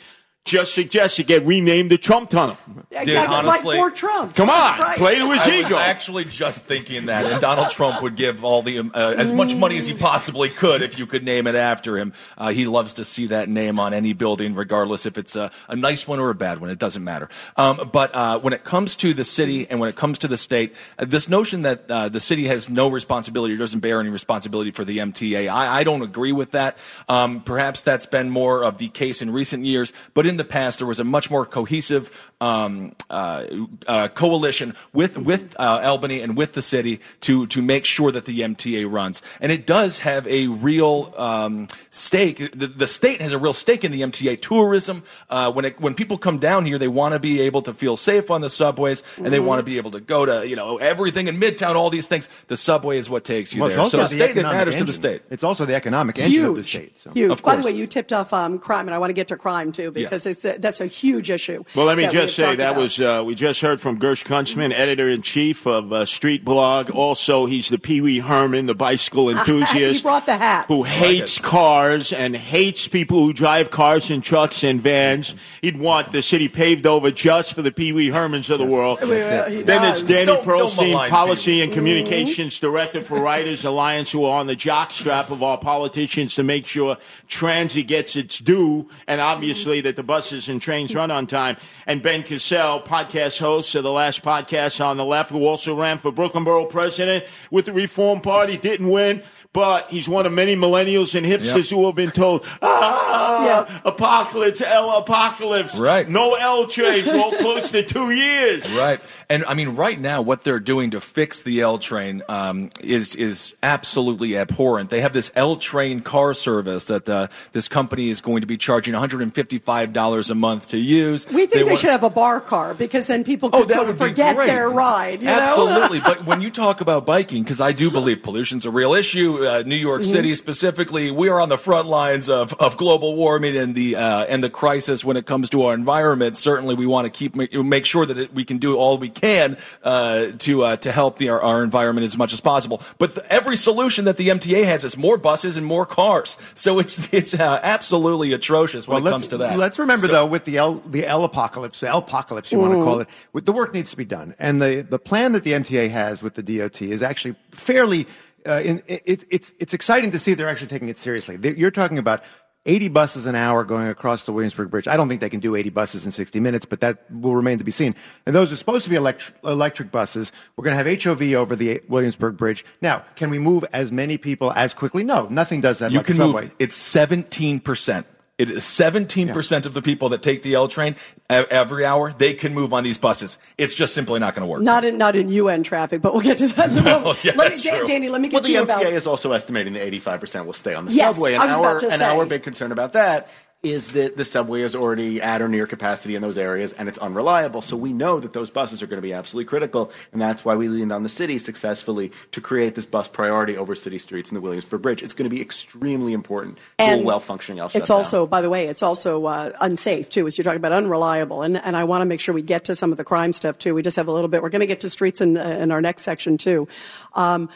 [0.46, 2.56] Just suggest you get renamed the Trump Tunnel.
[2.90, 4.34] Exactly, honestly- like for Trump.
[4.34, 4.96] Come on, Right.
[4.96, 5.76] play to his I was ego.
[5.78, 9.54] actually just thinking that, and Donald Trump would give all the um, uh, as much
[9.54, 12.14] money as he possibly could if you could name it after him.
[12.38, 15.76] Uh, he loves to see that name on any building, regardless if it's a, a
[15.76, 16.70] nice one or a bad one.
[16.70, 17.28] It doesn't matter.
[17.56, 20.38] Um, but uh, when it comes to the city and when it comes to the
[20.38, 24.08] state, uh, this notion that uh, the city has no responsibility or doesn't bear any
[24.10, 26.78] responsibility for the MTA, I, I don't agree with that.
[27.10, 30.78] Um, perhaps that's been more of the case in recent years, but in the past
[30.78, 33.44] there was a much more cohesive um, uh,
[33.86, 38.24] uh, coalition with with uh, Albany and with the city to to make sure that
[38.24, 42.38] the MTA runs, and it does have a real um, stake.
[42.52, 45.02] The, the state has a real stake in the MTA tourism.
[45.28, 47.96] Uh, when it, when people come down here, they want to be able to feel
[47.98, 49.44] safe on the subways, and they Mhm.
[49.44, 52.28] want to be able to go to you know everything in Midtown, all these things.
[52.46, 53.80] The subway is what takes you Well, there.
[53.80, 55.22] also So the the state it economic matters to the state.
[55.28, 56.98] It's also the economic engine of the state.
[57.00, 57.10] So.
[57.12, 57.42] huge.
[57.42, 59.72] By the way, you tipped off um, crime, and I want to get to crime
[59.72, 61.64] too because it's a, that's a huge issue.
[61.74, 62.76] Well, let me just say that about.
[62.80, 66.90] was uh, we just heard from Gersh Kuntzman, editor in chief of uh, Street Blog.
[66.90, 69.96] Also, he's the Pee Wee Herman, the bicycle enthusiast.
[69.96, 70.66] he brought the hat.
[70.66, 75.34] who hates cars and hates people who drive cars and trucks and vans.
[75.62, 78.98] He'd want the city paved over just for the Pee Wee Hermans of the world.
[79.00, 79.66] That's it.
[79.66, 80.00] Then does.
[80.02, 81.80] it's Danny So- don't Pearlstein, Policy and people.
[81.80, 86.66] Communications Director for Riders Alliance, who are on the jockstrap of our politicians to make
[86.66, 86.96] sure
[87.28, 91.56] transit gets its due and obviously that the buses and trains run on time.
[91.86, 95.98] And Ben Kissel, podcast host of the last podcast on the left, who also ran
[95.98, 99.22] for Brooklyn Borough President with the Reform Party, didn't win.
[99.52, 101.78] But he's one of many millennials and hipsters Yep.
[101.78, 105.76] who have been told, ah, apocalypse, L apocalypse.
[105.78, 106.08] Right.
[106.08, 108.70] No L train for close to two years.
[108.74, 112.70] Right, and I mean, right now, what they're doing to fix the L train um,
[112.80, 114.90] is is absolutely abhorrent.
[114.90, 118.56] They have this L train car service that uh, this company is going to be
[118.56, 121.26] charging 155 dollars a month to use.
[121.28, 123.74] We think they, want- should have a bar car because then people could Oh, that
[123.74, 125.22] sort of would be forget their ride.
[125.22, 125.38] You know?
[125.40, 129.39] Absolutely, but when you talk about biking, because I do believe pollution's a real issue,
[129.40, 130.06] uh, New York Mhm.
[130.06, 134.24] City specifically, we are on the front lines of, of global warming and the uh,
[134.24, 136.36] and the crisis when it comes to our environment.
[136.36, 139.56] Certainly, we want to keep make sure that it, we can do all we can
[139.82, 142.82] uh, to uh, to help the, our, our environment as much as possible.
[142.98, 146.36] But the, every solution that the MTA has is more buses and more cars.
[146.54, 149.58] So it's it's uh, absolutely atrocious when Well, it comes to that.
[149.58, 152.72] let's remember So- though, with the L, the L apocalypse, the L apocalypse, you want
[152.72, 155.44] to call it, with, the work needs to be done, and the the plan that
[155.44, 158.06] the MTA has with the DOT is actually fairly.
[158.46, 161.38] Uh, in, it, it's it's exciting to see they're actually taking it seriously.
[161.56, 162.22] You're talking about
[162.66, 164.86] 80 buses an hour going across the Williamsburg Bridge.
[164.86, 167.56] I don't think they can do 80 buses in 60 minutes, but that will remain
[167.58, 167.94] to be seen.
[168.26, 170.30] And those are supposed to be electric, electric buses.
[170.56, 172.64] We're going to have HOV over the Williamsburg Bridge.
[172.82, 175.04] Now, can we move as many people as quickly?
[175.04, 175.90] No, nothing does that.
[175.90, 176.54] You like can move.
[176.58, 178.06] It's seventeen percent.
[178.40, 180.96] It is seventeen percent of the people that take the L train
[181.28, 182.14] every hour.
[182.16, 183.36] They can move on these buses.
[183.58, 184.62] It's just simply not going to work.
[184.62, 187.06] Not in not in UN traffic, but we'll get to that in a moment.
[187.06, 187.86] Oh, yeah, let that's me, Dan- true.
[187.86, 188.92] Danny, let me Well, get the you MTA about.
[188.94, 191.34] is also estimating that 85% will stay on the Yes, subway.
[191.34, 192.04] And I was our, about to and say.
[192.06, 193.28] our big concern about that
[193.62, 196.96] is that the subway is already at or near capacity in those areas and it's
[196.96, 197.60] unreliable.
[197.60, 199.92] So we know that those buses are going to be absolutely critical.
[200.12, 203.74] And that's why we leaned on the city successfully to create this bus priority over
[203.74, 205.02] city streets and the Williamsburg Bridge.
[205.02, 207.96] It's going to be extremely important to a well functioning It's shutdown.
[207.98, 211.42] also, by the way, it's also uh, unsafe too, as you're talking about unreliable.
[211.42, 213.58] And, and I want to make sure we get to some of the crime stuff
[213.58, 213.74] too.
[213.74, 214.42] We just have a little bit.
[214.42, 216.66] We're going to get to streets in, uh, in our next section too.
[217.12, 217.50] Um,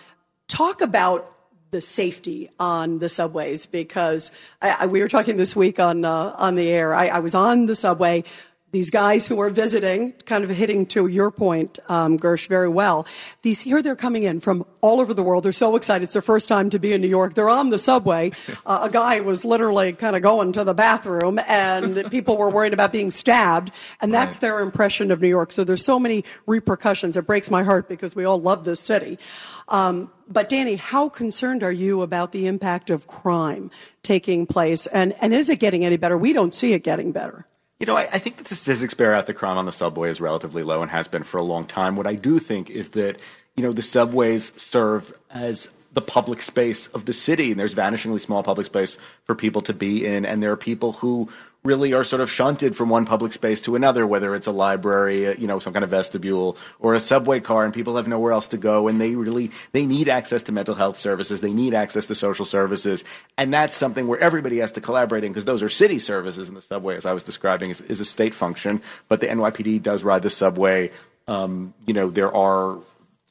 [0.49, 1.34] talk about
[1.75, 4.31] the safety on the subways because
[4.63, 6.95] I, I, we were talking this week on uh, on the air.
[6.95, 8.23] I, I was on the subway.
[8.71, 13.07] These guys who are visiting, kind of hitting to your point, um, Gersh, very well.
[13.43, 15.45] These here they're coming in from all over the world.
[15.45, 16.05] They're so excited.
[16.05, 17.35] It's their first time to be in New York.
[17.35, 18.31] They're on the subway.
[18.67, 22.73] Uh, a guy was literally kind of going to the bathroom, and people were worried
[22.73, 23.71] about being stabbed.
[24.01, 25.53] And that's their impression of New York.
[25.53, 27.17] So there's so many repercussions.
[27.19, 29.19] It breaks my heart because we all love this city.
[29.69, 33.71] Um, but Danny, how concerned are you about the impact of crime
[34.03, 34.87] taking place?
[34.87, 36.17] And, and is it getting any better?
[36.17, 37.47] We don't see it getting better.
[37.81, 40.11] You know, I, I think that the statistics bear out that crime on the subway
[40.11, 41.97] is relatively low and has been for a long time.
[41.97, 43.19] What I do think is that,
[43.57, 48.21] you know, the subways serve as the public space of the city, and there's vanishingly
[48.21, 51.29] small public space for people to be in, and there are people who
[51.65, 55.29] really are sort of shunted from one public space to another, whether it's a library,
[55.29, 58.33] uh, you know, some kind of vestibule, or a subway car, and people have nowhere
[58.33, 61.73] else to go, and they really they need access to mental health services, they need
[61.73, 63.03] access to social services,
[63.39, 66.57] and that's something where everybody has to collaborate in because those are city services, and
[66.57, 70.05] the subway, as I was describing, is, is a state function, but the NYPD does
[70.05, 70.91] ride the subway.
[71.27, 72.79] Um, you know, there are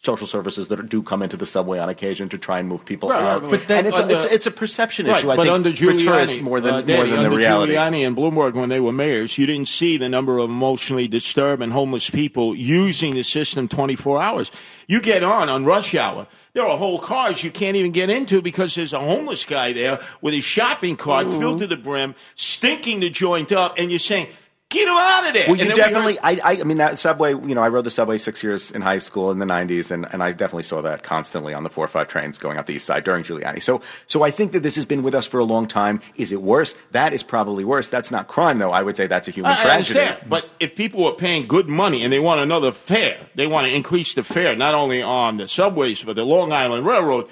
[0.05, 3.07] social services that do come into the subway on occasion to try and move people
[3.09, 3.41] Right, out.
[3.43, 5.43] right, but then and it's, a, under- it's, it's a perception Right, issue, I but
[5.43, 7.73] think, under for tourists Giuliani, more than, uh, more Danny, than the under reality.
[7.73, 11.63] Giuliani and Bloomberg, when they were mayors, you didn't see the number of emotionally disturbed
[11.63, 14.51] and homeless people using the system 24 hours.
[14.87, 16.27] You get on on rush hour.
[16.51, 19.99] There are whole cars you can't even get into because there's a homeless guy there
[20.21, 24.27] with his shopping cart filled to the brim, stinking the joint up, and you're saying,
[24.73, 26.13] "Get him out of there!" Well, you then we definitely.
[26.15, 27.31] heard- I, I, I mean, that subway.
[27.31, 30.05] You know, I rode the subway six years in high school in the '90s, and,
[30.11, 32.73] and I definitely saw that constantly on the four or five trains going up the
[32.73, 33.61] east side during Giuliani.
[33.61, 36.01] So, so I think that this has been with us for a long time.
[36.15, 36.75] Is it worse?
[36.91, 37.87] That is probably worse.
[37.87, 38.71] That's not crime, though.
[38.71, 39.99] I would say that's a human I- I tragedy.
[39.99, 40.29] understand.
[40.29, 43.73] But if people are paying good money and they want another fare, they want to
[43.73, 47.27] increase the fare not only on the subways but the Long Island Railroad.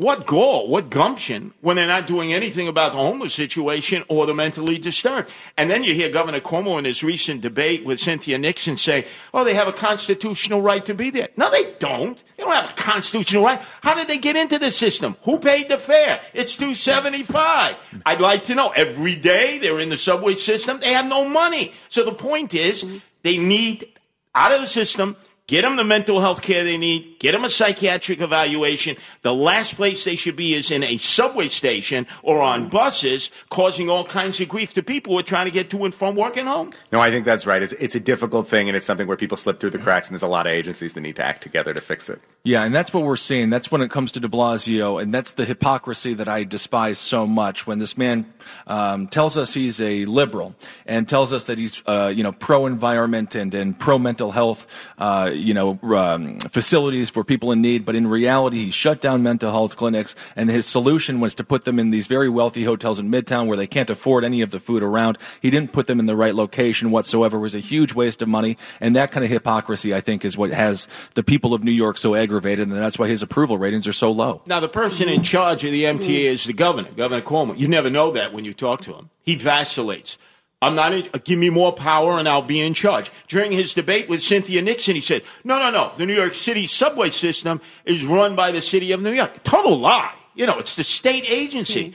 [0.00, 4.32] What gall, what gumption when they're not doing anything about the homeless situation or the
[4.32, 5.28] mentally disturbed?
[5.58, 9.44] And then you hear Governor Cuomo in his recent debate with Cynthia Nixon say, oh,
[9.44, 11.28] they have a constitutional right to be there.
[11.36, 12.16] No, they don't.
[12.38, 13.60] They don't have a constitutional right.
[13.82, 15.16] How did they get into the system?
[15.24, 16.22] Who paid the fare?
[16.32, 17.76] It's 275.
[18.06, 18.70] I'd like to know.
[18.70, 21.74] Every day they're in the subway system, they have no money.
[21.90, 22.86] So the point is,
[23.22, 23.86] they need
[24.34, 25.16] out of the system.
[25.50, 27.18] Get them the mental health care they need.
[27.18, 28.96] Get them a psychiatric evaluation.
[29.22, 33.90] The last place they should be is in a subway station or on buses, causing
[33.90, 36.36] all kinds of grief to people who are trying to get to and from work
[36.36, 36.70] and home.
[36.92, 37.64] No, I think that's right.
[37.64, 40.14] It's, it's a difficult thing, and it's something where people slip through the cracks, and
[40.14, 42.20] there's a lot of agencies that need to act together to fix it.
[42.44, 43.50] Yeah, and that's what we're seeing.
[43.50, 47.26] That's when it comes to de Blasio, and that's the hypocrisy that I despise so
[47.26, 47.66] much.
[47.66, 48.32] When this man
[48.68, 50.54] um, tells us he's a liberal
[50.86, 54.66] and tells us that he's, uh, you know, pro-environment and, and pro-mental health,
[54.96, 59.22] uh, you know, um, facilities for people in need, but in reality, he shut down
[59.22, 62.98] mental health clinics, and his solution was to put them in these very wealthy hotels
[62.98, 65.18] in Midtown where they can't afford any of the food around.
[65.40, 67.38] He didn't put them in the right location whatsoever.
[67.38, 70.36] It was a huge waste of money, and that kind of hypocrisy, I think, is
[70.36, 73.86] what has the people of New York so aggravated, and that's why his approval ratings
[73.86, 74.42] are so low.
[74.46, 77.58] Now, the person in charge of the MTA is the governor, Governor Cuomo.
[77.58, 79.10] You never know that when you talk to him.
[79.22, 80.18] He vacillates.
[80.62, 80.92] I'm not.
[80.92, 83.10] In, give me more power, and I'll be in charge.
[83.28, 85.92] During his debate with Cynthia Nixon, he said, "No, no, no.
[85.96, 89.42] The New York City subway system is run by the city of New York.
[89.42, 90.14] Total lie.
[90.34, 91.94] You know, it's the state agency." Hmm.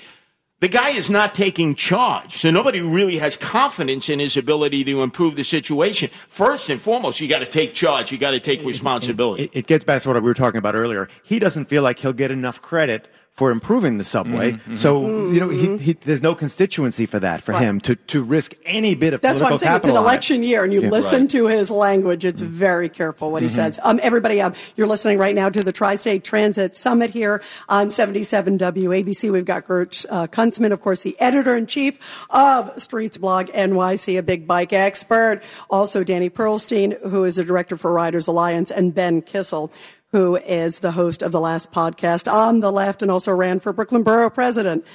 [0.62, 5.04] The guy is not taking charge, so nobody really has confidence in his ability to
[5.04, 6.10] improve the situation.
[6.28, 8.12] First and foremost, you got to take charge.
[8.12, 9.44] You got to take responsibility.
[9.44, 11.10] It, it gets back to what we were talking about earlier.
[11.24, 14.54] He doesn't feel like he'll get enough credit for improving the subway.
[14.54, 17.64] Mm-hmm, So, you know, he, he, there's no constituency for that for Right.
[17.64, 19.76] him to, to risk any bit of That's what political I'm saying.
[19.76, 20.00] It's an capital it.
[20.08, 20.90] election year, and you Yeah.
[20.90, 21.30] listen Right.
[21.32, 22.24] to his language.
[22.24, 23.52] It's very careful what he Mhm.
[23.52, 23.80] says.
[23.84, 28.58] Um, everybody, um, you're listening right now to the Tri-State Transit Summit here on 77
[28.58, 29.30] WABC.
[29.30, 32.00] We've got Gert uh, Kuntzman, of course, the editor-in-chief
[32.30, 35.42] of Streets Blog NYC, a big bike expert.
[35.70, 39.72] Also, Danny Pearlstein, who is the director for Riders Alliance, and Ben Kissel,
[40.12, 43.74] who is the host of the last podcast on the left and also ran for
[43.74, 44.86] Brooklyn Borough president.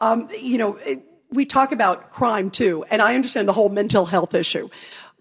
[0.00, 4.06] Um, you know, it, we talk about crime too, and I understand the whole mental
[4.06, 4.68] health issue.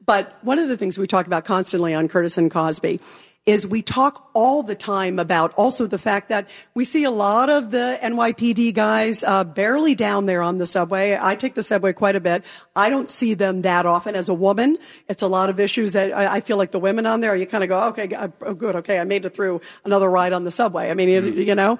[0.05, 3.01] But one of the things we talk about constantly on Curtis and Cosby
[3.47, 7.49] is we talk all the time about also the fact that we see a lot
[7.49, 11.17] of the NYPD guys uh, barely down there on the subway.
[11.19, 12.43] I take the subway quite a bit.
[12.75, 14.15] I don't see them that often.
[14.15, 17.05] As a woman, it's a lot of issues that I, I feel like the women
[17.05, 18.09] on there, you kind of go, okay,
[18.41, 20.91] oh, good, okay, I made it through another ride on the subway.
[20.91, 21.79] I mean, you, you know,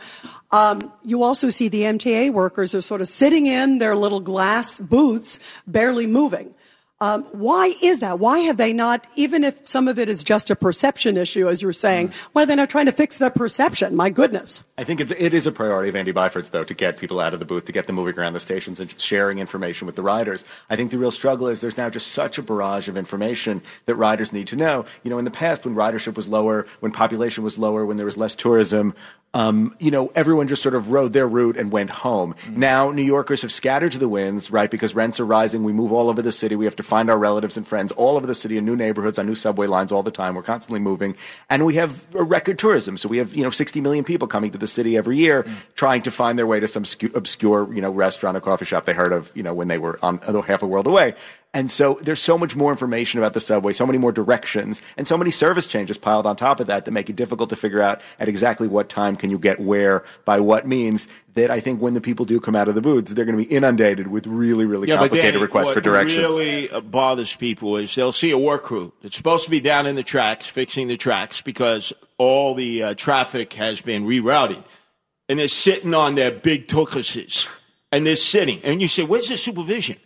[0.51, 4.79] um, you also see the MTA workers are sort of sitting in their little glass
[4.79, 5.37] booths,
[5.67, 6.55] barely moving.
[6.99, 8.17] Um, why is that?
[8.17, 11.61] Why have they not, even if some of it is just a perception issue, as
[11.61, 13.95] you were saying, why are they not trying to fix the perception?
[13.95, 14.63] My goodness.
[14.79, 17.35] I think it's, it is a priority of Andy Byford's, though, to get people out
[17.35, 20.01] of the booth, to get them moving around the stations and sharing information with the
[20.01, 20.43] riders.
[20.71, 23.93] I think the real struggle is there's now just such a barrage of information that
[23.93, 24.85] riders need to know.
[25.03, 28.07] You know, in the past, when ridership was lower, when population was lower, when there
[28.07, 28.95] was less tourism,
[29.33, 32.33] um, you know, everyone just sort of rode their route and went home.
[32.49, 34.71] Now, New Yorkers have scattered to the winds, right?
[34.71, 35.63] Because rents are rising.
[35.63, 36.55] We move all over the city.
[36.55, 39.19] We have to find our relatives and friends all over the city in new neighborhoods,
[39.19, 40.33] on new subway lines all the time.
[40.33, 41.15] We're constantly moving.
[41.49, 42.97] And we have a record tourism.
[42.97, 45.45] So we have, you know, 60 million people coming to the city every year
[45.75, 46.83] trying to find their way to some
[47.13, 49.99] obscure, you know, restaurant or coffee shop they heard of, you know, when they were
[50.01, 51.13] on half a world away.
[51.57, 55.07] And so there's so much more information about the subway, so many more directions, and
[55.07, 57.81] so many service changes piled on top of that that make it difficult to figure
[57.81, 61.07] out at exactly what time can you get where by what means.
[61.33, 63.43] That I think when the people do come out of the booths, they're going to
[63.43, 66.17] be inundated with really, really complicated Danny, requests for directions.
[66.17, 69.87] really uh, bothers people is they'll see a work crew that's supposed to be down
[69.87, 74.63] in the tracks fixing the tracks because all the uh, traffic has been rerouted,
[75.27, 77.47] and they're sitting on their big tukuses,
[77.91, 79.97] and they're sitting, and you say, "Where's the supervision?"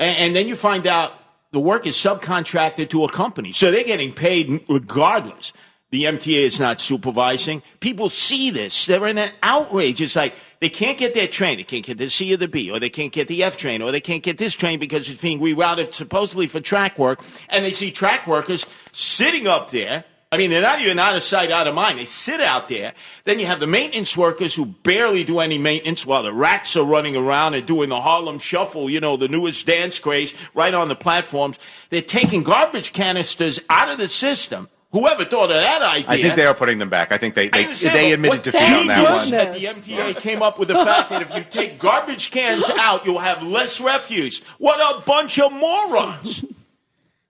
[0.00, 1.12] And, and then you find out
[1.52, 5.52] the work is subcontracted to a company, so they're getting paid regardless.
[5.90, 7.62] the MTA is not supervising.
[7.80, 8.86] People see this.
[8.86, 10.00] They're in an outrage.
[10.00, 11.56] It's like they can't get their train.
[11.56, 13.82] They can't get the C or the B, or they can't get the F train,
[13.82, 17.20] or they can't get this train because it's being rerouted supposedly for track work.
[17.48, 20.04] And they see track workers sitting up there.
[20.32, 21.98] I mean, they're not even out of sight, out of mind.
[21.98, 22.94] They sit out there.
[23.24, 26.84] Then you have the maintenance workers who barely do any maintenance while the rats are
[26.84, 30.86] running around and doing the Harlem Shuffle, you know, the newest dance craze right on
[30.86, 31.58] the platforms.
[31.88, 34.68] They're taking garbage canisters out of the system.
[34.92, 36.08] Whoever thought of that idea?
[36.08, 37.10] I think they are putting them back.
[37.10, 39.30] I think they they, they admitted defeat on that one.
[39.30, 43.04] That the MTA came up with the fact that if you take garbage cans out,
[43.04, 44.42] you'll have less refuse.
[44.58, 46.44] What a bunch of morons!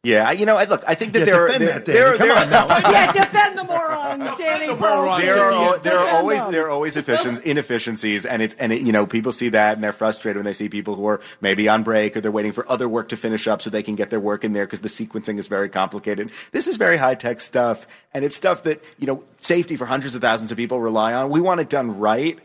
[0.03, 1.85] Yeah, I- you know, I, look, I think that Yeah, there are defend there, that,
[1.85, 1.99] Danny.
[1.99, 2.67] there, are- Come there, on now.
[2.91, 5.21] yeah, defend the morons, Danny Pearlstein.
[5.21, 6.53] there are there are always them.
[6.53, 9.85] there are always efficient, inefficiencies, and it's and it, you know people see that and
[9.85, 12.67] they're frustrated when they see people who are maybe on break or they're waiting for
[12.71, 14.89] other work to finish up so they can get their work in there because the
[14.89, 16.31] sequencing is very complicated.
[16.51, 20.15] This is very high tech stuff, and it's stuff that you know safety for hundreds
[20.15, 21.29] of thousands of people rely on.
[21.29, 22.39] We want it done right.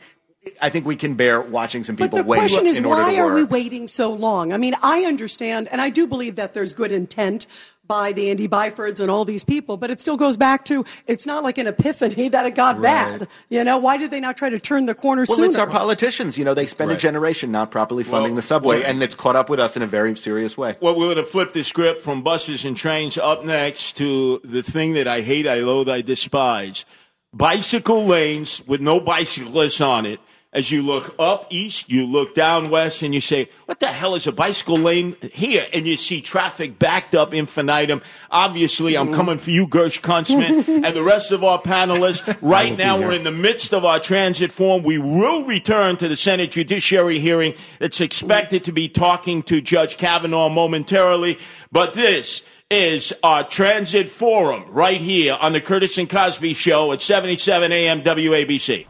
[0.62, 3.34] I think we can bear watching some people But the wait question is, why are
[3.34, 4.54] we waiting so long?
[4.54, 7.48] I mean, I understand, and I do believe that there's good intent
[7.88, 11.26] by the Andy Byfords and all these people, but it still goes back to it's
[11.26, 13.28] not like an epiphany that it got bad.
[13.50, 15.50] You know, why did they not try to turn the corner Well, sooner?
[15.50, 16.38] it's our politicians.
[16.38, 19.16] You know, they spend a generation not properly funding Well, the subway, well- and it's
[19.16, 20.78] caught up with us in a very serious way.
[20.80, 24.64] Well, we're going to flip the script from buses and trains up next to the
[24.64, 26.86] thing that I hate, I loathe, I despise
[27.36, 30.20] bicycle lanes with no bicyclists on it.
[30.56, 34.16] As you look up east, you look down west, and you say, What the hell
[34.16, 35.68] is a bicycle lane here?
[35.74, 38.02] And you see traffic backed up infinitum.
[38.32, 42.38] Obviously, I'm coming for you, Gersh Kuntzman, and the rest of our panelists.
[42.42, 44.84] Right now, we're in the midst of our transit forum.
[44.84, 49.98] We will return to the Senate Judiciary hearing that's expected to be talking to Judge
[49.98, 51.38] Kavanaugh momentarily.
[51.70, 57.02] But this is our transit forum right here on the Curtis and Cosby Show at
[57.02, 58.88] 77 AM WABC.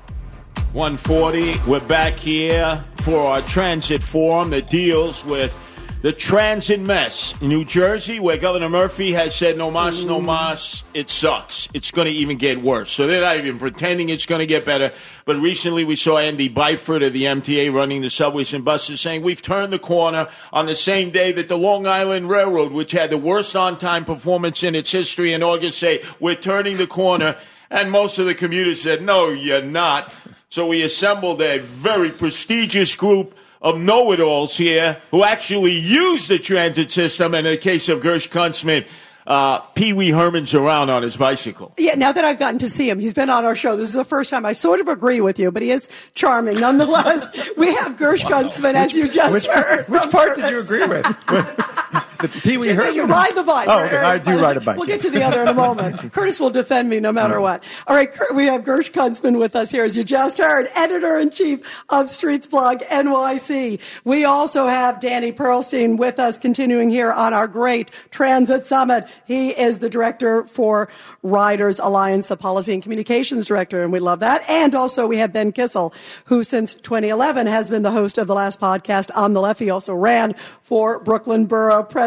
[0.75, 1.57] 140.
[1.65, 5.57] We're back here for our transit forum that deals with
[6.01, 10.25] the transit mess in New Jersey, where Governor Murphy has said no mas, no mm.
[10.25, 10.83] mas.
[10.93, 11.69] It sucks.
[11.73, 12.91] It's going to even get worse.
[12.91, 14.91] So they're not even pretending it's going to get better.
[15.23, 19.21] But recently we saw Andy Byford of the MTA running the subways and buses saying
[19.21, 23.11] we've turned the corner on the same day that the Long Island Railroad, which had
[23.11, 27.37] the worst on-time performance in its history in August, say we're turning the corner.
[27.69, 30.17] And most of the commuters said, no, you're not.
[30.49, 36.91] So we assembled a very prestigious group of know-it-alls here who actually use the transit
[36.91, 37.33] system.
[37.33, 38.85] And in the case of Gersh Kuntzman,
[39.27, 41.73] uh, Pee Wee Herman's around on his bicycle.
[41.77, 43.75] Yeah, now that I've gotten to see him, he's been on our show.
[43.75, 46.59] This is the first time I sort of agree with you, but he is charming
[46.59, 47.27] nonetheless.
[47.57, 49.89] we have Gersh Kuntzman, as you just Which, heard.
[49.89, 51.05] which from part did you agree with?
[52.17, 52.95] the Pee Wee Herman?
[52.95, 53.67] you ride the bike.
[53.69, 53.97] Oh, okay.
[53.97, 54.77] I do ride a bike.
[54.77, 56.11] We'll get to the other in a moment.
[56.13, 57.41] Curtis will defend me no matter uh-huh.
[57.41, 57.63] what.
[57.87, 61.29] All right, we have Gersh Kuntzman with us here, as you just heard, editor in
[61.29, 63.81] chief of Streets Blog NYC.
[64.03, 69.07] We also have Danny Pearlstein with us, continuing here on our great Transit Summit.
[69.25, 70.89] He is the director for
[71.21, 74.47] Riders Alliance, the policy and communications director, and we love that.
[74.49, 75.93] And also we have Ben Kissel,
[76.25, 79.59] who since 2011 has been the host of the last podcast on the left.
[79.59, 82.04] He also ran for Brooklyn Borough president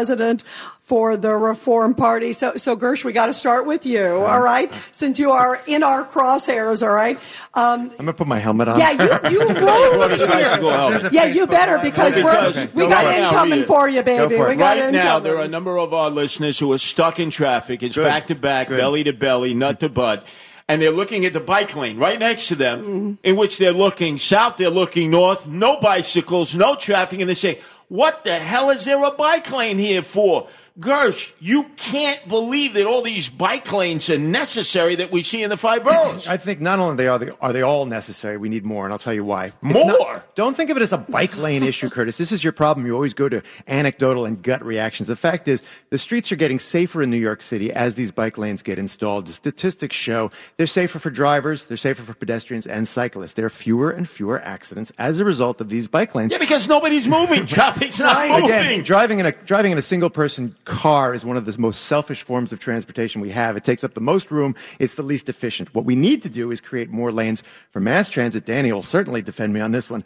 [0.83, 2.33] for the Reform Party.
[2.33, 4.71] So, so Gersh, we got to start with you, all right?
[4.91, 7.17] Since you are in our crosshairs, all right?
[7.53, 8.79] Um, I'm gonna put my helmet on.
[8.79, 8.91] yeah,
[9.29, 10.77] you, you rode his bicycle here.
[10.77, 11.13] helmet.
[11.13, 13.23] Yeah, you better because Because we're, we go got for it.
[13.23, 14.17] incoming for you, baby.
[14.29, 14.93] Go for We got Right incoming.
[14.95, 17.83] now, there are a number of our listeners who are stuck in traffic.
[17.83, 18.05] It's Good.
[18.05, 18.77] back to back, Good.
[18.77, 20.25] belly to belly, nut to butt.
[20.67, 24.19] And they're looking at the bike lane right next to them, in which they're looking
[24.19, 27.59] south, they're looking north, no bicycles, no traffic, and they say,
[27.89, 30.47] What the hell is there a bike lane here for?
[30.79, 35.49] Gersh, you can't believe that all these bike lanes are necessary that we see in
[35.49, 36.25] the five boroughs.
[36.25, 38.37] I think not only they are they, are they all necessary.
[38.37, 39.47] We need more, and I'll tell you why.
[39.47, 39.85] It's More?
[39.85, 42.17] not- don't think of it as a bike lane issue, Curtis.
[42.17, 42.85] This is your problem.
[42.85, 45.07] You always go to anecdotal and gut reactions.
[45.07, 48.37] The fact is, the streets are getting safer in New York City as these bike
[48.37, 49.27] lanes get installed.
[49.27, 53.33] The statistics show they're safer for drivers, they're safer for pedestrians and cyclists.
[53.33, 56.31] There are fewer and fewer accidents as a result of these bike lanes.
[56.31, 57.45] yeah, because nobody's moving.
[57.47, 58.45] Traffic's not moving.
[58.45, 61.85] Again, driving in a driving in a single person car is one of the most
[61.85, 63.57] selfish forms of transportation we have.
[63.57, 64.55] It takes up the most room.
[64.77, 65.73] It's the least efficient.
[65.73, 68.45] What we need to do is create more lanes for mass transit.
[68.45, 70.03] Danny will certainly defend me on this one.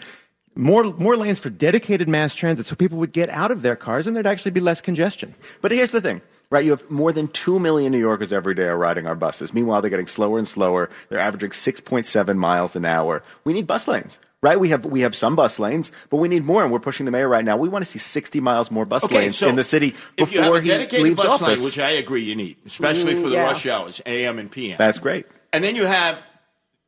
[0.56, 4.06] More more lanes for dedicated mass transit, so people would get out of their cars
[4.06, 5.34] and there'd actually be less congestion.
[5.62, 6.22] But here's the thing,
[6.52, 6.64] right?
[6.64, 9.52] You have more than 2 million New Yorkers every day are riding our buses.
[9.52, 10.92] Meanwhile, they're getting slower and slower.
[11.10, 13.24] They're averaging 6.7 miles an hour.
[13.44, 14.20] We need bus lanes.
[14.44, 14.60] Right?
[14.60, 17.12] We have we have some bus lanes, but we need more, and we're pushing the
[17.12, 17.58] mayor right now.
[17.58, 20.54] We want to see 60 miles more bus lanes in the city if you have
[20.54, 21.58] before a he leaves bus office.
[21.58, 23.46] lane, which I agree you need, especially for the yeah.
[23.46, 24.78] rush hours, AM and PM.
[24.78, 25.26] That's great.
[25.52, 26.20] And then you have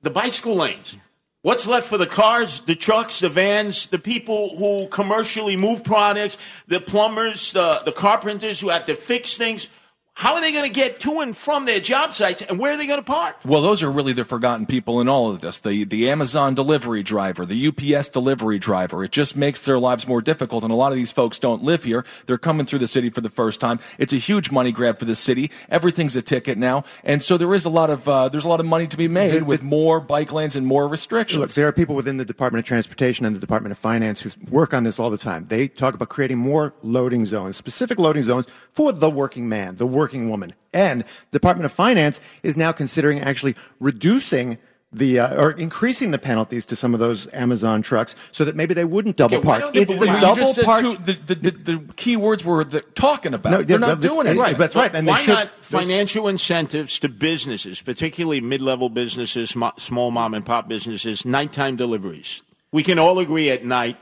[0.04, 0.98] the bicycle lanes.
[1.42, 6.40] What's left for the cars, the trucks, the vans, the people who commercially move products,
[6.68, 9.70] the plumbers, the, the carpenters who have to fix things?
[10.18, 12.78] How are they going to get to and from their job sites, and where are
[12.78, 13.36] they going to park?
[13.44, 15.60] Well, those are really the forgotten people in all of this.
[15.60, 19.04] The the Amazon delivery driver, the UPS delivery driver.
[19.04, 20.64] It just makes their lives more difficult.
[20.64, 22.06] And a lot of these folks don't live here.
[22.28, 23.82] They're coming through the city for the first time.
[23.98, 25.52] It's a huge money grab for the city.
[25.70, 28.62] Everything's a ticket now, and so there is a lot of uh, there's a lot
[28.62, 31.42] of money to be made with more bike lanes and more restrictions.
[31.42, 34.32] Look, there are people within the Department of Transportation and the Department of Finance who
[34.50, 35.48] work on this all the time.
[35.48, 39.86] They talk about creating more loading zones, specific loading zones for the working man, the
[39.86, 40.54] working woman.
[40.74, 41.02] And
[41.32, 44.58] the Department of Finance is now considering actually reducing
[44.92, 48.74] the uh, or increasing the penalties to some of those Amazon trucks so that maybe
[48.74, 49.74] they wouldn't double Okay, park.
[49.74, 50.82] they It's the double park.
[50.82, 53.52] two- the, the, the, the key words were the, talking about.
[53.52, 53.68] No, it.
[53.68, 54.38] They're yeah, not doing it.
[54.38, 54.58] Right.
[54.58, 54.94] that's right.
[54.96, 60.46] And they Why should- not financial incentives to businesses, particularly mid-level businesses, small mom and
[60.46, 62.42] pop businesses, nighttime deliveries?
[62.72, 63.98] We can all agree at night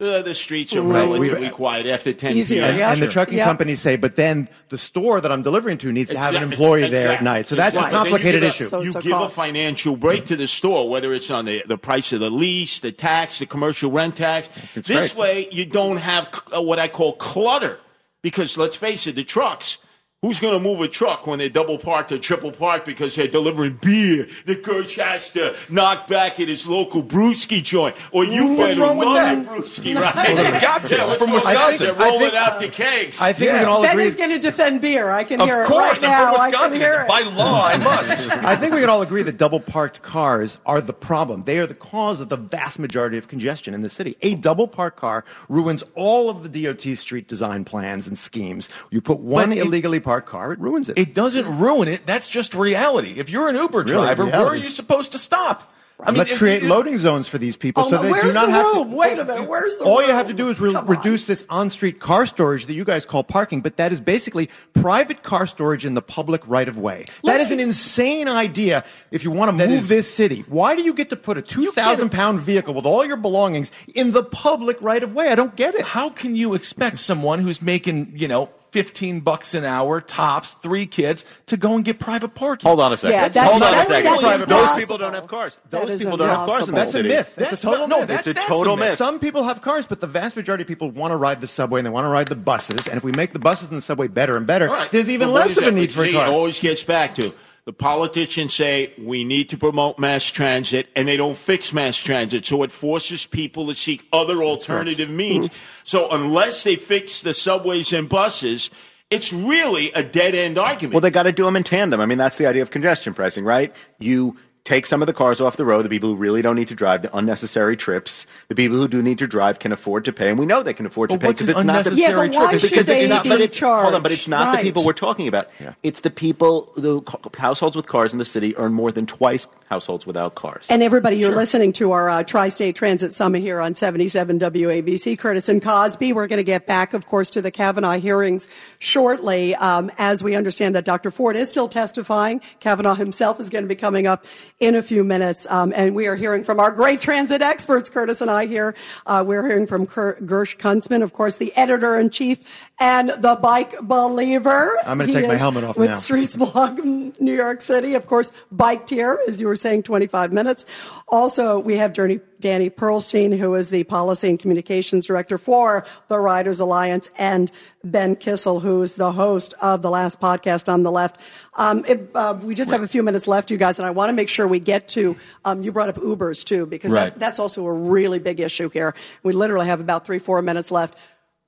[0.00, 1.00] uh, the streets are Right.
[1.02, 2.80] relatively We've- quiet after 10 and, p.m.
[2.80, 3.44] and the trucking Yeah.
[3.44, 6.52] companies say, but then the store that I'm delivering to needs to have an Exact-
[6.52, 7.46] employee there at night.
[7.46, 7.80] So that's a Exactly.
[7.80, 8.76] But then you complicated give issue.
[8.76, 12.12] a- you give a financial break to the store, whether it's on the, the price
[12.12, 14.48] of the lease, the tax, the commercial rent tax.
[14.74, 15.16] That's this right.
[15.16, 17.78] way, you don't have cl- uh, what I call clutter.
[18.20, 19.76] Because let's face it, the trucks.
[20.24, 23.28] Who's going to move a truck when they're double parked or triple parked because they're
[23.28, 27.94] delivering beer that Gersh has to knock back at his local brewski joint?
[28.10, 29.46] Or you What's better wrong with love that?
[29.46, 30.14] brewski, right?
[30.34, 30.96] Well, they got to.
[30.96, 31.86] Yeah, From Wisconsin.
[31.88, 31.96] that?
[31.98, 33.20] They're rolling think- out the kegs.
[33.20, 34.04] I think we can all Ben agree.
[34.04, 35.10] is going to defend beer.
[35.10, 36.34] I can Of hear course, it right I'm from now.
[36.36, 36.80] I can Wisconsin.
[36.80, 37.08] hear it.
[37.08, 38.30] By law, I must.
[38.44, 41.44] I think we can all agree that double parked cars are the problem.
[41.44, 44.16] They are the cause of the vast majority of congestion in the city.
[44.22, 48.70] A double parked car ruins all of the DOT street design plans and schemes.
[48.90, 50.98] You put one But illegally parked car, it ruins it.
[50.98, 52.06] It doesn't ruin it.
[52.06, 53.14] That's just reality.
[53.18, 55.70] If you're an Uber Really, driver, where are you supposed to stop?
[56.00, 58.46] I mean, Let's create you- loading zones for these people Oh, so they do not
[58.46, 58.80] the have to.
[58.82, 59.48] Wait a minute.
[59.48, 62.74] Where's the All you have to do is re- reduce this on-street car storage that
[62.74, 66.66] you guys call parking, but that is basically private car storage in the public right
[66.66, 67.06] of way.
[67.22, 68.82] That is an insane idea
[69.12, 70.44] if you want to move is- this city.
[70.48, 74.10] Why do you get to put a 2,000 pound vehicle with all your belongings in
[74.10, 75.28] the public right of way?
[75.28, 75.82] I don't get it.
[75.84, 80.84] How can you expect someone who's making, you know, 15 bucks an hour, tops, three
[80.84, 82.66] kids, to go and get private parking?
[82.66, 83.14] Hold on a second.
[83.14, 84.04] Yeah, that's- Hold on a second.
[84.04, 84.80] that's Those impossible.
[84.80, 85.56] people don't have cars.
[85.70, 87.32] Those is people don't have cars in That's a myth.
[87.36, 88.08] That's, That's a total not- no, myth.
[88.08, 88.88] that- It's a that's total a myth.
[88.90, 88.98] myth.
[88.98, 91.78] Some people have cars, but the vast majority of people want to ride the subway
[91.78, 92.88] and they want to ride the buses.
[92.88, 94.90] And if we make the buses and the subway better and better, All right.
[94.90, 96.26] there's even But what less of a need for a See, car.
[96.26, 97.32] It always gets back to
[97.66, 102.44] the politicians say we need to promote mass transit, and they don't fix mass transit,
[102.44, 105.16] so it forces people to seek other alternative hmm.
[105.16, 105.48] means.
[105.82, 108.70] So unless they fix the subways and buses,
[109.10, 110.94] it's really a dead end argument.
[110.94, 112.00] Well, they got to do them in tandem.
[112.00, 113.74] I mean, that's the idea of congestion pricing, right?
[113.98, 116.68] You take some of the cars off the road, the people who really don't need
[116.68, 118.24] to drive, the unnecessary trips.
[118.48, 120.72] The people who do need to drive can afford to pay, and we know they
[120.72, 122.60] can afford to Well, pay because it's not the unnecessary Yeah, but why trip?
[122.62, 124.28] should because they it's not, be it's, hold on, but it's charged?
[124.30, 125.50] not the people we're talking about.
[125.82, 127.02] It's the people, the
[127.38, 130.66] households with cars in the city earn more than twice households without cars.
[130.70, 135.18] And everybody, you're listening to our uh, Tri-State Transit Summit here on 77 WABC.
[135.18, 136.12] Curtis and Cosby.
[136.12, 138.46] We're going to get back, of course, to the Kavanaugh hearings
[138.78, 139.54] shortly.
[139.56, 141.10] Um, as we understand that Dr.
[141.10, 142.40] Ford is still testifying.
[142.60, 144.24] Kavanaugh himself is going to be coming up
[144.60, 145.46] in a few minutes.
[145.50, 148.74] Um, and we are hearing from our great transit experts, Curtis and I here.
[149.04, 152.38] Uh, we're hearing from Ker- Gersh Kuntzman, of course, the editor in chief
[152.78, 154.76] and the bike believer.
[154.86, 155.96] I'm gonna He take my helmet off with now.
[155.96, 157.94] Streetsblog in New York City.
[157.94, 160.64] Of course, biked here, as you were saying, 25 minutes.
[161.08, 166.18] Also, we have Danny, Danny Pearlstein, who is the Policy and Communications Director for the
[166.18, 167.50] Riders Alliance, and
[167.84, 171.20] Ben Kissel, who is the host of the last podcast on the left.
[171.54, 174.08] Um, it, uh, we just have a few minutes left, you guys, and I want
[174.08, 175.14] to make sure we get to,
[175.44, 177.12] um, you brought up Ubers too, because Right.
[177.12, 178.94] that, that's also a really big issue here.
[179.22, 180.96] We literally have about three, four minutes left.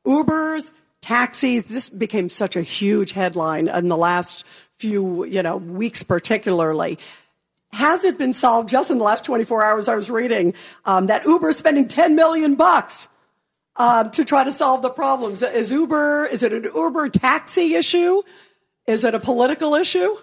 [0.06, 4.44] Ubers, taxis, this became such a huge headline in the last
[4.78, 6.98] few, you know, weeks particularly.
[7.72, 9.88] Has it been solved just in the last 24 hours?
[9.88, 13.09] I was reading um, that Uber is spending 10 million bucks
[13.76, 15.43] um, to try to solve the problems.
[15.43, 18.22] Is Uber, is it an Uber taxi issue?
[18.86, 20.14] Is it a political issue?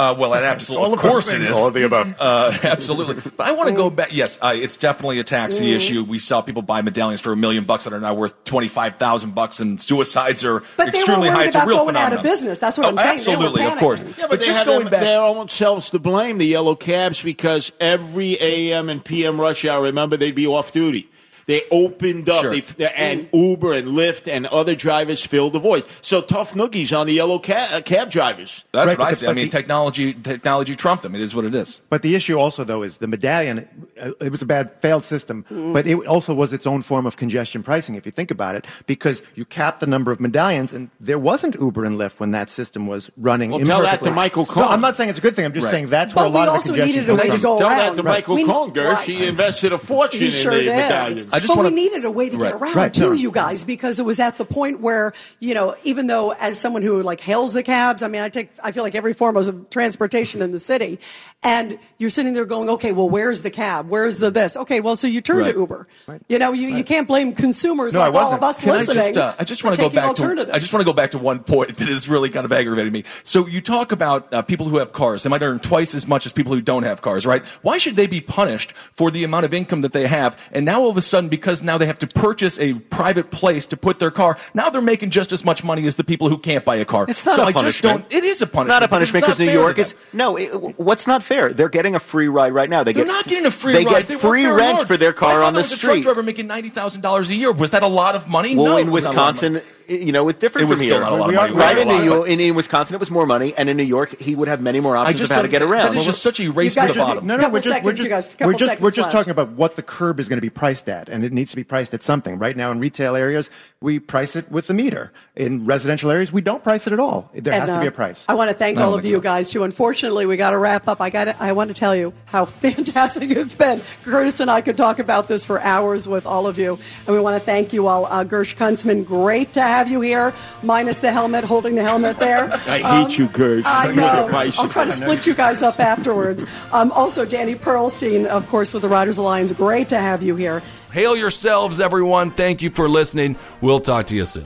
[0.00, 1.48] Uh, well, it absolutely, all of of course it things.
[1.50, 1.56] is.
[1.56, 2.14] All of the above.
[2.20, 3.16] Uh, absolutely.
[3.36, 4.12] But I want to go back.
[4.14, 5.76] Yes, uh, it's definitely a taxi Mm.
[5.76, 6.04] issue.
[6.04, 8.96] We saw people buy medallions for a million bucks that are now worth twenty five
[8.96, 11.36] thousand bucks, and suicides are But they were extremely high.
[11.36, 12.58] worried It's a about real going out of business.
[12.58, 13.08] That's what Oh, I'm saying.
[13.08, 14.02] They Absolutely, of course.
[14.02, 14.18] panicking.
[14.18, 15.00] Yeah, but, they just going their, back.
[15.00, 19.82] their own selves to blame, the yellow cabs, because every AM and PM rush hour,
[19.82, 21.08] remember, they'd be off duty.
[21.50, 22.54] They opened up, Sure.
[22.78, 25.82] they, and Uber and Lyft and other drivers filled the void.
[26.00, 28.62] So tough noogies on the yellow cab, uh, cab drivers.
[28.70, 29.26] That's Right, what I but see.
[29.26, 31.16] the- I mean, the- technology technology trumped them.
[31.16, 31.80] It is what it is.
[31.90, 33.66] But the issue also, though, is the medallion.
[34.00, 37.16] uh, It was a bad, failed system, but it also was its own form of
[37.16, 40.88] congestion pricing, if you think about it, because you capped the number of medallions, and
[41.00, 43.50] there wasn't Uber and Lyft when that system was running.
[43.50, 44.10] Well, tell that to imperfectly.
[44.12, 44.68] Michael So Cohen.
[44.70, 45.46] I'm not saying it's a good thing.
[45.46, 45.70] I'm just Right.
[45.72, 47.42] saying that's But where a lot we of the also congestion needed a way to
[47.42, 47.78] go Tell around.
[47.78, 48.92] that to Michael We- Cohen, Gersh.
[48.92, 49.08] right.
[49.08, 50.66] He invested a fortune He in the did.
[50.76, 51.30] medallions.
[51.32, 52.52] I just but wanna- we needed a way to Right.
[52.52, 53.12] get around Right, to no.
[53.12, 56.82] you guys because it was at the point where you know, even though as someone
[56.82, 59.70] who like hails the cabs, I mean, I take, I feel like every form of
[59.70, 60.98] transportation in the city,
[61.42, 63.88] and you're sitting there going, okay, well, where's the cab?
[63.88, 64.56] Where's the this?
[64.56, 65.52] Okay, well, so you turn Right.
[65.52, 65.88] to Uber.
[66.28, 68.42] You know, you, you can't blame consumers No, I like all wasn't.
[68.42, 70.48] of us Can I just, uh, I just want to go back to.
[70.52, 72.92] I just want to go back to one point that is really kind of aggravating
[72.92, 73.04] me.
[73.24, 76.26] So you talk about uh, people who have cars; they might earn twice as much
[76.26, 77.42] as people who don't have cars, right?
[77.62, 80.38] Why should they be punished for the amount of income that they have?
[80.52, 83.66] And now all of a sudden, because now they have to purchase a private place
[83.66, 86.36] to put their car, now they're making just as much money as the people who
[86.38, 87.06] can't buy a car.
[87.08, 88.06] It's not so a I punishment.
[88.10, 88.66] It is a punishment.
[88.66, 90.36] It's not a punishment because New York is no.
[90.36, 90.48] It,
[90.78, 91.52] what's not fair?
[91.52, 92.82] They're getting a free ride right now.
[92.84, 94.06] They They're get not getting a free they ride.
[94.06, 94.86] get They work free rent hard.
[94.88, 97.52] for their car on the was a truck driver making ninety thousand dollars a year.
[97.52, 98.56] Was that a lot of money?
[98.56, 99.54] Well, no, in it was not a lot of money.
[99.54, 101.02] Wisconsin, you know, it's different It was from still here.
[101.02, 101.52] not a lot of money.
[101.52, 103.82] Right Right, in New York, in, in Wisconsin, it was more money, and in New
[103.82, 105.92] York, he would have many more I options just of how to get around.
[105.92, 107.26] That is just such a race to the bottom.
[107.26, 108.46] No, no, Couple we're just, we're seconds, just, guys.
[108.46, 111.08] we're just, we're just talking about what the curb is going to be priced at,
[111.08, 112.38] and it needs to be priced at something.
[112.38, 113.50] Right now, in retail areas,
[113.80, 115.12] we price it with the meter.
[115.36, 117.30] In residential areas, we don't price it at all.
[117.34, 118.24] There And, has to uh, be a price.
[118.28, 119.20] I want to thank I all of you so.
[119.20, 119.62] guys too.
[119.64, 121.00] Unfortunately, we got to wrap up.
[121.00, 121.24] I got.
[121.24, 123.80] to I want to tell you how fantastic it's been.
[124.04, 127.20] Curtis and I could talk about this for hours with all of you, and we
[127.20, 128.06] want to thank you all.
[128.06, 132.50] Uh, Gersh Kuntzman, great to have you here, minus the helmet, holding the helmet there.
[132.66, 133.62] I Um, hate you, Gersh.
[133.64, 134.28] I know.
[134.58, 136.44] I'll try to split you guys up afterwards.
[136.72, 139.52] Um, also, Danny Pearlstein, of course, with the Riders Alliance.
[139.52, 140.62] Great to have you here.
[140.92, 142.32] Hail yourselves, everyone.
[142.32, 143.36] Thank you for listening.
[143.60, 144.44] We'll talk to you soon.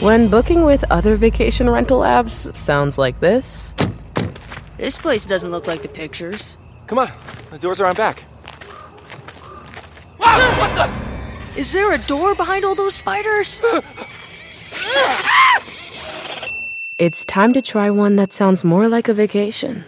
[0.00, 3.74] When booking with other vacation rental apps sounds like this.
[4.76, 6.56] This place doesn't look like the pictures.
[6.88, 7.10] Come on,
[7.50, 8.24] the doors are on back.
[11.56, 13.62] Is there a door behind all those spiders?
[16.98, 19.84] It's time to try one that sounds more like a vacation.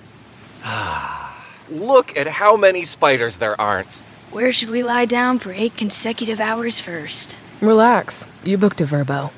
[0.64, 4.02] Ah, look at how many spiders there aren't.
[4.32, 7.36] Where should we lie down for eight consecutive hours first?
[7.60, 8.26] Relax.
[8.44, 9.30] You booked a Vrbo.